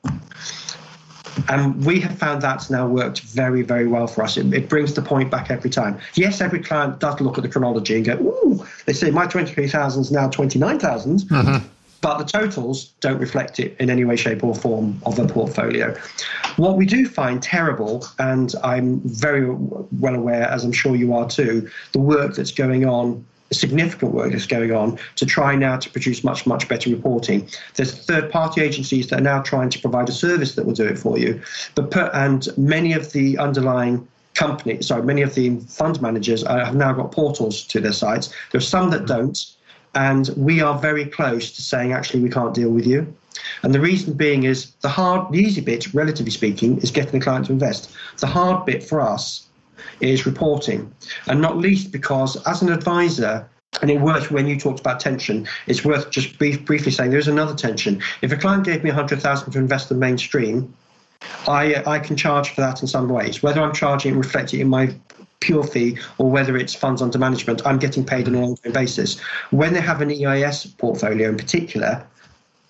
And 1.49 1.85
we 1.85 1.99
have 2.01 2.17
found 2.17 2.41
that's 2.41 2.69
now 2.69 2.87
worked 2.87 3.21
very, 3.21 3.61
very 3.61 3.87
well 3.87 4.07
for 4.07 4.23
us. 4.23 4.37
It, 4.37 4.53
it, 4.53 4.69
brings 4.69 4.93
the 4.93 5.01
point 5.01 5.31
back 5.31 5.49
every 5.49 5.69
time. 5.69 5.99
Yes, 6.15 6.41
every 6.41 6.59
client 6.59 6.99
does 6.99 7.19
look 7.21 7.37
at 7.37 7.43
the 7.43 7.49
chronology 7.49 7.95
and 7.95 8.05
go, 8.05 8.13
ooh, 8.13 8.65
they 8.85 8.93
say 8.93 9.11
my 9.11 9.27
23,000 9.27 10.01
is 10.01 10.11
now 10.11 10.29
29,000. 10.29 11.19
Mm-hmm 11.19 11.67
but 12.01 12.19
the 12.19 12.25
totals 12.25 12.93
don't 12.99 13.19
reflect 13.19 13.59
it 13.59 13.75
in 13.79 13.89
any 13.89 14.05
way, 14.05 14.15
shape, 14.15 14.43
or 14.43 14.53
form 14.53 15.01
of 15.05 15.17
a 15.19 15.27
portfolio. 15.27 15.95
What 16.57 16.77
we 16.77 16.85
do 16.85 17.07
find 17.07 17.41
terrible, 17.41 18.07
and 18.19 18.53
I'm 18.63 19.01
very 19.01 19.49
well 19.49 20.15
aware, 20.15 20.43
as 20.43 20.63
I'm 20.63 20.71
sure 20.71 20.95
you 20.95 21.13
are 21.13 21.27
too, 21.27 21.69
the 21.93 21.99
work 21.99 22.35
that's 22.35 22.51
going 22.51 22.85
on 22.85 23.25
significant 23.51 24.13
work 24.13 24.31
that's 24.31 24.45
going 24.45 24.71
on 24.71 24.97
to 25.15 25.25
try 25.25 25.55
now 25.55 25.77
to 25.77 25.89
produce 25.89 26.23
much, 26.23 26.45
much 26.45 26.67
better 26.67 26.89
reporting. 26.89 27.49
There's 27.75 27.93
third 27.93 28.31
party 28.31 28.61
agencies 28.61 29.07
that 29.07 29.19
are 29.19 29.23
now 29.23 29.41
trying 29.41 29.69
to 29.69 29.79
provide 29.79 30.09
a 30.09 30.11
service 30.11 30.55
that 30.55 30.65
will 30.65 30.73
do 30.73 30.85
it 30.85 30.97
for 30.97 31.17
you. 31.17 31.41
But 31.75 31.91
per, 31.91 32.09
and 32.13 32.47
many 32.57 32.93
of 32.93 33.13
the 33.13 33.37
underlying 33.37 34.07
companies, 34.33 34.87
sorry, 34.87 35.03
many 35.03 35.21
of 35.21 35.35
the 35.35 35.59
fund 35.61 36.01
managers 36.01 36.45
have 36.45 36.75
now 36.75 36.93
got 36.93 37.11
portals 37.11 37.63
to 37.63 37.79
their 37.79 37.93
sites. 37.93 38.33
There 38.51 38.59
are 38.59 38.61
some 38.61 38.89
that 38.91 39.03
mm-hmm. 39.03 39.17
don't, 39.17 39.45
and 39.95 40.29
we 40.37 40.61
are 40.61 40.77
very 40.77 41.05
close 41.05 41.51
to 41.55 41.61
saying, 41.61 41.93
actually, 41.93 42.21
we 42.21 42.29
can't 42.29 42.53
deal 42.53 42.69
with 42.69 42.85
you. 42.85 43.13
And 43.63 43.73
the 43.73 43.79
reason 43.79 44.13
being 44.13 44.43
is 44.43 44.71
the 44.81 44.89
hard, 44.89 45.31
the 45.31 45.39
easy 45.39 45.61
bit, 45.61 45.93
relatively 45.93 46.31
speaking, 46.31 46.79
is 46.79 46.91
getting 46.91 47.19
the 47.19 47.23
client 47.23 47.47
to 47.47 47.53
invest. 47.53 47.91
The 48.17 48.27
hard 48.27 48.65
bit 48.65 48.83
for 48.83 48.99
us 48.99 49.46
is 49.99 50.25
reporting, 50.25 50.93
and 51.27 51.41
not 51.41 51.57
least 51.57 51.91
because 51.91 52.41
as 52.45 52.61
an 52.61 52.71
advisor, 52.71 53.47
and 53.81 53.91
it 53.91 53.99
worth 53.99 54.31
when 54.31 54.47
you 54.47 54.59
talked 54.59 54.79
about 54.79 54.99
tension, 54.99 55.47
it's 55.67 55.83
worth 55.83 56.09
just 56.09 56.37
brief, 56.37 56.63
briefly 56.65 56.91
saying 56.91 57.11
there's 57.11 57.27
another 57.27 57.53
tension. 57.53 58.01
If 58.21 58.31
a 58.31 58.37
client 58.37 58.63
gave 58.63 58.83
me 58.83 58.89
100,000 58.89 59.51
to 59.51 59.59
invest 59.59 59.91
in 59.91 59.99
mainstream, 59.99 60.73
I, 61.47 61.75
uh, 61.75 61.89
I 61.89 61.99
can 61.99 62.15
charge 62.15 62.49
for 62.49 62.61
that 62.61 62.81
in 62.81 62.87
some 62.87 63.09
ways. 63.09 63.43
Whether 63.43 63.61
I'm 63.61 63.73
charging 63.73 64.13
and 64.13 64.23
reflecting 64.23 64.59
in 64.59 64.67
my 64.67 64.93
pure 65.39 65.63
fee 65.63 65.97
or 66.17 66.29
whether 66.29 66.57
it's 66.57 66.73
funds 66.73 67.01
under 67.01 67.17
management, 67.17 67.65
I'm 67.65 67.77
getting 67.77 68.05
paid 68.05 68.27
on 68.27 68.35
an 68.35 68.43
ongoing 68.43 68.73
basis. 68.73 69.19
When 69.51 69.73
they 69.73 69.81
have 69.81 70.01
an 70.01 70.11
EIS 70.11 70.65
portfolio 70.65 71.29
in 71.29 71.37
particular, 71.37 72.05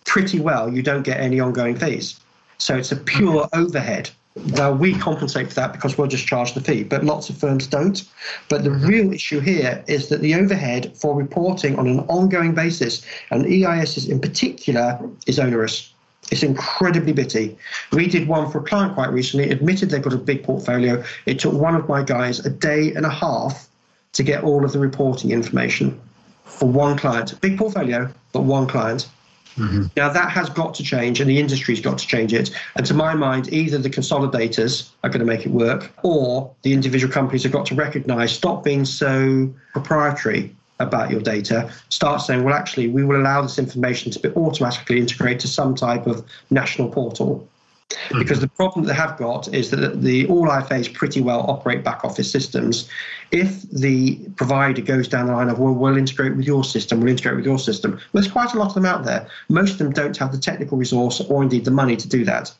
pretty 0.05 0.39
well 0.39 0.73
you 0.73 0.81
don't 0.81 1.03
get 1.03 1.19
any 1.19 1.39
ongoing 1.39 1.75
fees. 1.75 2.19
So 2.57 2.75
it's 2.75 2.91
a 2.91 2.95
pure 2.95 3.47
overhead. 3.53 4.09
Now 4.45 4.71
we 4.71 4.93
compensate 4.93 5.49
for 5.49 5.55
that 5.55 5.73
because 5.73 5.97
we'll 5.97 6.07
just 6.07 6.27
charge 6.27 6.53
the 6.53 6.61
fee, 6.61 6.83
but 6.83 7.03
lots 7.03 7.29
of 7.29 7.37
firms 7.37 7.67
don't. 7.67 8.03
But 8.49 8.63
the 8.63 8.71
real 8.71 9.13
issue 9.13 9.39
here 9.39 9.83
is 9.87 10.09
that 10.09 10.21
the 10.21 10.35
overhead 10.35 10.95
for 10.97 11.15
reporting 11.15 11.77
on 11.77 11.87
an 11.87 11.99
ongoing 12.01 12.53
basis, 12.53 13.05
and 13.31 13.45
EIS 13.45 14.07
in 14.07 14.19
particular, 14.19 14.99
is 15.25 15.39
onerous. 15.39 15.93
It's 16.31 16.43
incredibly 16.43 17.13
bitty. 17.13 17.57
We 17.91 18.07
did 18.07 18.27
one 18.27 18.51
for 18.51 18.59
a 18.59 18.63
client 18.63 18.95
quite 18.95 19.11
recently, 19.11 19.49
admitted 19.49 19.89
they've 19.89 20.01
got 20.01 20.13
a 20.13 20.17
big 20.17 20.43
portfolio. 20.43 21.03
It 21.25 21.39
took 21.39 21.53
one 21.53 21.75
of 21.75 21.87
my 21.87 22.03
guys 22.03 22.45
a 22.45 22.49
day 22.49 22.93
and 22.93 23.05
a 23.05 23.09
half 23.09 23.67
to 24.13 24.23
get 24.23 24.43
all 24.43 24.65
of 24.65 24.73
the 24.73 24.79
reporting 24.79 25.31
information 25.31 25.99
for 26.43 26.67
one 26.67 26.97
client. 26.97 27.39
Big 27.39 27.57
portfolio, 27.57 28.11
but 28.33 28.41
one 28.41 28.67
client. 28.67 29.07
Mm-hmm. 29.57 29.85
Now 29.95 30.09
that 30.09 30.29
has 30.31 30.49
got 30.49 30.73
to 30.75 30.83
change, 30.83 31.19
and 31.19 31.29
the 31.29 31.39
industry's 31.39 31.81
got 31.81 31.97
to 31.97 32.07
change 32.07 32.33
it. 32.33 32.51
And 32.75 32.85
to 32.85 32.93
my 32.93 33.15
mind, 33.15 33.51
either 33.51 33.77
the 33.77 33.89
consolidators 33.89 34.89
are 35.03 35.09
going 35.09 35.19
to 35.19 35.25
make 35.25 35.45
it 35.45 35.51
work, 35.51 35.91
or 36.03 36.53
the 36.61 36.73
individual 36.73 37.11
companies 37.11 37.43
have 37.43 37.51
got 37.51 37.65
to 37.67 37.75
recognise, 37.75 38.31
stop 38.31 38.63
being 38.63 38.85
so 38.85 39.53
proprietary 39.73 40.55
about 40.79 41.09
your 41.09 41.21
data, 41.21 41.71
start 41.89 42.21
saying, 42.21 42.43
well, 42.43 42.53
actually, 42.53 42.87
we 42.87 43.03
will 43.03 43.19
allow 43.19 43.41
this 43.41 43.57
information 43.57 44.11
to 44.11 44.19
be 44.19 44.29
automatically 44.29 44.99
integrated 44.99 45.39
to 45.39 45.47
some 45.47 45.73
type 45.73 46.05
of 46.05 46.23
national 46.51 46.89
portal. 46.89 47.47
Mm-hmm. 47.89 48.19
Because 48.19 48.41
the 48.41 48.49
problem 48.49 48.85
they 48.85 48.93
have 48.93 49.17
got 49.17 49.53
is 49.53 49.69
that 49.71 50.01
the 50.01 50.27
all 50.27 50.47
IFAs 50.47 50.93
pretty 50.93 51.21
well 51.21 51.49
operate 51.49 51.83
back 51.83 52.03
office 52.03 52.29
systems. 52.29 52.89
If 53.31 53.61
the 53.63 54.17
provider 54.35 54.81
goes 54.81 55.07
down 55.07 55.27
the 55.27 55.33
line 55.33 55.49
of, 55.49 55.59
well, 55.59 55.73
we'll 55.73 55.97
integrate 55.97 56.35
with 56.35 56.45
your 56.45 56.63
system, 56.63 56.99
we'll 56.99 57.09
integrate 57.09 57.37
with 57.37 57.45
your 57.45 57.59
system, 57.59 57.91
well, 57.91 58.21
there's 58.21 58.31
quite 58.31 58.53
a 58.53 58.57
lot 58.57 58.67
of 58.67 58.73
them 58.73 58.85
out 58.85 59.05
there. 59.05 59.27
Most 59.49 59.73
of 59.73 59.77
them 59.77 59.91
don't 59.91 60.17
have 60.17 60.33
the 60.33 60.37
technical 60.37 60.77
resource 60.77 61.21
or 61.21 61.43
indeed 61.43 61.63
the 61.63 61.71
money 61.71 61.95
to 61.95 62.07
do 62.07 62.25
that. 62.25 62.53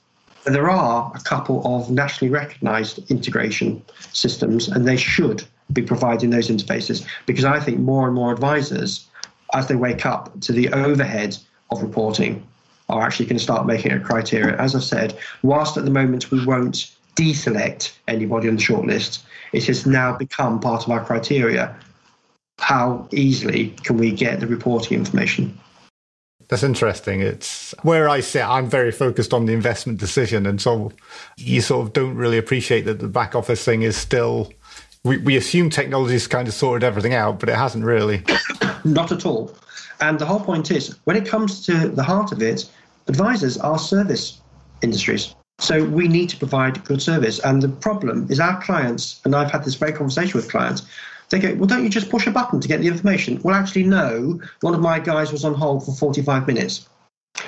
But 0.46 0.54
there 0.54 0.70
are 0.70 1.12
a 1.13 1.20
couple 1.20 1.62
of 1.66 1.92
nationally 1.92 2.32
recognized 2.32 3.12
integration 3.12 3.84
systems, 4.13 4.70
and 4.70 4.88
they 4.88 4.96
should 4.96 5.44
be 5.74 5.82
providing 5.82 6.30
those 6.30 6.48
interfaces 6.50 7.06
because 7.26 7.44
I 7.44 7.60
think 7.60 7.80
more 7.80 8.06
and 8.06 8.16
more 8.16 8.32
advisors, 8.32 9.08
as 9.54 9.68
they 9.68 9.76
wake 9.76 10.06
up 10.06 10.40
to 10.42 10.54
the 10.54 10.72
overhead 10.72 11.38
of 11.70 11.82
reporting, 11.82 12.48
are 12.89 13.02
actually 13.02 13.26
going 13.26 13.38
to 13.38 13.43
start 13.43 13.65
making 13.65 13.91
a 13.91 14.00
criteria. 14.00 14.56
As 14.58 14.76
I 14.76 14.80
said, 14.80 15.17
whilst 15.43 15.78
at 15.78 15.86
the 15.86 15.91
moment 15.91 16.32
we 16.32 16.45
won't 16.45 16.91
deselect 17.15 17.93
anybody 18.08 18.47
on 18.47 18.56
the 18.56 18.62
shortlist, 18.62 19.23
it 19.54 19.65
has 19.65 19.86
now 19.86 20.15
become 20.15 20.60
part 20.60 20.84
of 20.84 20.91
our 20.91 21.04
criteria. 21.04 21.76
How 22.60 23.08
easily 23.12 23.69
can 23.84 23.97
we 23.97 24.12
get 24.12 24.39
the 24.39 24.47
reporting 24.47 24.97
information? 24.97 25.58
That's 26.50 26.63
interesting. 26.63 27.19
It's 27.19 27.76
where 27.84 28.08
I 28.08 28.21
sit. 28.21 28.41
I'm 28.41 28.69
very 28.69 28.91
focused 28.91 29.34
on 29.34 29.45
the 29.45 29.54
investment 29.54 30.00
decision, 30.00 30.45
and 30.45 30.62
so 30.62 30.93
you 31.36 31.60
sort 31.60 31.86
of 31.86 31.93
don't 31.93 32.15
really 32.15 32.38
appreciate 32.38 32.86
that 32.86 33.00
the 33.00 33.10
back 33.10 33.36
office 33.36 33.63
thing 33.65 33.82
is 33.82 33.97
still 33.97 34.54
we, 35.04 35.17
we 35.17 35.38
assume 35.38 35.69
technology's 35.69 36.28
kind 36.28 36.47
of 36.47 36.54
sorted 36.54 36.84
everything 36.84 37.13
out, 37.13 37.39
but 37.39 37.50
it 37.50 37.56
hasn't 37.56 37.84
really. 37.84 38.23
Not 38.84 39.12
at 39.12 39.26
all. 39.26 39.56
And 40.00 40.19
the 40.19 40.26
whole 40.26 40.39
point 40.39 40.69
is, 40.69 40.97
when 41.06 41.15
it 41.15 41.26
comes 41.26 41.65
to 41.65 41.89
the 41.89 42.04
heart 42.04 42.32
of 42.32 42.41
it, 42.41 42.69
advisors 43.08 43.58
are 43.58 43.80
service 43.80 44.41
industries. 44.82 45.36
So 45.60 45.84
we 45.84 46.08
need 46.08 46.30
to 46.30 46.38
provide 46.38 46.84
good 46.84 47.02
service. 47.02 47.39
And 47.39 47.62
the 47.62 47.70
problem 47.70 48.28
is 48.30 48.39
our 48.39 48.62
clients, 48.62 49.22
and 49.26 49.36
I've 49.36 49.52
had 49.52 49.63
this 49.63 49.76
very 49.76 49.91
conversation 49.91 50.38
with 50.38 50.52
clients, 50.52 50.86
they 51.30 51.39
go, 51.39 51.56
well, 51.56 51.65
don't 51.65 51.84
you 51.84 51.89
just 51.89 52.10
push 52.10 52.28
a 52.28 52.32
button 52.32 52.62
to 52.62 52.67
get 52.67 52.80
the 52.80 52.88
information? 52.88 53.41
Well, 53.43 53.56
actually, 53.56 53.84
no. 53.84 54.39
One 54.62 54.74
of 54.74 54.80
my 54.80 55.00
guys 55.00 55.32
was 55.32 55.43
on 55.43 55.56
hold 55.56 55.86
for 55.86 55.93
45 55.93 56.48
minutes 56.48 56.88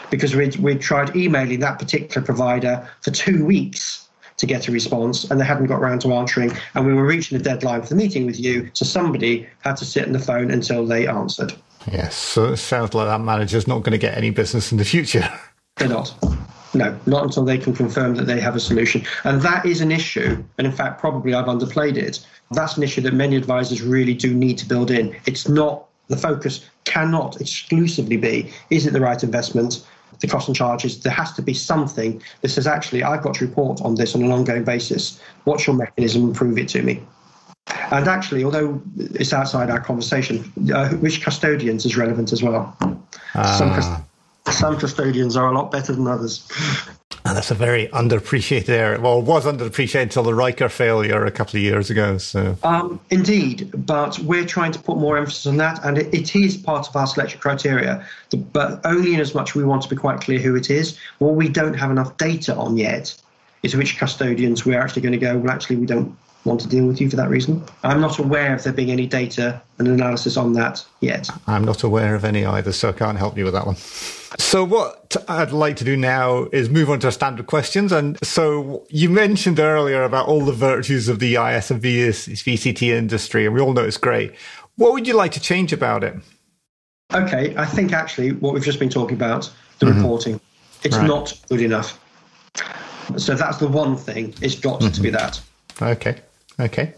because 0.10 0.36
we'd, 0.36 0.56
we'd 0.58 0.82
tried 0.82 1.16
emailing 1.16 1.60
that 1.62 1.80
particular 1.80 2.26
provider 2.26 2.88
for 3.02 3.12
two 3.12 3.46
weeks 3.46 4.10
to 4.38 4.46
get 4.46 4.68
a 4.68 4.72
response, 4.72 5.30
and 5.30 5.40
they 5.40 5.46
hadn't 5.46 5.68
got 5.68 5.80
around 5.80 6.02
to 6.02 6.14
answering. 6.14 6.52
And 6.74 6.88
we 6.88 6.94
were 6.94 7.06
reaching 7.06 7.38
the 7.38 7.44
deadline 7.44 7.82
for 7.82 7.90
the 7.90 7.96
meeting 7.96 8.26
with 8.26 8.40
you, 8.40 8.70
so 8.74 8.86
somebody 8.86 9.48
had 9.60 9.76
to 9.78 9.86
sit 9.86 10.06
on 10.06 10.14
the 10.14 10.20
phone 10.20 10.50
until 10.50 10.86
they 10.86 11.08
answered. 11.08 11.54
Yes, 11.92 12.16
so 12.16 12.46
it 12.46 12.58
sounds 12.58 12.94
like 12.94 13.08
that 13.08 13.22
manager's 13.22 13.68
not 13.68 13.84
going 13.84 13.92
to 13.92 13.98
get 13.98 14.18
any 14.18 14.30
business 14.30 14.72
in 14.72 14.78
the 14.78 14.86
future. 14.86 15.30
They're 15.80 15.90
not. 15.90 16.14
No, 16.74 16.98
not 17.08 17.24
until 17.24 17.44
they 17.44 17.58
can 17.58 17.74
confirm 17.74 18.16
that 18.16 18.26
they 18.26 18.40
have 18.40 18.56
a 18.56 18.60
solution. 18.60 19.04
And 19.24 19.42
that 19.42 19.66
is 19.66 19.82
an 19.82 19.92
issue. 19.92 20.44
And 20.58 20.68
in 20.68 20.74
fact, 20.74 21.00
probably 21.00 21.34
I've 21.34 21.46
underplayed 21.46 21.98
it. 21.98 22.26
That's 22.52 22.78
an 22.78 22.84
issue 22.84 23.02
that 23.02 23.14
many 23.14 23.36
advisors 23.36 23.82
really 23.82 24.14
do 24.14 24.34
need 24.34 24.58
to 24.60 24.68
build 24.68 24.92
in. 24.92 25.16
It's 25.26 25.48
not 25.48 25.86
the 26.08 26.18
focus 26.18 26.66
cannot 26.86 27.40
exclusively 27.40 28.18
be 28.18 28.52
is 28.70 28.86
it 28.86 28.94
the 28.94 29.02
right 29.02 29.24
investment? 29.24 29.84
the 30.20 30.28
cost 30.28 30.48
and 30.48 30.56
charges, 30.56 31.00
there 31.02 31.14
has 31.14 31.32
to 31.34 31.42
be 31.42 31.54
something 31.54 32.22
that 32.42 32.50
says, 32.50 32.68
actually, 32.68 33.04
I've 33.04 33.22
got 33.22 33.36
to 33.36 33.46
report 33.46 33.82
on 33.82 33.96
this 33.96 34.16
on 34.16 34.24
an 34.24 34.32
ongoing 34.32 34.64
basis. 34.64 35.20
What's 35.46 35.66
your 35.66 35.76
mechanism? 35.76 36.34
Prove 36.34 36.58
it 36.58 36.68
to 36.70 36.82
me. 36.82 37.02
And 37.92 38.08
actually, 38.08 38.44
although 38.44 38.82
it's 38.98 39.32
outside 39.32 39.70
our 39.70 39.80
conversation, 39.80 40.52
uh, 40.74 40.90
which 40.96 41.22
custodians 41.22 41.86
is 41.86 41.96
relevant 41.96 42.34
as 42.34 42.44
well. 42.44 42.76
Uh. 43.34 43.58
Some, 43.58 44.06
some 44.52 44.78
custodians 44.78 45.36
are 45.36 45.52
a 45.52 45.56
lot 45.56 45.72
better 45.72 45.94
than 45.94 46.08
others. 46.08 46.48
And 47.26 47.36
that's 47.36 47.52
a 47.52 47.56
very 47.56 47.88
underappreciated 47.88 48.70
area. 48.70 49.00
Well, 49.00 49.20
it 49.20 49.26
was 49.26 49.46
underappreciated 49.46 50.04
until 50.04 50.24
the 50.24 50.32
Reyker 50.32 50.72
failure 50.72 51.26
a 51.26 51.32
couple 51.32 51.58
of 51.58 51.64
years 51.64 51.90
ago. 51.90 52.18
So, 52.18 52.58
um, 52.64 53.00
indeed, 53.10 53.72
but 53.86 54.18
we're 54.20 54.46
trying 54.46 54.72
to 54.72 54.80
put 54.80 54.98
more 54.98 55.18
emphasis 55.18 55.46
on 55.46 55.58
that, 55.58 55.84
and 55.84 55.98
it, 55.98 56.14
it 56.14 56.36
is 56.36 56.58
part 56.58 56.88
of 56.88 56.96
our 56.96 57.06
selection 57.08 57.40
criteria. 57.40 58.06
But 58.54 58.82
only 58.86 59.14
in 59.14 59.20
as 59.20 59.36
much 59.36 59.54
we 59.54 59.64
want 59.64 59.84
to 59.84 59.90
be 59.90 59.96
quite 59.96 60.22
clear 60.22 60.40
who 60.40 60.56
it 60.56 60.70
is. 60.70 60.98
What 61.20 61.36
we 61.36 61.50
don't 61.50 61.74
have 61.74 61.92
enough 61.92 62.18
data 62.18 62.56
on 62.56 62.78
yet 62.78 63.16
is 63.64 63.76
which 63.76 63.98
custodians 63.98 64.66
we're 64.66 64.80
actually 64.80 65.02
going 65.02 65.12
to 65.12 65.18
go. 65.20 65.38
Well, 65.38 65.52
actually, 65.52 65.76
we 65.76 65.86
don't 65.86 66.18
want 66.46 66.62
to 66.62 66.68
deal 66.68 66.86
with 66.86 67.02
you 67.02 67.10
for 67.10 67.16
that 67.18 67.30
reason. 67.30 67.64
I'm 67.84 68.02
not 68.02 68.18
aware 68.18 68.54
of 68.54 68.64
there 68.64 68.74
being 68.74 68.92
any 68.92 69.08
data 69.08 69.62
and 69.78 69.88
analysis 69.88 70.38
on 70.38 70.54
that 70.54 70.84
yet. 71.02 71.30
I'm 71.48 71.66
not 71.66 71.84
aware 71.84 72.16
of 72.16 72.24
any 72.24 72.46
either, 72.46 72.72
so 72.72 72.90
I 72.90 72.92
can't 72.94 73.18
help 73.18 73.38
you 73.38 73.44
with 73.44 73.54
that 73.54 73.66
one. 73.66 73.76
So, 73.76 74.64
what 74.64 75.16
I'd 75.28 75.52
like 75.52 75.76
to 75.78 75.84
do 75.84 75.98
now 75.98 76.48
is 76.52 76.70
move 76.70 76.90
on 76.90 77.00
to 77.02 77.08
our 77.08 77.12
standard 77.12 77.48
questions. 77.48 77.92
And 77.92 78.18
so, 78.24 78.86
you 78.90 79.10
mentioned 79.10 79.60
earlier 79.60 80.04
about 80.04 80.28
all 80.28 80.46
the 80.46 80.54
virtues 80.54 81.10
of 81.10 81.20
the 81.20 81.38
EIS 81.38 81.72
and 81.72 81.82
VCT 81.82 82.82
industry, 82.84 83.46
and 83.46 83.56
we 83.56 83.62
all 83.62 83.74
know 83.74 83.84
it's 83.84 83.98
great. 83.98 84.34
What 84.76 84.94
would 84.94 85.08
you 85.08 85.16
like 85.16 85.32
to 85.34 85.40
change 85.40 85.74
about 85.74 86.04
it? 86.04 86.16
Okay, 87.14 87.56
I 87.58 87.66
think 87.66 87.92
actually 87.92 88.34
what 88.34 88.54
we've 88.54 88.64
just 88.64 88.80
been 88.80 88.90
talking 88.90 89.16
about, 89.16 89.52
the 89.80 89.88
mm-hmm. 89.88 89.98
reporting, 89.98 90.40
it's 90.84 90.96
right. 90.96 91.08
not 91.08 91.38
good 91.50 91.62
enough. 91.62 92.00
So 93.18 93.34
that's 93.34 93.58
the 93.58 93.68
one 93.68 93.98
thing. 93.98 94.36
It's 94.42 94.60
got 94.60 94.80
mm-hmm. 94.80 94.92
to 94.92 95.02
be 95.02 95.10
that. 95.10 95.42
Okay. 95.82 96.22
Okay. 96.60 96.94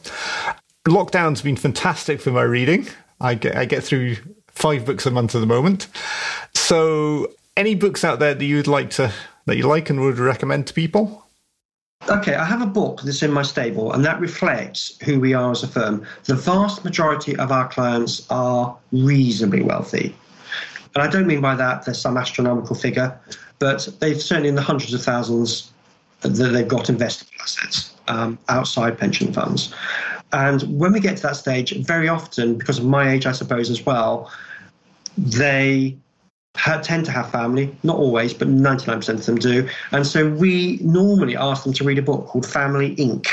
Lockdown's 0.87 1.41
been 1.41 1.55
fantastic 1.55 2.19
for 2.19 2.31
my 2.31 2.41
reading. 2.41 2.87
I 3.19 3.35
get 3.35 3.55
I 3.55 3.65
get 3.65 3.83
through 3.83 4.17
five 4.47 4.85
books 4.85 5.05
a 5.05 5.11
month 5.11 5.35
at 5.35 5.39
the 5.39 5.45
moment. 5.45 5.87
So, 6.55 7.31
any 7.55 7.75
books 7.75 8.03
out 8.03 8.19
there 8.19 8.33
that 8.33 8.43
you'd 8.43 8.67
like 8.67 8.89
to 8.91 9.13
that 9.45 9.57
you 9.57 9.67
like 9.67 9.89
and 9.89 10.01
would 10.01 10.17
recommend 10.17 10.67
to 10.67 10.73
people? 10.73 11.27
Okay, 12.09 12.33
I 12.33 12.45
have 12.45 12.63
a 12.63 12.67
book 12.67 13.01
that's 13.03 13.21
in 13.21 13.31
my 13.31 13.43
stable, 13.43 13.93
and 13.93 14.03
that 14.03 14.19
reflects 14.19 14.97
who 15.03 15.19
we 15.19 15.35
are 15.35 15.51
as 15.51 15.61
a 15.61 15.67
firm. 15.67 16.03
The 16.23 16.33
vast 16.33 16.83
majority 16.83 17.35
of 17.37 17.51
our 17.51 17.67
clients 17.67 18.25
are 18.31 18.75
reasonably 18.91 19.61
wealthy. 19.61 20.15
And 20.95 21.03
I 21.03 21.07
don't 21.07 21.27
mean 21.27 21.41
by 21.41 21.55
that 21.55 21.85
there's 21.85 22.01
some 22.01 22.17
astronomical 22.17 22.75
figure, 22.75 23.17
but 23.59 23.87
they've 23.99 24.19
certainly 24.19 24.49
in 24.49 24.55
the 24.55 24.63
hundreds 24.63 24.95
of 24.95 25.03
thousands 25.03 25.71
that 26.21 26.29
they've 26.29 26.67
got 26.67 26.89
invested 26.89 27.27
assets 27.39 27.90
um, 28.11 28.37
outside 28.49 28.97
pension 28.97 29.31
funds. 29.33 29.73
And 30.33 30.61
when 30.79 30.93
we 30.93 30.99
get 30.99 31.17
to 31.17 31.23
that 31.23 31.35
stage, 31.35 31.75
very 31.77 32.07
often, 32.07 32.57
because 32.57 32.77
of 32.77 32.85
my 32.85 33.09
age, 33.09 33.25
I 33.25 33.31
suppose, 33.31 33.69
as 33.69 33.85
well, 33.85 34.31
they 35.17 35.97
tend 36.83 37.05
to 37.05 37.11
have 37.11 37.31
family, 37.31 37.75
not 37.83 37.97
always, 37.97 38.33
but 38.33 38.47
99% 38.47 39.09
of 39.09 39.25
them 39.25 39.37
do. 39.37 39.67
And 39.91 40.05
so 40.05 40.29
we 40.29 40.79
normally 40.81 41.35
ask 41.35 41.63
them 41.63 41.73
to 41.73 41.83
read 41.83 41.97
a 41.97 42.01
book 42.01 42.27
called 42.27 42.45
Family 42.45 42.95
Inc. 42.97 43.27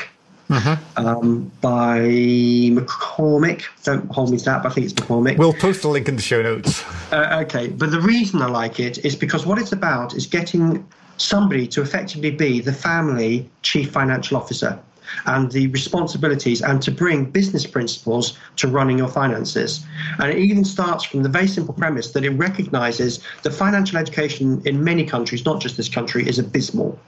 Uh-huh. 0.51 0.77
Um, 0.97 1.53
by 1.61 1.99
McCormick. 2.01 3.65
Don't 3.85 4.11
hold 4.11 4.31
me 4.31 4.39
to 4.39 4.45
that, 4.47 4.63
but 4.63 4.73
I 4.73 4.75
think 4.75 4.87
it's 4.87 4.95
McCormick. 4.95 5.37
We'll 5.37 5.53
post 5.53 5.83
the 5.83 5.89
link 5.89 6.09
in 6.09 6.17
the 6.17 6.23
show 6.23 6.41
notes. 6.41 6.83
Uh, 7.13 7.45
okay, 7.45 7.69
but 7.69 7.91
the 7.91 8.01
reason 8.01 8.41
I 8.41 8.47
like 8.47 8.81
it 8.81 9.05
is 9.05 9.15
because 9.15 9.45
what 9.45 9.59
it's 9.59 9.73
about 9.73 10.15
is 10.15 10.27
getting 10.27 10.89
somebody 11.19 11.67
to 11.69 11.83
effectively 11.83 12.31
be 12.31 12.61
the 12.61 12.73
family 12.73 13.51
chief 13.63 13.91
financial 13.91 14.37
officer 14.37 14.79
and 15.27 15.51
the 15.53 15.67
responsibilities 15.69 16.63
and 16.63 16.83
to 16.83 16.91
bring 16.91 17.25
business 17.25 17.67
principles 17.67 18.39
to 18.57 18.69
running 18.69 18.99
your 18.99 19.09
finances. 19.09 19.85
And 20.19 20.31
it 20.31 20.39
even 20.39 20.65
starts 20.65 21.05
from 21.05 21.23
the 21.23 21.29
very 21.29 21.49
simple 21.49 21.75
premise 21.75 22.13
that 22.13 22.25
it 22.25 22.31
recognizes 22.31 23.21
that 23.43 23.53
financial 23.53 23.99
education 23.99 24.63
in 24.65 24.83
many 24.83 25.05
countries, 25.05 25.45
not 25.45 25.61
just 25.61 25.77
this 25.77 25.89
country, 25.89 26.29
is 26.29 26.39
abysmal. 26.39 26.99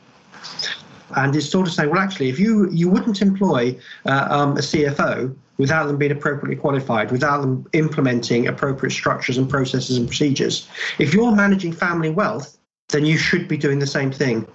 And 1.17 1.35
it's 1.35 1.49
sort 1.49 1.67
of 1.67 1.75
saying, 1.75 1.91
well, 1.91 1.99
actually, 1.99 2.29
if 2.29 2.39
you, 2.39 2.71
you 2.71 2.89
wouldn't 2.89 3.21
employ 3.21 3.77
uh, 4.07 4.29
um, 4.31 4.53
a 4.53 4.61
CFO 4.61 5.35
without 5.59 5.87
them 5.87 5.99
being 5.99 6.13
appropriately 6.13 6.57
qualified, 6.57 7.11
without 7.11 7.41
them 7.41 7.67
implementing 7.73 8.47
appropriate 8.47 8.93
structures 8.93 9.37
and 9.37 9.51
processes 9.51 9.97
and 9.97 10.07
procedures, 10.07 10.69
if 10.99 11.13
you're 11.13 11.35
managing 11.35 11.73
family 11.73 12.11
wealth, 12.11 12.57
then 12.91 13.05
you 13.05 13.17
should 13.17 13.49
be 13.49 13.57
doing 13.57 13.79
the 13.79 13.87
same 13.87 14.11
thing. 14.11 14.47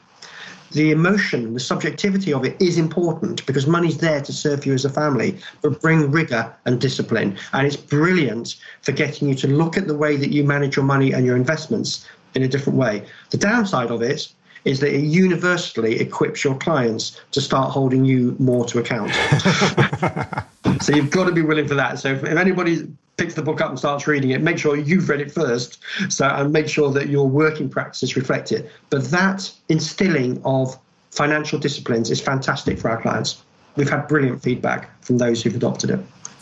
The 0.71 0.91
emotion, 0.91 1.53
the 1.53 1.59
subjectivity 1.59 2.33
of 2.33 2.43
it 2.43 2.59
is 2.61 2.77
important 2.77 3.45
because 3.45 3.65
money's 3.65 3.99
there 3.99 4.21
to 4.21 4.33
serve 4.33 4.65
you 4.65 4.73
as 4.73 4.83
a 4.83 4.89
family, 4.89 5.37
but 5.61 5.79
bring 5.81 6.11
rigor 6.11 6.53
and 6.65 6.81
discipline. 6.81 7.37
And 7.53 7.65
it's 7.65 7.77
brilliant 7.77 8.55
for 8.81 8.91
getting 8.91 9.29
you 9.29 9.35
to 9.35 9.47
look 9.47 9.77
at 9.77 9.87
the 9.87 9.95
way 9.95 10.17
that 10.17 10.31
you 10.31 10.43
manage 10.43 10.75
your 10.75 10.85
money 10.85 11.13
and 11.13 11.25
your 11.25 11.37
investments 11.37 12.05
in 12.33 12.43
a 12.43 12.47
different 12.47 12.77
way. 12.77 13.05
The 13.29 13.37
downside 13.37 13.91
of 13.91 14.01
it 14.01 14.27
is 14.65 14.79
that 14.79 14.93
it 14.93 15.03
universally 15.03 15.99
equips 15.99 16.43
your 16.43 16.55
clients 16.57 17.21
to 17.31 17.39
start 17.39 17.71
holding 17.71 18.03
you 18.03 18.35
more 18.39 18.65
to 18.65 18.79
account. 18.79 19.11
so 20.81 20.93
you've 20.93 21.11
got 21.11 21.25
to 21.25 21.31
be 21.31 21.41
willing 21.41 21.67
for 21.67 21.75
that. 21.75 21.99
So 21.99 22.13
if, 22.13 22.23
if 22.23 22.37
anybody 22.37 22.87
picks 23.17 23.35
the 23.35 23.41
book 23.41 23.61
up 23.61 23.69
and 23.69 23.79
starts 23.79 24.07
reading 24.07 24.31
it, 24.31 24.41
make 24.41 24.57
sure 24.57 24.75
you've 24.75 25.07
read 25.07 25.21
it 25.21 25.31
first. 25.31 25.79
So 26.09 26.27
and 26.27 26.51
make 26.51 26.67
sure 26.67 26.91
that 26.91 27.07
your 27.07 27.27
working 27.27 27.69
practices 27.69 28.15
reflect 28.15 28.51
it. 28.51 28.69
But 28.89 29.05
that 29.05 29.49
instilling 29.69 30.41
of 30.43 30.77
financial 31.11 31.59
disciplines 31.59 32.11
is 32.11 32.19
fantastic 32.19 32.77
for 32.77 32.89
our 32.89 33.01
clients. 33.01 33.41
We've 33.75 33.89
had 33.89 34.07
brilliant 34.07 34.41
feedback 34.41 35.01
from 35.01 35.17
those 35.17 35.43
who've 35.43 35.55
adopted 35.55 35.91
it. 35.91 35.99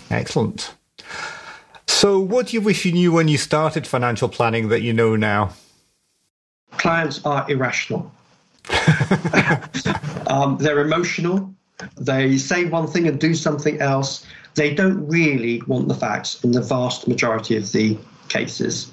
Excellent. 0.09 0.73
So, 1.87 2.19
what 2.19 2.47
do 2.47 2.57
you 2.57 2.61
wish 2.61 2.85
you 2.85 2.91
knew 2.91 3.11
when 3.11 3.27
you 3.27 3.37
started 3.37 3.87
financial 3.87 4.29
planning 4.29 4.69
that 4.69 4.81
you 4.81 4.93
know 4.93 5.15
now? 5.15 5.53
Clients 6.93 7.25
are 7.25 7.43
irrational. 7.49 8.11
um, 10.27 10.57
they're 10.59 10.81
emotional. 10.81 11.51
They 11.97 12.37
say 12.37 12.65
one 12.65 12.85
thing 12.85 13.07
and 13.07 13.19
do 13.19 13.33
something 13.33 13.81
else. 13.81 14.23
They 14.53 14.75
don't 14.75 15.07
really 15.07 15.63
want 15.63 15.87
the 15.87 15.95
facts 15.95 16.43
in 16.43 16.51
the 16.51 16.61
vast 16.61 17.07
majority 17.07 17.57
of 17.57 17.71
the 17.71 17.97
cases. 18.29 18.91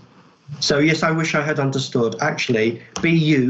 So, 0.61 0.79
yes, 0.79 1.03
I 1.03 1.11
wish 1.11 1.35
I 1.35 1.43
had 1.43 1.61
understood. 1.61 2.17
Actually, 2.23 2.81
be 3.03 3.11
you, 3.11 3.45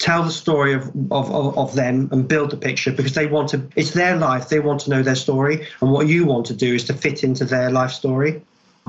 tell 0.00 0.24
the 0.24 0.32
story 0.32 0.72
of, 0.74 0.88
of, 1.12 1.30
of, 1.30 1.56
of, 1.56 1.74
them 1.76 2.08
and 2.10 2.26
build 2.26 2.50
the 2.50 2.56
picture 2.56 2.90
because 2.90 3.14
they 3.14 3.28
want 3.28 3.50
to, 3.50 3.62
it's 3.76 3.92
their 3.92 4.16
life, 4.16 4.48
they 4.48 4.58
want 4.58 4.80
to 4.80 4.90
know 4.90 5.02
their 5.04 5.14
story. 5.14 5.64
And 5.80 5.92
what 5.92 6.08
you 6.08 6.26
want 6.26 6.44
to 6.46 6.54
do 6.54 6.74
is 6.74 6.82
to 6.86 6.92
fit 6.92 7.22
into 7.22 7.44
their 7.44 7.70
life 7.70 7.92
story. 7.92 8.42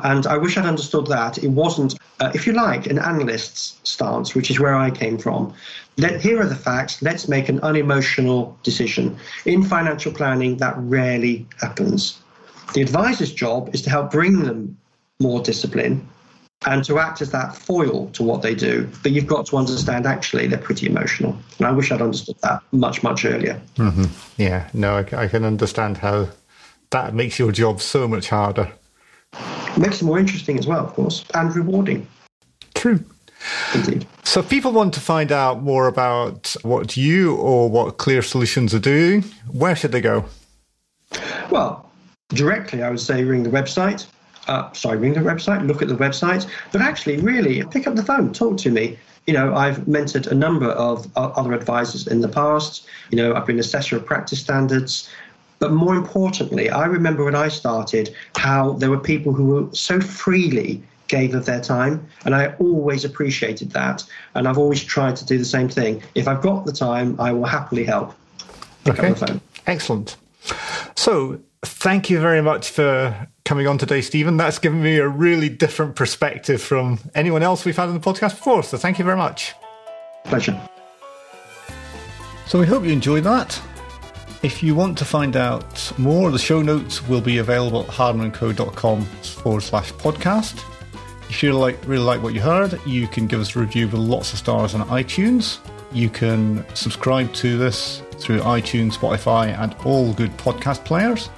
And 0.03 0.27
I 0.27 0.37
wish 0.37 0.57
I'd 0.57 0.65
understood 0.65 1.07
that. 1.07 1.37
It 1.43 1.49
wasn't, 1.49 1.95
uh, 2.19 2.31
if 2.33 2.45
you 2.45 2.53
like, 2.53 2.87
an 2.87 2.99
analyst's 2.99 3.79
stance, 3.83 4.35
which 4.35 4.51
is 4.51 4.59
where 4.59 4.75
I 4.75 4.91
came 4.91 5.17
from. 5.17 5.53
Let, 5.97 6.21
here 6.21 6.39
are 6.39 6.45
the 6.45 6.55
facts. 6.55 7.01
Let's 7.01 7.27
make 7.27 7.49
an 7.49 7.59
unemotional 7.61 8.57
decision. 8.63 9.17
In 9.45 9.63
financial 9.63 10.11
planning, 10.11 10.57
that 10.57 10.75
rarely 10.77 11.47
happens. 11.59 12.19
The 12.73 12.81
advisor's 12.81 13.33
job 13.33 13.73
is 13.73 13.81
to 13.83 13.89
help 13.89 14.11
bring 14.11 14.43
them 14.43 14.77
more 15.19 15.41
discipline 15.41 16.07
and 16.65 16.83
to 16.83 16.99
act 16.99 17.21
as 17.21 17.31
that 17.31 17.55
foil 17.55 18.07
to 18.11 18.23
what 18.23 18.41
they 18.41 18.55
do. 18.55 18.89
But 19.03 19.11
you've 19.11 19.27
got 19.27 19.45
to 19.47 19.57
understand 19.57 20.05
actually 20.05 20.47
they're 20.47 20.57
pretty 20.57 20.87
emotional. 20.87 21.37
And 21.57 21.67
I 21.67 21.71
wish 21.71 21.91
I'd 21.91 22.01
understood 22.01 22.35
that 22.41 22.61
much, 22.71 23.03
much 23.03 23.25
earlier. 23.25 23.61
Mm-hmm. 23.75 24.05
Yeah, 24.41 24.69
no, 24.73 24.97
I, 24.97 25.23
I 25.23 25.27
can 25.27 25.43
understand 25.43 25.97
how 25.97 26.29
that 26.91 27.13
makes 27.13 27.37
your 27.39 27.51
job 27.51 27.79
so 27.81 28.07
much 28.07 28.29
harder. 28.29 28.71
Makes 29.77 30.01
it 30.01 30.05
more 30.05 30.17
interesting 30.17 30.57
as 30.57 30.65
well, 30.65 30.83
of 30.85 30.93
course, 30.93 31.23
and 31.33 31.55
rewarding. 31.55 32.07
True. 32.73 33.03
Indeed. 33.73 34.07
So, 34.23 34.39
if 34.39 34.49
people 34.49 34.71
want 34.71 34.93
to 34.95 34.99
find 34.99 35.31
out 35.31 35.61
more 35.61 35.87
about 35.87 36.55
what 36.63 36.97
you 36.97 37.35
or 37.35 37.69
what 37.69 37.97
Clear 37.97 38.21
Solutions 38.21 38.73
are 38.73 38.79
doing, 38.79 39.23
where 39.51 39.75
should 39.75 39.91
they 39.91 40.01
go? 40.01 40.25
Well, 41.51 41.89
directly, 42.29 42.83
I 42.83 42.89
would 42.89 42.99
say 42.99 43.23
ring 43.23 43.43
the 43.43 43.49
website. 43.49 44.05
Uh, 44.47 44.71
sorry, 44.73 44.97
ring 44.97 45.13
the 45.13 45.19
website, 45.19 45.65
look 45.67 45.81
at 45.81 45.89
the 45.89 45.95
website, 45.95 46.49
but 46.71 46.81
actually, 46.81 47.17
really, 47.17 47.63
pick 47.65 47.85
up 47.85 47.95
the 47.95 48.03
phone, 48.03 48.31
talk 48.33 48.57
to 48.57 48.71
me. 48.71 48.97
You 49.27 49.33
know, 49.33 49.53
I've 49.53 49.79
mentored 49.79 50.27
a 50.27 50.35
number 50.35 50.67
of 50.67 51.05
other 51.17 51.51
advisors 51.53 52.07
in 52.07 52.21
the 52.21 52.29
past. 52.29 52.87
You 53.11 53.17
know, 53.17 53.33
I've 53.33 53.45
been 53.45 53.59
assessor 53.59 53.97
of 53.97 54.05
practice 54.05 54.39
standards. 54.39 55.09
But 55.59 55.71
more 55.71 55.95
importantly, 55.95 56.69
I 56.69 56.85
remember 56.85 57.23
when 57.23 57.35
I 57.35 57.47
started 57.47 58.15
how 58.35 58.73
there 58.73 58.89
were 58.89 58.99
people 58.99 59.33
who 59.33 59.45
were 59.45 59.75
so 59.75 59.99
freely 59.99 60.83
gave 61.07 61.33
of 61.33 61.45
their 61.45 61.61
time, 61.61 62.05
and 62.25 62.35
I 62.35 62.53
always 62.59 63.05
appreciated 63.05 63.71
that. 63.71 64.03
And 64.35 64.47
I've 64.47 64.57
always 64.57 64.83
tried 64.83 65.15
to 65.17 65.25
do 65.25 65.37
the 65.37 65.45
same 65.45 65.69
thing. 65.69 66.03
If 66.15 66.27
I've 66.27 66.41
got 66.41 66.65
the 66.65 66.71
time, 66.71 67.19
I 67.19 67.31
will 67.31 67.45
happily 67.45 67.83
help. 67.83 68.13
Pick 68.83 68.99
okay, 68.99 69.39
excellent. 69.65 70.17
So, 70.95 71.39
thank 71.63 72.09
you 72.09 72.19
very 72.19 72.41
much 72.41 72.69
for 72.69 73.27
coming 73.45 73.67
on 73.67 73.77
today, 73.77 74.01
Stephen. 74.01 74.37
That's 74.37 74.59
given 74.59 74.81
me 74.81 74.97
a 74.97 75.07
really 75.07 75.49
different 75.49 75.95
perspective 75.95 76.61
from 76.61 76.99
anyone 77.15 77.43
else 77.43 77.65
we've 77.65 77.75
had 77.75 77.89
on 77.89 77.93
the 77.93 77.99
podcast 77.99 78.31
before. 78.31 78.63
So, 78.63 78.77
thank 78.77 78.99
you 78.99 79.05
very 79.05 79.17
much. 79.17 79.53
Pleasure. 80.25 80.59
So, 82.45 82.59
we 82.59 82.65
hope 82.65 82.83
you 82.83 82.91
enjoyed 82.91 83.23
that. 83.23 83.59
If 84.43 84.61
you 84.61 84.75
want 84.75 84.97
to 84.99 85.05
find 85.05 85.35
out 85.35 85.91
more, 85.97 86.29
the 86.29 86.37
show 86.37 86.61
notes 86.61 87.05
will 87.07 87.21
be 87.21 87.39
available 87.39 87.81
at 87.81 87.87
hardmanandco.com 87.87 89.01
forward 89.01 89.61
slash 89.61 89.91
podcast. 89.93 90.63
If 91.29 91.41
you 91.41 91.53
like, 91.53 91.77
really 91.87 92.03
like 92.03 92.21
what 92.21 92.33
you 92.33 92.41
heard, 92.41 92.79
you 92.85 93.07
can 93.07 93.25
give 93.25 93.39
us 93.39 93.55
a 93.55 93.59
review 93.59 93.87
with 93.87 93.95
lots 93.95 94.33
of 94.33 94.39
stars 94.39 94.75
on 94.75 94.87
iTunes. 94.89 95.57
You 95.91 96.09
can 96.09 96.65
subscribe 96.75 97.33
to 97.33 97.57
this 97.57 98.03
through 98.19 98.39
iTunes, 98.41 98.93
Spotify, 98.93 99.57
and 99.57 99.75
all 99.85 100.13
good 100.13 100.31
podcast 100.37 100.85
players. 100.85 101.29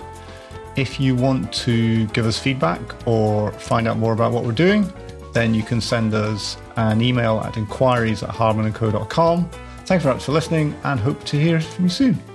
If 0.75 0.99
you 0.99 1.15
want 1.15 1.51
to 1.53 2.05
give 2.07 2.25
us 2.25 2.37
feedback 2.37 2.81
or 3.07 3.51
find 3.53 3.87
out 3.87 3.97
more 3.97 4.13
about 4.13 4.33
what 4.33 4.43
we're 4.43 4.51
doing, 4.51 4.91
then 5.33 5.53
you 5.53 5.63
can 5.63 5.79
send 5.79 6.13
us 6.13 6.57
an 6.75 7.01
email 7.01 7.39
at 7.39 7.57
inquiries 7.57 8.23
at 8.23 8.29
hardmanandco.com. 8.29 9.49
Thanks 9.85 10.03
very 10.03 10.15
much 10.15 10.25
for 10.25 10.33
listening 10.33 10.75
and 10.83 10.99
hope 10.99 11.23
to 11.25 11.39
hear 11.39 11.59
from 11.61 11.85
you 11.85 11.89
soon. 11.89 12.28